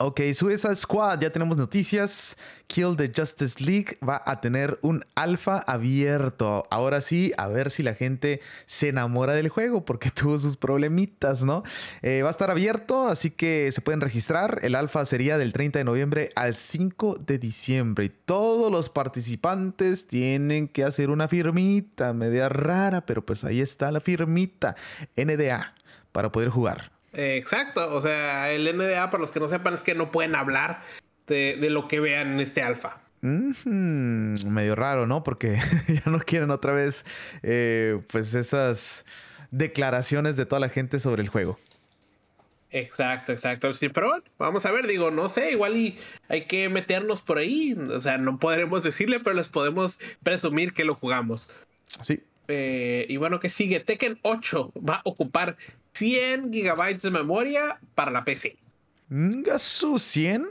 Ok, 0.00 0.20
Suicide 0.32 0.76
Squad, 0.76 1.22
ya 1.22 1.30
tenemos 1.30 1.58
noticias. 1.58 2.36
Kill 2.68 2.94
the 2.96 3.10
Justice 3.12 3.60
League 3.60 3.98
va 4.00 4.22
a 4.24 4.40
tener 4.40 4.78
un 4.80 5.04
alfa 5.16 5.58
abierto. 5.58 6.68
Ahora 6.70 7.00
sí, 7.00 7.32
a 7.36 7.48
ver 7.48 7.72
si 7.72 7.82
la 7.82 7.94
gente 7.94 8.40
se 8.64 8.90
enamora 8.90 9.32
del 9.32 9.48
juego, 9.48 9.84
porque 9.84 10.10
tuvo 10.14 10.38
sus 10.38 10.56
problemitas, 10.56 11.42
¿no? 11.42 11.64
Eh, 12.02 12.22
va 12.22 12.28
a 12.28 12.30
estar 12.30 12.48
abierto, 12.48 13.08
así 13.08 13.32
que 13.32 13.72
se 13.72 13.80
pueden 13.80 14.00
registrar. 14.00 14.60
El 14.62 14.76
alfa 14.76 15.04
sería 15.04 15.36
del 15.36 15.52
30 15.52 15.80
de 15.80 15.84
noviembre 15.84 16.28
al 16.36 16.54
5 16.54 17.16
de 17.16 17.40
diciembre. 17.40 18.04
Y 18.04 18.10
todos 18.10 18.70
los 18.70 18.90
participantes 18.90 20.06
tienen 20.06 20.68
que 20.68 20.84
hacer 20.84 21.10
una 21.10 21.26
firmita, 21.26 22.12
media 22.12 22.48
rara, 22.48 23.04
pero 23.04 23.26
pues 23.26 23.42
ahí 23.42 23.60
está 23.60 23.90
la 23.90 24.00
firmita. 24.00 24.76
NDA, 25.16 25.74
para 26.12 26.30
poder 26.30 26.50
jugar 26.50 26.97
exacto, 27.12 27.94
o 27.94 28.00
sea, 28.00 28.50
el 28.50 28.76
NDA, 28.76 29.10
para 29.10 29.20
los 29.20 29.30
que 29.30 29.40
no 29.40 29.48
sepan, 29.48 29.74
es 29.74 29.82
que 29.82 29.94
no 29.94 30.10
pueden 30.10 30.34
hablar 30.34 30.82
de, 31.26 31.56
lo 31.70 31.88
que 31.88 32.00
vean 32.00 32.32
en 32.32 32.40
este 32.40 32.62
alfa. 32.62 33.00
medio 33.20 34.74
raro, 34.74 35.06
¿no? 35.06 35.22
Porque 35.22 35.58
ya 35.88 36.10
no 36.10 36.20
quieren 36.20 36.50
otra 36.50 36.72
vez, 36.72 37.04
eh, 37.42 38.00
pues, 38.10 38.34
esas 38.34 39.04
declaraciones 39.50 40.36
de 40.36 40.46
toda 40.46 40.60
la 40.60 40.68
gente 40.68 41.00
sobre 41.00 41.22
el 41.22 41.28
juego. 41.28 41.58
Exacto, 42.70 43.32
exacto. 43.32 43.72
Sí, 43.72 43.88
pero 43.88 44.08
bueno, 44.08 44.24
vamos 44.38 44.66
a 44.66 44.70
ver, 44.70 44.86
digo, 44.86 45.10
no 45.10 45.28
sé, 45.28 45.52
igual 45.52 45.76
y 45.76 45.98
hay 46.28 46.44
que 46.46 46.68
meternos 46.68 47.22
por 47.22 47.38
ahí. 47.38 47.72
O 47.72 48.00
sea, 48.00 48.18
no 48.18 48.38
podremos 48.38 48.82
decirle, 48.82 49.20
pero 49.20 49.34
les 49.34 49.48
podemos 49.48 49.98
presumir 50.22 50.74
que 50.74 50.84
lo 50.84 50.94
jugamos. 50.94 51.50
Sí. 52.02 52.22
Eh, 52.48 53.06
y 53.08 53.16
bueno, 53.18 53.40
que 53.40 53.48
sigue. 53.48 53.80
Tekken 53.80 54.18
8 54.22 54.72
va 54.76 54.96
a 54.96 55.02
ocupar 55.04 55.56
100 55.92 56.52
gigabytes 56.52 57.02
de 57.02 57.10
memoria 57.10 57.78
para 57.94 58.10
la 58.10 58.24
PC. 58.24 58.56
¿Gasu 59.10 59.98
100? 59.98 60.46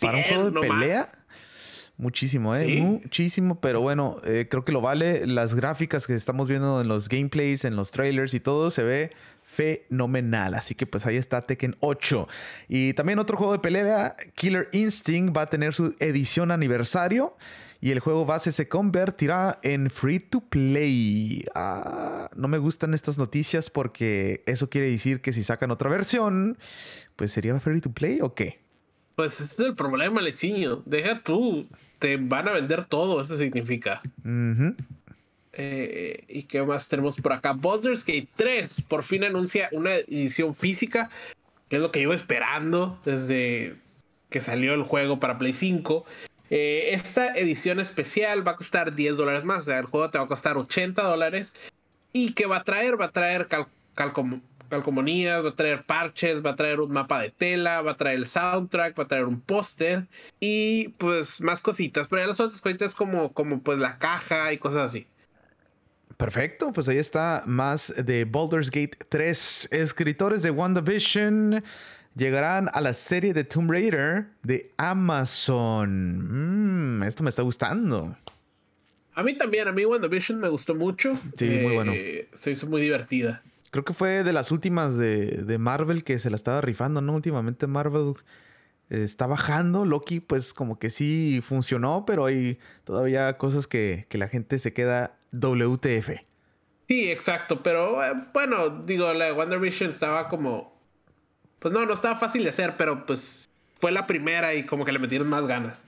¿Para 0.00 0.18
un 0.18 0.22
juego 0.24 0.50
de 0.50 0.60
pelea? 0.60 1.12
Muchísimo, 1.96 2.54
¿eh? 2.54 2.80
Muchísimo, 2.80 3.60
pero 3.60 3.80
bueno, 3.80 4.20
eh, 4.24 4.46
creo 4.48 4.64
que 4.64 4.70
lo 4.70 4.80
vale. 4.80 5.26
Las 5.26 5.54
gráficas 5.54 6.06
que 6.06 6.14
estamos 6.14 6.48
viendo 6.48 6.80
en 6.80 6.86
los 6.86 7.08
gameplays, 7.08 7.64
en 7.64 7.74
los 7.74 7.90
trailers 7.90 8.34
y 8.34 8.40
todo, 8.40 8.70
se 8.70 8.84
ve 8.84 9.10
fenomenal. 9.42 10.54
Así 10.54 10.76
que 10.76 10.86
pues 10.86 11.06
ahí 11.06 11.16
está 11.16 11.40
Tekken 11.40 11.76
8. 11.80 12.28
Y 12.68 12.92
también 12.92 13.18
otro 13.18 13.36
juego 13.36 13.52
de 13.52 13.58
pelea, 13.58 14.14
Killer 14.36 14.68
Instinct, 14.72 15.36
va 15.36 15.42
a 15.42 15.46
tener 15.46 15.74
su 15.74 15.96
edición 15.98 16.52
aniversario 16.52 17.36
y 17.80 17.92
el 17.92 18.00
juego 18.00 18.26
base 18.26 18.50
se 18.50 18.68
convertirá 18.68 19.58
en 19.62 19.90
free 19.90 20.18
to 20.18 20.40
play. 20.40 21.44
Ah, 21.54 22.28
no 22.34 22.48
me 22.48 22.58
gustan 22.58 22.94
estas 22.94 23.18
noticias 23.18 23.70
porque 23.70 24.42
eso 24.46 24.68
quiere 24.68 24.90
decir 24.90 25.20
que 25.20 25.32
si 25.32 25.42
sacan 25.42 25.70
otra 25.70 25.88
versión, 25.88 26.58
pues 27.16 27.32
sería 27.32 27.58
free 27.60 27.80
to 27.80 27.92
play 27.92 28.20
o 28.20 28.34
qué. 28.34 28.60
Pues 29.14 29.40
ese 29.40 29.44
es 29.54 29.58
el 29.60 29.74
problema, 29.74 30.20
Alexiño. 30.20 30.82
Deja 30.86 31.22
tú, 31.22 31.66
te 31.98 32.16
van 32.16 32.48
a 32.48 32.52
vender 32.52 32.84
todo, 32.84 33.20
eso 33.22 33.36
significa. 33.36 34.00
Eh, 35.52 36.24
¿Y 36.28 36.44
qué 36.44 36.62
más 36.62 36.88
tenemos 36.88 37.16
por 37.20 37.32
acá? 37.32 37.52
Baldur's 37.52 38.04
Gate 38.04 38.28
3 38.36 38.82
por 38.82 39.02
fin 39.02 39.24
anuncia 39.24 39.68
una 39.72 39.96
edición 39.96 40.54
física, 40.54 41.10
que 41.68 41.76
es 41.76 41.82
lo 41.82 41.90
que 41.92 42.00
llevo 42.00 42.12
esperando 42.12 43.00
desde 43.04 43.76
que 44.30 44.40
salió 44.40 44.74
el 44.74 44.82
juego 44.82 45.20
para 45.20 45.38
Play 45.38 45.54
5. 45.54 46.04
Eh, 46.50 46.90
esta 46.92 47.34
edición 47.34 47.80
especial 47.80 48.46
va 48.46 48.52
a 48.52 48.56
costar 48.56 48.94
10 48.94 49.16
dólares 49.16 49.44
más. 49.44 49.68
El 49.68 49.86
juego 49.86 50.10
te 50.10 50.18
va 50.18 50.24
a 50.24 50.28
costar 50.28 50.56
80 50.56 51.02
dólares. 51.02 51.54
¿Y 52.12 52.32
qué 52.32 52.46
va 52.46 52.58
a 52.58 52.64
traer? 52.64 53.00
Va 53.00 53.06
a 53.06 53.12
traer 53.12 53.48
calcomanías, 54.68 55.44
va 55.44 55.50
a 55.50 55.54
traer 55.54 55.84
parches, 55.84 56.44
va 56.44 56.50
a 56.50 56.56
traer 56.56 56.80
un 56.80 56.90
mapa 56.90 57.20
de 57.20 57.30
tela, 57.30 57.82
va 57.82 57.92
a 57.92 57.96
traer 57.96 58.18
el 58.18 58.26
soundtrack, 58.26 58.98
va 58.98 59.04
a 59.04 59.08
traer 59.08 59.24
un 59.24 59.40
póster 59.40 60.06
y 60.40 60.88
pues 60.98 61.40
más 61.40 61.60
cositas. 61.60 62.08
Pero 62.08 62.22
ya 62.22 62.28
las 62.28 62.40
otras 62.40 62.60
cositas 62.60 62.94
como, 62.94 63.32
como 63.32 63.60
pues 63.60 63.78
la 63.78 63.98
caja 63.98 64.52
y 64.52 64.58
cosas 64.58 64.90
así. 64.90 65.06
Perfecto, 66.16 66.72
pues 66.72 66.88
ahí 66.88 66.98
está 66.98 67.44
más 67.46 67.94
de 67.96 68.24
Baldur's 68.24 68.70
Gate 68.70 68.98
3. 69.08 69.68
Escritores 69.70 70.42
de 70.42 70.50
WandaVision 70.50 71.62
llegarán 72.18 72.68
a 72.72 72.80
la 72.80 72.92
serie 72.92 73.32
de 73.32 73.44
Tomb 73.44 73.70
Raider 73.70 74.26
de 74.42 74.70
Amazon. 74.76 76.98
Mm, 76.98 77.02
esto 77.04 77.22
me 77.22 77.30
está 77.30 77.42
gustando. 77.42 78.16
A 79.14 79.22
mí 79.22 79.36
también, 79.36 79.66
a 79.66 79.72
mí 79.72 79.84
WandaVision 79.84 80.38
me 80.38 80.48
gustó 80.48 80.74
mucho. 80.74 81.18
Sí, 81.36 81.60
muy 81.62 81.74
bueno. 81.74 81.92
Eh, 81.94 82.28
se 82.36 82.50
hizo 82.50 82.66
muy 82.66 82.82
divertida. 82.82 83.42
Creo 83.70 83.84
que 83.84 83.92
fue 83.92 84.22
de 84.22 84.32
las 84.32 84.52
últimas 84.52 84.96
de, 84.96 85.56
Marvel 85.58 86.04
que 86.04 86.18
se 86.18 86.30
la 86.30 86.36
estaba 86.36 86.60
rifando, 86.60 87.00
¿no? 87.00 87.14
Últimamente 87.14 87.66
Marvel 87.66 88.14
eh, 88.90 89.02
está 89.02 89.26
bajando. 89.26 89.84
Loki, 89.84 90.20
pues 90.20 90.54
como 90.54 90.78
que 90.78 90.90
sí 90.90 91.40
funcionó, 91.42 92.04
pero 92.06 92.26
hay 92.26 92.58
todavía 92.84 93.36
cosas 93.38 93.66
que, 93.66 94.06
que 94.08 94.18
la 94.18 94.28
gente 94.28 94.58
se 94.58 94.72
queda 94.72 95.18
WTF. 95.32 96.10
Sí, 96.88 97.10
exacto. 97.10 97.62
Pero 97.62 98.02
eh, 98.02 98.12
bueno, 98.32 98.84
digo, 98.84 99.12
la 99.12 99.34
WandaVision 99.34 99.90
estaba 99.90 100.28
como. 100.28 100.77
Pues 101.58 101.74
no, 101.74 101.84
no 101.84 101.94
estaba 101.94 102.16
fácil 102.16 102.44
de 102.44 102.50
hacer, 102.50 102.76
pero 102.76 103.04
pues 103.06 103.48
fue 103.76 103.92
la 103.92 104.06
primera 104.06 104.54
y 104.54 104.64
como 104.64 104.84
que 104.84 104.92
le 104.92 104.98
metieron 104.98 105.28
más 105.28 105.46
ganas. 105.46 105.78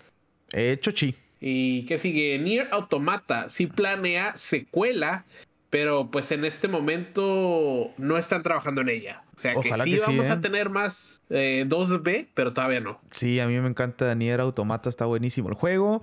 Hecho, 0.53 0.91
sí. 0.93 1.15
¿Y 1.41 1.87
qué 1.87 1.99
sigue? 1.99 2.39
Nier 2.39 2.69
Automata 2.71 3.49
sí 3.49 3.67
planea 3.67 4.37
secuela, 4.37 5.25
pero 5.71 6.11
pues 6.11 6.31
en 6.33 6.45
este 6.45 6.69
momento 6.69 7.91
no 7.97 8.19
están 8.19 8.43
trabajando 8.43 8.83
en 8.83 8.91
ella. 8.91 9.23
O 9.37 9.39
sea 9.39 9.55
que 9.55 9.75
sí 9.75 9.97
vamos 9.99 10.29
a 10.29 10.35
¿eh? 10.35 10.39
tener 10.39 10.69
más 10.69 11.23
2B, 11.31 12.09
eh, 12.09 12.29
pero 12.35 12.53
todavía 12.53 12.81
no. 12.81 13.01
Sí, 13.11 13.41
a 13.41 13.47
mí 13.47 13.59
me 13.59 13.69
encanta 13.69 14.15
Nier 14.15 14.41
Automata, 14.41 14.91
está 14.91 15.07
buenísimo 15.07 15.49
el 15.49 15.55
juego. 15.55 16.03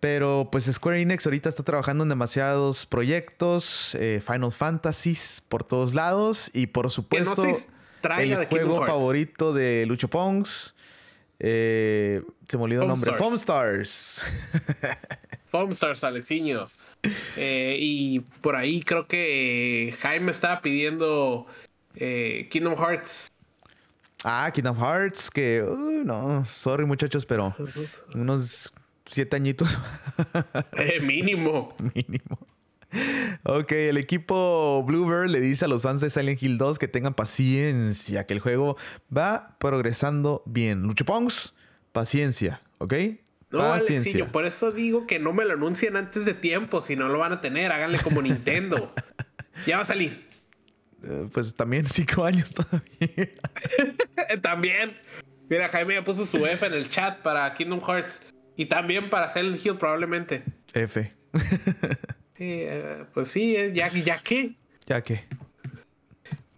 Pero 0.00 0.48
pues 0.50 0.64
Square 0.64 1.02
Enix 1.02 1.26
ahorita 1.26 1.50
está 1.50 1.62
trabajando 1.62 2.04
en 2.04 2.08
demasiados 2.08 2.86
proyectos, 2.86 3.94
eh, 3.96 4.22
Final 4.26 4.50
Fantasies 4.50 5.42
por 5.46 5.62
todos 5.62 5.92
lados 5.92 6.50
y 6.54 6.68
por 6.68 6.90
supuesto 6.90 7.44
el 8.02 8.46
juego 8.46 8.84
favorito 8.84 9.52
de 9.52 9.86
Lucho 9.86 10.08
Pongs. 10.08 10.74
Eh, 11.38 12.22
se 12.48 12.56
me 12.58 12.64
olvidó 12.64 12.82
el 12.82 12.88
nombre. 12.88 13.12
Foam 13.14 13.34
Stars. 13.34 14.22
Foam 15.46 15.70
Stars, 15.70 16.04
Alexiño. 16.04 16.68
Eh, 17.36 17.76
y 17.80 18.20
por 18.20 18.56
ahí 18.56 18.82
creo 18.82 19.06
que 19.06 19.96
Jaime 20.00 20.32
estaba 20.32 20.60
pidiendo 20.60 21.46
eh, 21.94 22.48
Kingdom 22.50 22.76
Hearts. 22.76 23.28
Ah, 24.22 24.50
Kingdom 24.52 24.76
Hearts, 24.76 25.30
que 25.30 25.64
no, 26.04 26.44
sorry 26.44 26.84
muchachos, 26.84 27.24
pero 27.24 27.54
unos 28.14 28.72
siete 29.06 29.36
añitos. 29.36 29.78
mínimo. 31.00 31.74
Mínimo. 31.94 32.38
Ok, 33.44 33.72
el 33.72 33.96
equipo 33.96 34.82
Bluebird 34.84 35.30
le 35.30 35.40
dice 35.40 35.64
a 35.64 35.68
los 35.68 35.82
fans 35.82 36.00
de 36.00 36.10
Silent 36.10 36.42
Hill 36.42 36.58
2 36.58 36.78
que 36.78 36.88
tengan 36.88 37.14
paciencia, 37.14 38.26
que 38.26 38.34
el 38.34 38.40
juego 38.40 38.76
va 39.16 39.56
progresando 39.58 40.42
bien. 40.46 40.82
Luchopongs, 40.82 41.54
paciencia, 41.92 42.62
¿ok? 42.78 42.94
No, 43.50 43.58
paciencia. 43.60 44.30
por 44.30 44.44
eso 44.44 44.70
digo 44.70 45.06
que 45.06 45.18
no 45.18 45.32
me 45.32 45.44
lo 45.44 45.54
anuncien 45.54 45.96
antes 45.96 46.24
de 46.24 46.34
tiempo, 46.34 46.80
si 46.80 46.94
no 46.94 47.08
lo 47.08 47.18
van 47.18 47.32
a 47.32 47.40
tener, 47.40 47.72
háganle 47.72 47.98
como 47.98 48.22
Nintendo. 48.22 48.94
ya 49.66 49.76
va 49.76 49.82
a 49.82 49.86
salir. 49.86 50.28
Eh, 51.02 51.28
pues 51.32 51.54
también 51.54 51.86
cinco 51.88 52.24
años 52.24 52.52
todavía. 52.54 53.30
también. 54.42 54.96
Mira, 55.48 55.68
Jaime 55.68 55.94
ya 55.94 56.04
puso 56.04 56.26
su 56.26 56.46
F 56.46 56.64
en 56.64 56.74
el 56.74 56.90
chat 56.90 57.22
para 57.22 57.52
Kingdom 57.54 57.80
Hearts. 57.80 58.22
Y 58.56 58.66
también 58.66 59.10
para 59.10 59.28
Silent 59.28 59.64
Hill 59.64 59.78
probablemente. 59.78 60.44
F. 60.74 61.12
Eh, 62.40 63.04
pues 63.12 63.28
sí, 63.28 63.54
eh, 63.54 63.70
ya, 63.74 63.88
ya 63.92 64.18
que. 64.18 64.54
Ya 64.86 65.02
que. 65.02 65.24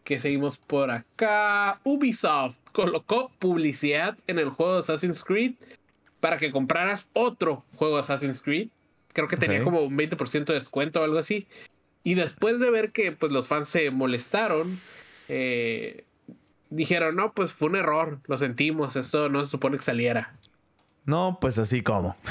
Que 0.05 0.21
seguimos 0.21 0.57
por 0.57 0.91
acá. 0.91 1.81
Ubisoft 1.83 2.57
colocó 2.73 3.33
publicidad 3.41 4.17
en 4.29 4.39
el 4.39 4.49
juego 4.49 4.75
de 4.75 4.81
Assassin's 4.81 5.25
Creed 5.25 5.55
para 6.21 6.39
que 6.39 6.53
compraras 6.53 7.11
otro 7.15 7.65
juego 7.75 7.97
de 7.97 8.03
Assassin's 8.03 8.41
Creed. 8.41 8.69
Creo 9.13 9.27
que 9.27 9.37
tenía 9.37 9.63
como 9.65 9.83
un 9.83 9.99
20% 9.99 10.45
de 10.45 10.55
descuento 10.55 11.01
o 11.01 11.05
algo 11.05 11.19
así. 11.19 11.47
Y 12.05 12.15
después 12.15 12.61
de 12.61 12.71
ver 12.71 12.93
que 12.93 13.11
pues, 13.13 13.33
los 13.33 13.49
fans 13.49 13.69
se 13.69 13.91
molestaron, 13.91 14.81
eh, 15.29 16.05
dijeron, 16.71 17.17
no, 17.17 17.33
pues 17.33 17.53
fue 17.53 17.69
un 17.69 17.77
error, 17.77 18.21
lo 18.27 18.39
sentimos, 18.39 18.95
esto 18.95 19.29
no 19.29 19.43
se 19.43 19.51
supone 19.51 19.77
que 19.77 19.83
saliera. 19.83 20.33
No, 21.05 21.39
pues 21.41 21.59
así 21.59 21.83
como. 21.83 22.17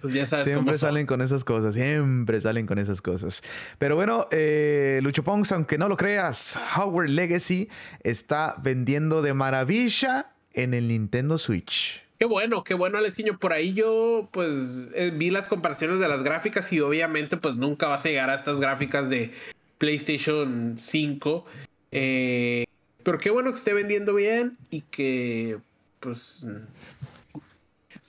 Pues 0.00 0.14
ya 0.14 0.26
sabes 0.26 0.46
siempre 0.46 0.78
salen 0.78 1.06
con 1.06 1.20
esas 1.20 1.44
cosas, 1.44 1.74
siempre 1.74 2.40
salen 2.40 2.66
con 2.66 2.78
esas 2.78 3.00
cosas. 3.00 3.42
Pero 3.78 3.94
bueno, 3.94 4.26
eh, 4.32 4.98
Lucho 5.02 5.22
Pongs, 5.22 5.52
aunque 5.52 5.78
no 5.78 5.88
lo 5.88 5.96
creas, 5.96 6.58
Howard 6.76 7.08
Legacy 7.08 7.68
está 8.02 8.56
vendiendo 8.60 9.22
de 9.22 9.32
maravilla 9.32 10.32
en 10.54 10.74
el 10.74 10.88
Nintendo 10.88 11.38
Switch. 11.38 12.02
Qué 12.18 12.26
bueno, 12.26 12.64
qué 12.64 12.74
bueno, 12.74 12.98
Aleciño. 12.98 13.38
Por 13.38 13.52
ahí 13.52 13.74
yo, 13.74 14.28
pues, 14.32 14.54
eh, 14.94 15.12
vi 15.14 15.30
las 15.30 15.48
comparaciones 15.48 15.98
de 15.98 16.08
las 16.08 16.22
gráficas 16.22 16.72
y 16.72 16.80
obviamente, 16.80 17.36
pues, 17.36 17.56
nunca 17.56 17.88
vas 17.88 18.04
a 18.04 18.08
llegar 18.08 18.30
a 18.30 18.36
estas 18.36 18.60
gráficas 18.60 19.08
de 19.08 19.32
PlayStation 19.78 20.76
5. 20.78 21.44
Eh, 21.90 22.64
pero 23.02 23.18
qué 23.18 23.30
bueno 23.30 23.50
que 23.50 23.58
esté 23.58 23.72
vendiendo 23.72 24.14
bien 24.14 24.56
y 24.70 24.82
que, 24.82 25.58
pues, 26.00 26.46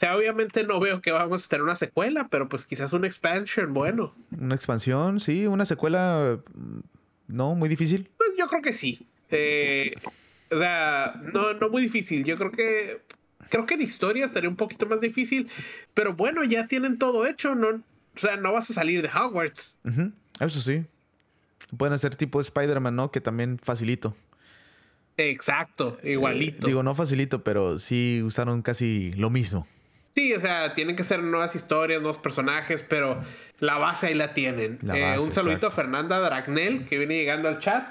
sea, 0.03 0.17
obviamente 0.17 0.63
no 0.63 0.79
veo 0.79 1.01
que 1.01 1.11
vamos 1.11 1.45
a 1.45 1.47
tener 1.47 1.63
una 1.63 1.75
secuela, 1.75 2.27
pero 2.29 2.49
pues 2.49 2.65
quizás 2.65 2.91
una 2.93 3.07
expansion, 3.07 3.73
bueno. 3.73 4.13
Una 4.37 4.55
expansión, 4.55 5.19
sí, 5.19 5.47
una 5.47 5.65
secuela, 5.65 6.39
mm, 6.53 6.79
no, 7.27 7.55
muy 7.55 7.69
difícil. 7.69 8.09
Pues 8.17 8.31
yo 8.37 8.47
creo 8.47 8.61
que 8.61 8.73
sí. 8.73 9.07
Eh, 9.29 9.95
o 10.51 10.57
sea, 10.57 11.21
no, 11.33 11.53
no 11.53 11.69
muy 11.69 11.83
difícil. 11.83 12.23
Yo 12.25 12.37
creo 12.37 12.51
que 12.51 13.01
creo 13.49 13.65
que 13.65 13.75
en 13.75 13.81
historia 13.81 14.25
estaría 14.25 14.49
un 14.49 14.55
poquito 14.55 14.85
más 14.87 14.99
difícil, 14.99 15.49
pero 15.93 16.13
bueno, 16.13 16.43
ya 16.43 16.67
tienen 16.67 16.97
todo 16.97 17.25
hecho, 17.25 17.55
no, 17.55 17.67
o 17.67 18.19
sea, 18.19 18.35
no 18.35 18.51
vas 18.51 18.69
a 18.69 18.73
salir 18.73 19.01
de 19.01 19.09
Hogwarts. 19.09 19.77
Eso 20.39 20.59
sí. 20.59 20.85
Pueden 21.77 21.93
hacer 21.93 22.15
tipo 22.15 22.41
Spider-Man, 22.41 22.95
¿no? 22.95 23.11
Que 23.11 23.21
también 23.21 23.57
facilito. 23.57 24.15
Exacto, 25.17 25.97
igualito. 26.03 26.67
Eh, 26.67 26.71
digo, 26.71 26.83
no 26.83 26.95
facilito, 26.95 27.43
pero 27.43 27.79
sí 27.79 28.21
usaron 28.23 28.61
casi 28.61 29.13
lo 29.13 29.29
mismo. 29.29 29.67
Sí, 30.13 30.33
o 30.33 30.39
sea, 30.39 30.75
tienen 30.75 30.95
que 30.95 31.03
ser 31.03 31.23
nuevas 31.23 31.55
historias, 31.55 32.01
nuevos 32.01 32.19
personajes, 32.19 32.85
pero 32.87 33.21
la 33.59 33.77
base 33.77 34.07
ahí 34.07 34.13
la 34.13 34.33
tienen. 34.33 34.77
Eh, 34.93 35.17
un 35.19 35.31
saludito 35.31 35.67
a 35.67 35.71
Fernanda 35.71 36.19
Dragnel, 36.19 36.87
que 36.87 36.99
viene 36.99 37.15
llegando 37.15 37.47
al 37.47 37.59
chat. 37.59 37.87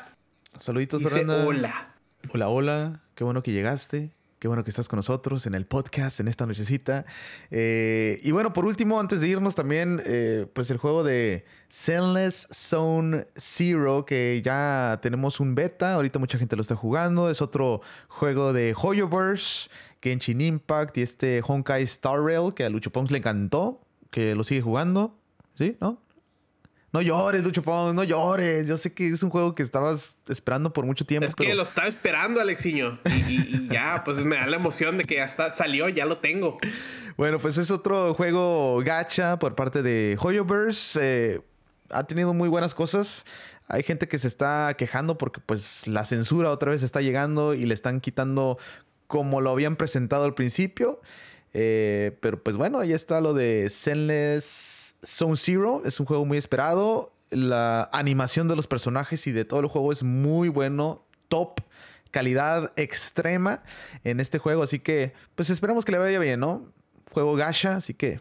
Saluditos, 0.59 1.03
Fernanda. 1.03 1.45
Hola. 1.45 1.95
Hola, 2.33 2.49
hola. 2.49 3.01
Qué 3.16 3.25
bueno 3.25 3.43
que 3.43 3.51
llegaste. 3.51 4.12
Qué 4.43 4.49
bueno 4.49 4.64
que 4.64 4.70
estás 4.70 4.88
con 4.88 4.97
nosotros 4.97 5.47
en 5.47 5.55
el 5.55 5.66
podcast 5.66 6.18
en 6.18 6.26
esta 6.26 6.47
nochecita. 6.47 7.07
Eh, 7.53 8.18
y 8.24 8.32
bueno, 8.32 8.53
por 8.53 8.64
último, 8.64 8.99
antes 8.99 9.20
de 9.20 9.28
irnos 9.28 9.55
también, 9.55 10.03
eh, 10.05 10.49
pues 10.53 10.68
el 10.70 10.78
juego 10.78 11.05
de 11.05 11.45
Zenless 11.70 12.49
Zone 12.53 13.28
Zero, 13.38 14.05
que 14.05 14.43
ya 14.45 14.99
tenemos 15.01 15.38
un 15.38 15.55
beta. 15.55 15.95
Ahorita 15.95 16.18
mucha 16.18 16.38
gente 16.38 16.57
lo 16.57 16.62
está 16.62 16.74
jugando. 16.74 17.30
Es 17.30 17.40
otro 17.40 17.82
juego 18.09 18.53
de 18.53 18.74
Hoyoverse 18.76 19.70
Genshin 20.03 20.40
Impact 20.40 20.99
y 20.99 21.03
este 21.03 21.40
Honkai 21.47 21.84
Star 21.84 22.20
Rail 22.20 22.53
que 22.53 22.64
a 22.64 22.68
Lucho 22.68 22.90
Pongs 22.90 23.12
le 23.12 23.18
encantó, 23.18 23.80
que 24.11 24.34
lo 24.34 24.43
sigue 24.43 24.61
jugando. 24.61 25.16
¿Sí? 25.55 25.76
¿No? 25.80 26.03
No 26.93 27.01
llores, 27.01 27.43
Lucho 27.43 27.62
Pongs, 27.62 27.95
no 27.95 28.05
llores. 28.05 28.68
Yo 28.68 28.76
sé 28.76 28.93
que 28.93 29.09
es 29.09 29.22
un 29.22 29.30
juego 29.30 29.55
que 29.55 29.62
estabas 29.62 30.18
esperando 30.28 30.74
por 30.74 30.84
mucho 30.84 31.07
tiempo. 31.07 31.26
Es 31.26 31.34
que 31.34 31.55
lo 31.55 31.62
estaba 31.62 31.88
esperando, 31.88 32.38
Alexiño. 32.38 32.99
Y, 33.28 33.68
ya, 33.72 34.03
pues 34.05 34.18
me 34.24 34.36
da 34.36 34.47
la 34.47 34.57
emoción 34.57 34.99
de 34.99 35.05
que 35.05 35.14
ya 35.16 35.24
está, 35.24 35.55
salió, 35.55 35.88
ya 35.88 36.05
lo 36.05 36.18
tengo. 36.18 36.59
Bueno, 37.16 37.38
pues 37.38 37.57
es 37.57 37.70
otro 37.70 38.12
juego 38.12 38.82
gacha 38.84 39.38
por 39.38 39.55
parte 39.55 39.82
de 39.82 40.18
Hoyoverse. 40.20 41.01
Eh, 41.03 41.40
ha 41.88 42.05
tenido 42.05 42.34
muy 42.34 42.51
buenas 42.51 42.74
cosas. 42.74 43.24
Hay 43.68 43.82
gente 43.82 44.07
que 44.07 44.18
se 44.18 44.26
está 44.26 44.74
quejando 44.76 45.16
porque 45.16 45.40
pues 45.40 45.86
la 45.86 46.05
censura 46.05 46.51
otra 46.51 46.72
vez 46.72 46.82
está 46.82 47.01
llegando 47.01 47.55
y 47.55 47.64
le 47.64 47.72
están 47.72 48.01
quitando 48.01 48.59
como 49.07 49.40
lo 49.40 49.51
habían 49.51 49.76
presentado 49.76 50.24
al 50.24 50.34
principio. 50.34 51.01
Eh, 51.55 52.18
pero 52.20 52.43
pues 52.43 52.57
bueno, 52.57 52.80
ahí 52.80 52.93
está 52.93 53.22
lo 53.22 53.32
de 53.32 53.68
Zenless 53.70 54.82
Zone 55.05 55.36
Zero. 55.36 55.82
Es 55.84 56.00
un 56.00 56.07
juego 56.07 56.24
muy 56.24 56.38
esperado. 56.38 57.12
La 57.30 57.88
animación 57.92 58.48
de 58.48 58.57
los 58.57 58.66
personajes 58.66 59.26
y 59.26 59.32
de 59.32 59.44
todo 59.44 59.61
el 59.61 59.66
juego 59.66 59.92
es 59.92 60.03
muy 60.03 60.48
bueno. 60.48 61.05
Top. 61.28 61.61
Calidad 62.11 62.72
extrema 62.76 63.62
en 64.05 64.20
este 64.20 64.38
juego. 64.38 64.62
Así 64.62 64.78
que, 64.78 65.14
pues 65.34 65.48
esperamos 65.48 65.84
que 65.84 65.92
le 65.92 65.98
vaya 65.98 66.18
bien, 66.18 66.40
¿no? 66.40 66.66
Juego 67.11 67.34
gacha, 67.36 67.76
así 67.76 67.94
que 67.94 68.20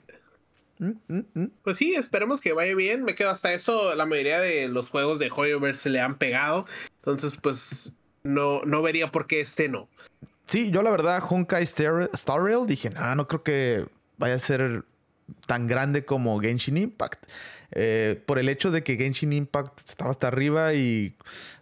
Mm, 0.82 1.20
mm, 1.36 1.46
pues 1.64 1.78
sí, 1.78 1.94
esperemos 1.94 2.42
que 2.42 2.54
vaya 2.54 2.74
bien. 2.76 3.04
Me 3.04 3.14
quedo 3.14 3.30
hasta 3.30 3.54
eso. 3.54 3.94
La 3.94 4.08
mayoría 4.08 4.40
de 4.40 4.68
los 4.68 4.90
juegos 4.90 5.20
de 5.20 5.30
Hoyoverse 5.34 5.84
se 5.84 5.90
le 5.90 6.02
han 6.02 6.18
pegado. 6.18 6.66
Entonces, 6.98 7.38
pues 7.40 7.94
no, 8.24 8.62
no 8.64 8.82
vería 8.82 9.12
por 9.12 9.28
qué 9.28 9.42
este 9.42 9.70
no. 9.70 9.88
Sí, 10.48 10.72
yo 10.72 10.82
la 10.82 10.90
verdad, 10.90 11.24
Honkai 11.28 11.64
Star, 11.64 12.10
Star 12.14 12.42
Rail, 12.42 12.66
dije, 12.66 12.92
ah, 12.96 13.16
no 13.16 13.28
creo 13.28 13.44
que 13.44 13.86
vaya 14.18 14.36
a 14.36 14.40
ser 14.40 14.84
tan 15.46 15.68
grande 15.68 16.06
como 16.06 16.40
Genshin 16.40 16.78
Impact. 16.78 17.26
Eh, 17.74 18.22
por 18.26 18.38
el 18.38 18.50
hecho 18.50 18.70
de 18.70 18.84
que 18.84 18.98
Genshin 18.98 19.32
Impact 19.32 19.80
estaba 19.88 20.12
hasta 20.12 20.28
arriba 20.28 20.74
y 20.74 21.16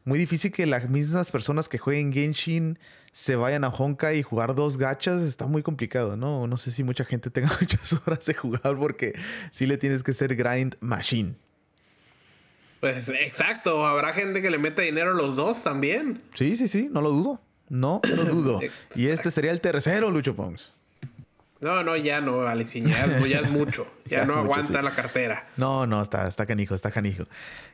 muy 0.06 0.18
difícil 0.18 0.52
que 0.52 0.66
las 0.66 0.90
mismas 0.90 1.30
personas 1.30 1.70
que 1.70 1.78
jueguen 1.78 2.12
Genshin 2.12 2.80
se 3.12 3.36
vayan 3.36 3.64
a 3.64 3.70
Honkai 3.70 4.20
y 4.20 4.24
jugar 4.24 4.56
dos 4.56 4.78
gachas, 4.78 5.22
está 5.22 5.46
muy 5.46 5.62
complicado, 5.62 6.16
¿no? 6.16 6.48
No 6.48 6.58
sé 6.58 6.72
si 6.72 6.84
mucha 6.84 7.06
gente 7.06 7.30
tenga 7.30 7.50
muchas 7.62 7.94
horas 7.94 8.26
de 8.26 8.34
jugar 8.34 8.78
porque 8.78 9.14
sí 9.52 9.66
le 9.66 9.78
tienes 9.78 10.04
que 10.04 10.14
ser 10.14 10.36
grind 10.36 10.76
machine. 10.80 11.36
Pues 12.80 13.10
exacto, 13.10 13.86
habrá 13.86 14.14
gente 14.14 14.42
que 14.42 14.50
le 14.50 14.58
mete 14.58 14.84
dinero 14.84 15.12
a 15.12 15.14
los 15.14 15.36
dos 15.36 15.64
también. 15.64 16.22
Sí, 16.34 16.56
sí, 16.56 16.68
sí, 16.68 16.88
no 16.90 17.02
lo 17.02 17.12
dudo. 17.12 17.42
No 17.68 18.02
lo 18.04 18.26
dudo. 18.26 18.60
y 18.96 19.08
este 19.08 19.32
sería 19.32 19.52
el 19.52 19.62
tercero, 19.62 20.10
Lucho 20.10 20.36
Pongs. 20.36 20.74
No, 21.62 21.84
no, 21.84 21.98
ya 21.98 22.22
no, 22.22 22.48
Alex, 22.48 22.74
ya, 22.74 23.06
es 23.06 23.50
mucho. 23.50 23.88
Ya, 24.06 24.26
no 24.26 24.34
aguanta 24.34 24.82
la 24.82 24.92
cartera. 24.92 25.48
No, 25.56 25.86
no, 25.86 26.02
está, 26.02 26.28
está 26.28 26.46
canijo, 26.46 26.74
está 26.74 26.90
canijo. 26.90 27.26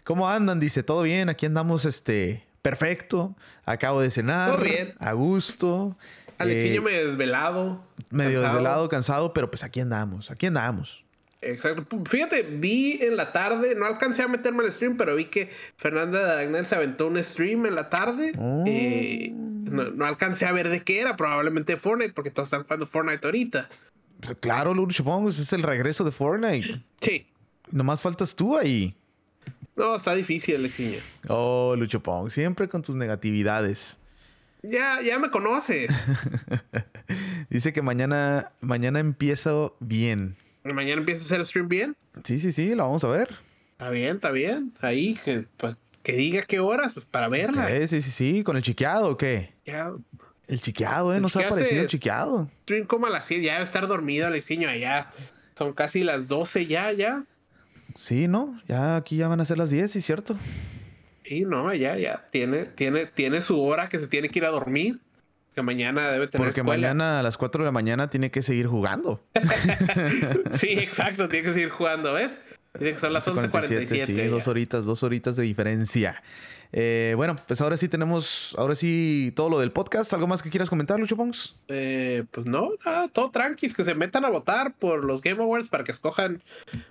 ¿Cómo 0.03 0.29
andan? 0.29 0.59
Dice, 0.59 0.83
¿todo 0.83 1.03
bien? 1.03 1.29
Aquí 1.29 1.45
andamos, 1.45 1.86
este, 1.86 2.43
perfecto. 2.61 3.36
Acabo 3.65 4.01
de 4.01 4.11
cenar. 4.11 4.51
Todo 4.51 4.63
bien. 4.63 4.95
A 4.99 5.13
gusto. 5.13 5.95
Alexiño 6.38 6.81
eh, 6.81 6.83
me 6.83 6.91
desvelado. 6.91 7.81
Medio 8.09 8.41
desvelado, 8.41 8.89
cansado, 8.89 9.33
pero 9.33 9.49
pues 9.49 9.63
aquí 9.63 9.79
andamos, 9.79 10.29
aquí 10.29 10.47
andamos. 10.47 11.05
Exacto. 11.41 12.01
Fíjate, 12.05 12.41
vi 12.41 12.99
en 13.01 13.15
la 13.15 13.31
tarde, 13.31 13.75
no 13.75 13.86
alcancé 13.86 14.23
a 14.23 14.27
meterme 14.27 14.63
al 14.63 14.71
stream, 14.71 14.97
pero 14.97 15.15
vi 15.15 15.25
que 15.25 15.51
Fernanda 15.77 16.21
Dagnel 16.21 16.65
se 16.65 16.75
aventó 16.75 17.07
un 17.07 17.23
stream 17.23 17.65
en 17.65 17.75
la 17.75 17.89
tarde. 17.89 18.33
Oh. 18.38 18.63
Eh, 18.65 19.31
no, 19.72 20.05
alcancé 20.05 20.45
a 20.45 20.51
ver 20.51 20.70
de 20.70 20.84
qué 20.84 20.99
era, 20.99 21.16
probablemente 21.16 21.78
Fortnite, 21.78 22.13
porque 22.13 22.32
todos 22.32 22.47
están 22.47 22.63
jugando 22.63 22.86
Fortnite 22.88 23.26
ahorita. 23.26 23.70
Pues 24.22 24.38
claro, 24.39 24.74
Lucho 24.74 25.03
Pongos, 25.03 25.39
es 25.39 25.51
el 25.53 25.63
regreso 25.63 26.03
de 26.03 26.11
Fortnite. 26.11 26.82
Sí. 27.01 27.28
Nomás 27.72 28.01
faltas 28.01 28.36
tú 28.36 28.57
ahí. 28.57 28.95
No, 29.76 29.95
está 29.95 30.16
difícil, 30.16 30.55
Alexiño. 30.55 30.99
Oh, 31.28 31.76
Lucho 31.78 32.01
Pong, 32.01 32.30
siempre 32.30 32.70
con 32.70 32.82
tus 32.82 32.95
negatividades. 32.95 33.97
Ya, 34.63 35.01
ya 35.01 35.20
me 35.20 35.30
conoces. 35.30 35.91
Dice 37.49 37.74
que 37.74 37.82
mañana, 37.82 38.53
mañana 38.61 38.99
empiezo 38.99 39.76
bien. 39.80 40.38
¿Mañana 40.63 40.99
empieza 41.01 41.24
a 41.24 41.26
hacer 41.26 41.45
stream 41.45 41.68
bien? 41.68 41.95
Sí, 42.24 42.39
sí, 42.39 42.51
sí, 42.51 42.74
lo 42.74 42.84
vamos 42.84 43.03
a 43.03 43.07
ver. 43.07 43.38
Está 43.74 43.89
bien, 43.89 44.16
está 44.16 44.32
bien. 44.32 44.74
Ahí, 44.82 45.20
que, 45.24 45.45
pues, 45.57 45.76
que 46.05 46.13
diga 46.13 46.43
qué 46.43 46.59
horas, 46.59 46.93
pues 46.93 47.05
para 47.07 47.27
verla. 47.27 47.67
Sí, 47.87 48.01
sí, 48.01 48.11
sí, 48.11 48.43
¿Con 48.43 48.55
el 48.55 48.61
chiqueado 48.61 49.09
o 49.09 49.17
qué? 49.17 49.55
El 50.47 50.61
chiqueado, 50.61 51.15
¿eh? 51.15 51.19
Nos 51.19 51.35
ha 51.35 51.49
parecido 51.49 51.81
el 51.81 51.87
chiqueado. 51.87 52.47
Stream 52.61 52.85
como 52.85 53.07
a 53.07 53.09
las 53.09 53.27
10, 53.27 53.41
ya 53.41 53.53
debe 53.53 53.63
estar 53.63 53.87
dormido 53.87 54.27
Alexiño 54.27 54.69
allá. 54.69 55.07
Son 55.57 55.73
casi 55.73 56.03
las 56.03 56.27
12 56.27 56.67
ya, 56.67 56.91
ya. 56.91 57.25
Sí, 57.95 58.27
¿no? 58.27 58.61
Ya 58.67 58.97
aquí 58.97 59.17
ya 59.17 59.27
van 59.27 59.41
a 59.41 59.45
ser 59.45 59.57
las 59.57 59.71
10, 59.71 59.91
sí, 59.91 60.01
cierto. 60.01 60.37
Sí, 61.23 61.43
no, 61.43 61.73
ya, 61.73 61.97
ya. 61.97 62.27
Tiene, 62.29 62.65
tiene, 62.65 63.07
tiene 63.07 63.41
su 63.41 63.59
hora 63.59 63.89
que 63.89 63.97
se 63.97 64.07
tiene 64.07 64.29
que 64.29 64.37
ir 64.37 64.45
a 64.45 64.49
dormir. 64.49 64.99
Que 65.55 65.63
mañana 65.63 66.11
debe 66.11 66.27
tener 66.27 66.45
Porque 66.45 66.61
mañana 66.61 67.21
a 67.21 67.23
las 67.23 67.37
4 67.37 67.63
de 67.63 67.65
la 67.65 67.71
mañana 67.71 68.11
tiene 68.11 68.29
que 68.29 68.43
seguir 68.43 68.67
jugando. 68.67 69.25
sí, 70.53 70.67
exacto, 70.77 71.29
tiene 71.29 71.47
que 71.47 71.53
seguir 71.53 71.69
jugando, 71.69 72.13
¿ves? 72.13 72.41
Tiene 72.78 72.93
que 72.93 72.99
ser 72.99 73.11
las 73.11 73.28
11.47. 73.28 74.05
Sí, 74.05 74.28
dos 74.28 74.47
horitas, 74.47 74.86
dos 74.86 75.03
horitas 75.03 75.36
de 75.36 75.43
diferencia. 75.43 76.21
Eh, 76.71 77.13
bueno, 77.15 77.36
pues 77.47 77.61
ahora 77.61 77.78
sí 77.78 77.88
tenemos, 77.88 78.53
ahora 78.57 78.76
sí 78.76 79.32
todo 79.36 79.49
lo 79.49 79.59
del 79.59 79.71
podcast. 79.71 80.11
¿Algo 80.13 80.28
más 80.28 80.43
que 80.43 80.49
quieras 80.49 80.69
comentar, 80.69 80.99
Lucho 80.99 81.15
Pongs? 81.15 81.55
Eh, 81.67 82.23
pues 82.32 82.45
no, 82.45 82.71
todo 83.13 83.32
tranquis, 83.32 83.76
que 83.76 83.84
se 83.84 83.95
metan 83.95 84.26
a 84.26 84.30
votar 84.30 84.73
por 84.76 85.05
los 85.05 85.21
Game 85.21 85.41
Awards 85.41 85.69
para 85.69 85.84
que 85.84 85.91
escojan, 85.91 86.43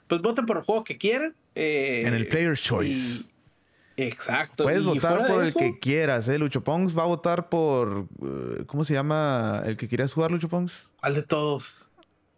pues 0.07 0.23
voten 0.23 0.47
por 0.47 0.57
el 0.57 0.63
juego 0.63 0.85
que 0.85 0.97
quieran. 0.97 1.35
Eh, 1.55 2.05
en 2.07 2.15
el 2.15 2.29
Player's 2.29 2.63
Choice. 2.63 3.25
Exacto. 3.97 4.65
Puedes 4.65 4.85
votar 4.87 5.27
por 5.27 5.45
el 5.45 5.55
que 5.55 5.79
quieras, 5.79 6.29
¿eh? 6.29 6.39
Lucho 6.39 6.65
Pongs 6.65 6.97
va 6.97 7.03
a 7.05 7.07
votar 7.07 7.49
por. 7.49 8.09
Eh, 8.23 8.65
¿Cómo 8.67 8.85
se 8.85 8.95
llama 8.95 9.63
el 9.67 9.77
que 9.77 9.89
querías 9.89 10.13
jugar, 10.13 10.31
Lucho 10.31 10.49
Pongs? 10.49 10.91
¿Cuál 11.01 11.15
de 11.15 11.23
todos? 11.23 11.87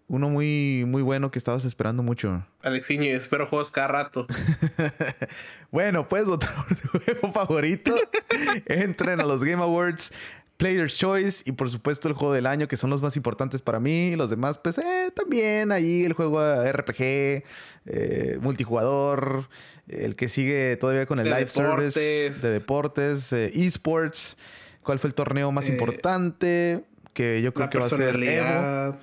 Uno 0.08 0.28
muy, 0.28 0.84
muy 0.86 1.02
bueno 1.02 1.30
que 1.32 1.38
estabas 1.38 1.64
esperando 1.64 2.02
mucho. 2.02 2.46
Alexiño, 2.62 3.04
espero 3.06 3.46
juegos 3.46 3.72
cada 3.72 3.88
rato. 3.88 4.26
bueno, 5.72 6.06
por 6.08 6.38
tu 6.38 6.98
juego 7.04 7.32
favorito. 7.32 7.94
Entren 8.66 9.20
a 9.20 9.24
los 9.24 9.42
Game 9.42 9.62
Awards. 9.62 10.12
Player's 10.56 10.96
Choice 10.96 11.42
y 11.44 11.52
por 11.52 11.70
supuesto 11.70 12.08
el 12.08 12.14
juego 12.14 12.32
del 12.32 12.46
año, 12.46 12.66
que 12.66 12.76
son 12.76 12.90
los 12.90 13.02
más 13.02 13.16
importantes 13.16 13.60
para 13.62 13.78
mí. 13.78 14.16
Los 14.16 14.30
demás, 14.30 14.58
pues 14.58 14.78
eh, 14.78 15.10
también 15.14 15.70
ahí 15.70 16.04
el 16.04 16.14
juego 16.14 16.40
RPG, 16.40 17.44
eh, 17.86 18.38
multijugador, 18.40 19.48
el 19.88 20.16
que 20.16 20.28
sigue 20.28 20.76
todavía 20.76 21.06
con 21.06 21.18
el 21.18 21.26
live 21.26 21.48
service 21.48 22.00
de 22.00 22.50
deportes, 22.50 23.32
eh, 23.32 23.50
esports. 23.54 24.38
¿Cuál 24.82 24.98
fue 24.98 25.08
el 25.08 25.14
torneo 25.14 25.52
más 25.52 25.68
importante? 25.68 26.84
Que 27.12 27.42
yo 27.42 27.52
creo 27.52 27.68
que 27.68 27.78
va 27.78 27.86
a 27.86 27.90
ser 27.90 28.16
Evo. 28.22 28.96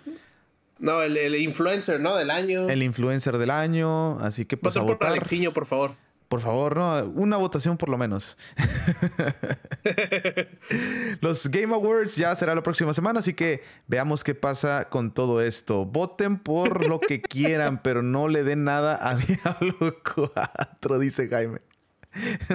No, 0.83 1.01
el, 1.01 1.35
influencer, 1.35 2.01
¿no? 2.01 2.17
Del 2.17 2.29
año. 2.29 2.67
El 2.67 2.83
influencer 2.83 3.37
del 3.37 3.51
año. 3.51 4.19
Así 4.19 4.43
que 4.43 4.57
pues 4.57 4.75
a 4.75 4.81
votar. 4.81 5.17
Por, 5.17 5.53
por 5.53 5.65
favor. 5.65 5.95
Por 6.27 6.41
favor, 6.41 6.75
¿no? 6.75 7.05
Una 7.15 7.37
votación 7.37 7.77
por 7.77 7.87
lo 7.87 7.97
menos. 7.97 8.37
Los 11.21 11.47
Game 11.47 11.73
Awards 11.73 12.17
ya 12.17 12.35
será 12.35 12.53
la 12.53 12.63
próxima 12.63 12.93
semana, 12.93 13.21
así 13.21 13.33
que 13.33 13.63
veamos 13.87 14.25
qué 14.25 14.35
pasa 14.35 14.89
con 14.89 15.13
todo 15.13 15.41
esto. 15.41 15.85
Voten 15.85 16.37
por 16.37 16.85
lo 16.85 16.99
que 16.99 17.21
quieran, 17.21 17.81
pero 17.81 18.01
no 18.01 18.27
le 18.27 18.43
den 18.43 18.65
nada 18.65 19.09
a 19.09 19.15
Diablo 19.15 20.01
4, 20.15 20.99
dice 20.99 21.29
Jaime. 21.29 21.59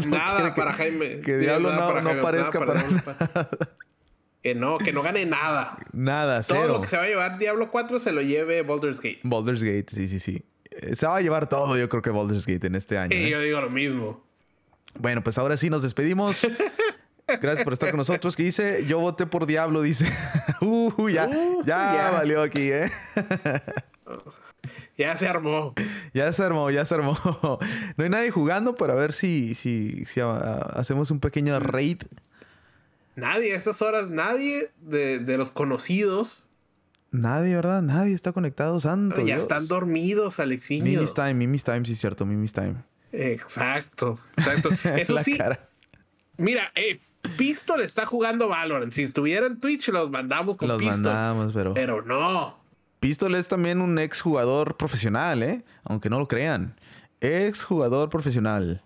nada 0.07 0.55
para 0.55 0.75
Jaime. 0.75 1.23
Que 1.23 1.39
Diablo 1.39 1.73
no, 1.73 2.11
aparezca 2.11 2.59
para, 2.59 2.83
nada. 2.83 3.59
Que 4.43 4.55
no, 4.55 4.79
que 4.79 4.93
no 4.93 5.03
gane 5.03 5.27
nada. 5.27 5.79
Nada, 5.93 6.43
cero. 6.43 6.61
Todo 6.61 6.73
lo 6.75 6.81
que 6.83 6.89
se 6.89 6.97
va 6.97 7.03
a 7.03 7.07
llevar 7.07 7.39
Diablo 7.39 7.71
4 7.71 7.99
se 7.99 8.13
lo 8.13 8.23
lleve 8.23 8.63
Baldur's 8.63 8.99
Gate. 9.01 9.21
Baldur's 9.25 9.63
Gate, 9.63 9.87
sí, 9.89 10.09
sí, 10.09 10.21
sí. 10.21 10.45
Eh, 10.71 10.95
se 10.95 11.07
va 11.07 11.17
a 11.17 11.21
llevar 11.21 11.49
todo, 11.49 11.77
yo 11.77 11.89
creo 11.89 12.03
que 12.03 12.11
Baldur's 12.11 12.47
Gate 12.47 12.67
en 12.67 12.77
este 12.77 12.99
año. 12.99 13.11
Sí, 13.11 13.25
¿eh? 13.25 13.31
yo 13.31 13.41
digo 13.41 13.61
lo 13.61 13.71
mismo. 13.71 14.25
Bueno, 14.95 15.23
pues 15.23 15.39
ahora 15.39 15.57
sí 15.57 15.71
nos 15.71 15.83
despedimos. 15.83 16.47
Gracias 17.27 17.63
por 17.63 17.75
estar 17.75 17.91
con 17.91 17.99
nosotros. 17.99 18.37
¿Qué 18.37 18.45
dice? 18.45 18.87
Yo 18.87 19.01
voté 19.01 19.27
por 19.27 19.47
Diablo, 19.47 19.83
dice. 19.83 20.07
uh, 20.63 21.09
ya, 21.09 21.29
uh, 21.29 21.63
ya, 21.65 22.11
valió 22.11 22.41
aquí, 22.41 22.71
¿eh? 22.73 22.91
ya 24.97 25.15
se 25.17 25.29
armó. 25.29 25.75
Ya 26.15 26.33
se 26.33 26.43
armó, 26.43 26.71
ya 26.71 26.85
se 26.87 26.95
armó. 26.95 27.19
No 27.97 28.05
hay 28.05 28.09
nadie 28.09 28.31
jugando 28.31 28.77
para 28.77 28.95
ver 28.95 29.13
si, 29.13 29.55
si, 29.55 30.05
si 30.07 30.21
hacemos 30.21 31.11
un 31.11 31.21
pequeño 31.21 31.59
raid. 31.61 32.03
Nadie, 33.19 33.53
a 33.53 33.57
estas 33.57 33.83
horas, 33.83 34.11
nadie 34.11 34.71
de, 34.81 35.19
de 35.19 35.37
los 35.37 35.53
conocidos 35.53 36.49
Nadie, 37.11 37.55
¿verdad? 37.55 37.83
Nadie 37.83 38.15
está 38.15 38.33
conectado, 38.33 38.81
santo. 38.81 39.25
Ya 39.25 39.37
están 39.37 39.67
dormidos, 39.67 40.41
Alexiño. 40.41 40.85
Mimis 40.85 41.15
Time, 41.15 41.35
Mimis 41.35 41.65
Time, 41.65 41.85
sí 41.85 41.93
es 41.93 41.99
cierto, 41.99 42.27
Mimis 42.27 42.53
Time. 42.53 42.77
Exacto, 43.13 44.19
exacto. 44.37 44.69
Eso 44.97 45.19
sí. 45.19 45.39
Mira, 46.37 46.71
eh, 46.75 47.01
Pistol 47.39 47.81
está 47.81 48.05
jugando 48.05 48.49
Valorant. 48.49 48.93
Si 48.93 49.03
estuviera 49.03 49.47
en 49.47 49.59
Twitch, 49.59 49.89
los 49.89 50.11
mandamos 50.11 50.57
con 50.57 50.69
los 50.69 50.79
Pistol. 50.79 51.03
Los 51.03 51.13
mandamos, 51.13 51.55
pero. 51.55 51.73
Pero 51.73 52.03
no. 52.03 52.59
Pistol 53.01 53.35
es 53.37 53.49
también 53.49 53.81
un 53.81 53.99
ex 53.99 54.21
jugador 54.21 54.77
profesional, 54.77 55.43
¿eh? 55.43 55.65
Aunque 55.85 56.11
no 56.11 56.19
lo 56.19 56.29
crean. 56.29 56.79
Ex 57.21 57.65
jugador 57.65 58.11
profesional. 58.11 58.83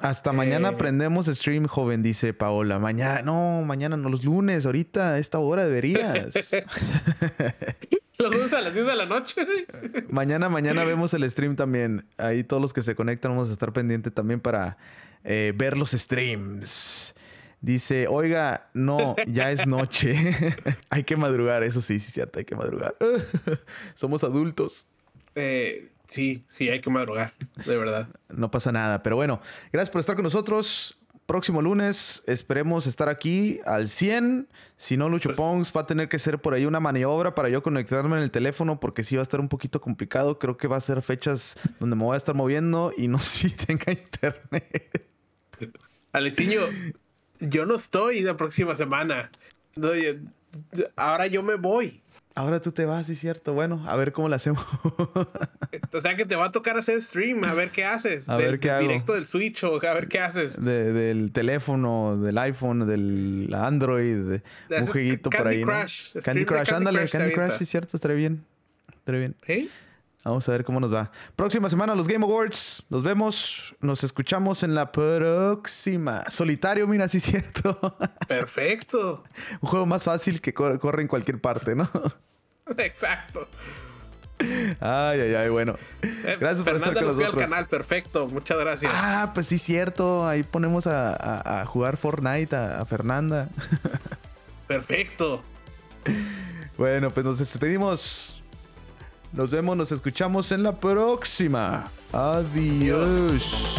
Hasta 0.00 0.32
mañana 0.32 0.70
eh. 0.70 0.72
aprendemos 0.74 1.26
stream, 1.26 1.66
joven, 1.66 2.02
dice 2.02 2.34
Paola. 2.34 2.78
Mañana, 2.78 3.22
no, 3.22 3.62
mañana 3.64 3.96
no, 3.96 4.08
los 4.08 4.24
lunes, 4.24 4.66
ahorita, 4.66 5.12
a 5.12 5.18
esta 5.18 5.38
hora 5.38 5.64
deberías. 5.64 6.34
los 8.18 8.34
lunes 8.34 8.52
a 8.52 8.60
las 8.60 8.74
10 8.74 8.86
de 8.86 8.96
la 8.96 9.06
noche. 9.06 9.46
mañana, 10.08 10.48
mañana 10.48 10.84
vemos 10.84 11.14
el 11.14 11.28
stream 11.30 11.54
también. 11.54 12.06
Ahí 12.18 12.42
todos 12.42 12.60
los 12.60 12.72
que 12.72 12.82
se 12.82 12.94
conectan 12.96 13.32
vamos 13.32 13.50
a 13.50 13.52
estar 13.52 13.72
pendientes 13.72 14.12
también 14.12 14.40
para 14.40 14.78
eh, 15.22 15.52
ver 15.54 15.76
los 15.76 15.92
streams. 15.92 17.14
Dice, 17.60 18.08
oiga, 18.08 18.68
no, 18.74 19.16
ya 19.26 19.52
es 19.52 19.66
noche. 19.66 20.34
hay 20.90 21.04
que 21.04 21.16
madrugar, 21.16 21.62
eso 21.62 21.80
sí, 21.80 21.98
sí, 22.00 22.10
cierto, 22.10 22.40
hay 22.40 22.44
que 22.44 22.56
madrugar. 22.56 22.94
Somos 23.94 24.22
adultos. 24.22 24.86
Eh, 25.34 25.93
Sí, 26.14 26.44
sí, 26.48 26.68
hay 26.68 26.80
que 26.80 26.90
madrugar, 26.90 27.34
de 27.66 27.76
verdad. 27.76 28.06
no 28.28 28.48
pasa 28.48 28.70
nada. 28.70 29.02
Pero 29.02 29.16
bueno, 29.16 29.40
gracias 29.72 29.90
por 29.90 29.98
estar 29.98 30.14
con 30.14 30.22
nosotros. 30.22 30.96
próximo 31.26 31.60
lunes 31.60 32.22
esperemos 32.28 32.86
estar 32.86 33.08
aquí 33.08 33.58
al 33.66 33.88
100. 33.88 34.46
Si 34.76 34.96
no, 34.96 35.08
Lucho 35.08 35.34
pues, 35.34 35.72
va 35.76 35.80
a 35.80 35.86
tener 35.88 36.08
que 36.08 36.20
ser 36.20 36.38
por 36.38 36.54
ahí 36.54 36.66
una 36.66 36.78
maniobra 36.78 37.34
para 37.34 37.48
yo 37.48 37.64
conectarme 37.64 38.16
en 38.16 38.22
el 38.22 38.30
teléfono 38.30 38.78
porque 38.78 39.02
sí 39.02 39.16
va 39.16 39.22
a 39.22 39.24
estar 39.24 39.40
un 39.40 39.48
poquito 39.48 39.80
complicado. 39.80 40.38
Creo 40.38 40.56
que 40.56 40.68
va 40.68 40.76
a 40.76 40.80
ser 40.80 41.02
fechas 41.02 41.58
donde 41.80 41.96
me 41.96 42.04
voy 42.04 42.14
a 42.14 42.18
estar 42.18 42.36
moviendo 42.36 42.92
y 42.96 43.08
no 43.08 43.18
si 43.18 43.50
tenga 43.50 43.90
internet. 43.90 45.10
Alexiño, 46.12 46.60
yo 47.40 47.66
no 47.66 47.74
estoy 47.74 48.20
la 48.20 48.36
próxima 48.36 48.76
semana. 48.76 49.32
ahora 50.94 51.26
yo 51.26 51.42
me 51.42 51.56
voy. 51.56 52.03
Ahora 52.36 52.60
tú 52.60 52.72
te 52.72 52.84
vas, 52.84 53.06
sí 53.06 53.12
es 53.12 53.20
cierto. 53.20 53.52
Bueno, 53.52 53.84
a 53.86 53.94
ver 53.96 54.10
cómo 54.10 54.28
lo 54.28 54.34
hacemos. 54.34 54.64
o 55.92 56.00
sea 56.00 56.16
que 56.16 56.26
te 56.26 56.34
va 56.34 56.46
a 56.46 56.52
tocar 56.52 56.76
hacer 56.76 57.00
stream, 57.00 57.44
a 57.44 57.54
ver 57.54 57.70
qué 57.70 57.84
haces. 57.84 58.28
A 58.28 58.36
ver 58.36 58.58
qué 58.58 58.72
hago. 58.72 58.82
Directo 58.82 59.12
del 59.14 59.26
Switch 59.26 59.62
o 59.62 59.76
a 59.76 59.94
ver 59.94 60.08
qué 60.08 60.18
haces. 60.18 60.60
del 60.60 61.30
teléfono, 61.32 62.16
del 62.16 62.36
iPhone, 62.38 62.88
del 62.88 63.54
Android, 63.54 64.40
un 64.68 64.86
jueguito 64.86 65.30
por 65.30 65.46
ahí. 65.46 65.62
Crush. 65.62 66.18
Candy 66.24 66.44
Crush, 66.44 66.72
ándale, 66.72 67.08
Candy 67.08 67.32
Crush, 67.32 67.52
sí 67.58 67.66
cierto, 67.66 67.96
estaría 67.96 68.16
bien. 68.16 68.44
Estaría 68.92 69.20
bien. 69.20 69.36
¿Sí? 69.46 69.70
Vamos 70.24 70.48
a 70.48 70.52
ver 70.52 70.64
cómo 70.64 70.80
nos 70.80 70.92
va. 70.92 71.10
Próxima 71.36 71.68
semana 71.68 71.94
los 71.94 72.08
Game 72.08 72.24
Awards. 72.24 72.82
Nos 72.88 73.02
vemos. 73.02 73.74
Nos 73.80 74.04
escuchamos 74.04 74.62
en 74.62 74.74
la 74.74 74.90
próxima. 74.90 76.24
Solitario, 76.30 76.86
mira, 76.88 77.08
sí 77.08 77.18
es 77.18 77.24
cierto. 77.24 77.78
Perfecto. 78.28 79.22
Un 79.60 79.68
juego 79.68 79.84
más 79.84 80.04
fácil 80.04 80.40
que 80.40 80.54
corre 80.54 81.02
en 81.02 81.08
cualquier 81.08 81.40
parte, 81.40 81.74
¿no? 81.74 81.90
Exacto. 82.78 83.48
Ay, 84.80 85.20
ay, 85.20 85.34
ay, 85.34 85.48
bueno. 85.50 85.76
Eh, 86.02 86.36
gracias 86.40 86.64
por 86.64 86.74
estar 86.74 86.94
con 86.94 87.04
nosotros. 87.04 87.34
al 87.34 87.40
canal, 87.40 87.66
perfecto. 87.66 88.26
Muchas 88.26 88.58
gracias. 88.58 88.92
Ah, 88.94 89.30
pues 89.34 89.46
sí, 89.46 89.58
cierto. 89.58 90.26
Ahí 90.26 90.42
ponemos 90.42 90.86
a, 90.86 91.64
jugar 91.66 91.98
Fortnite 91.98 92.56
a, 92.56 92.80
a 92.80 92.84
Fernanda. 92.84 93.48
Perfecto. 94.66 95.42
Bueno, 96.76 97.10
pues 97.10 97.24
nos 97.24 97.38
despedimos. 97.38 98.33
Nos 99.34 99.50
vemos, 99.50 99.76
nos 99.76 99.90
escuchamos 99.90 100.52
en 100.52 100.62
la 100.62 100.72
próxima. 100.72 101.90
Adiós. 102.12 103.74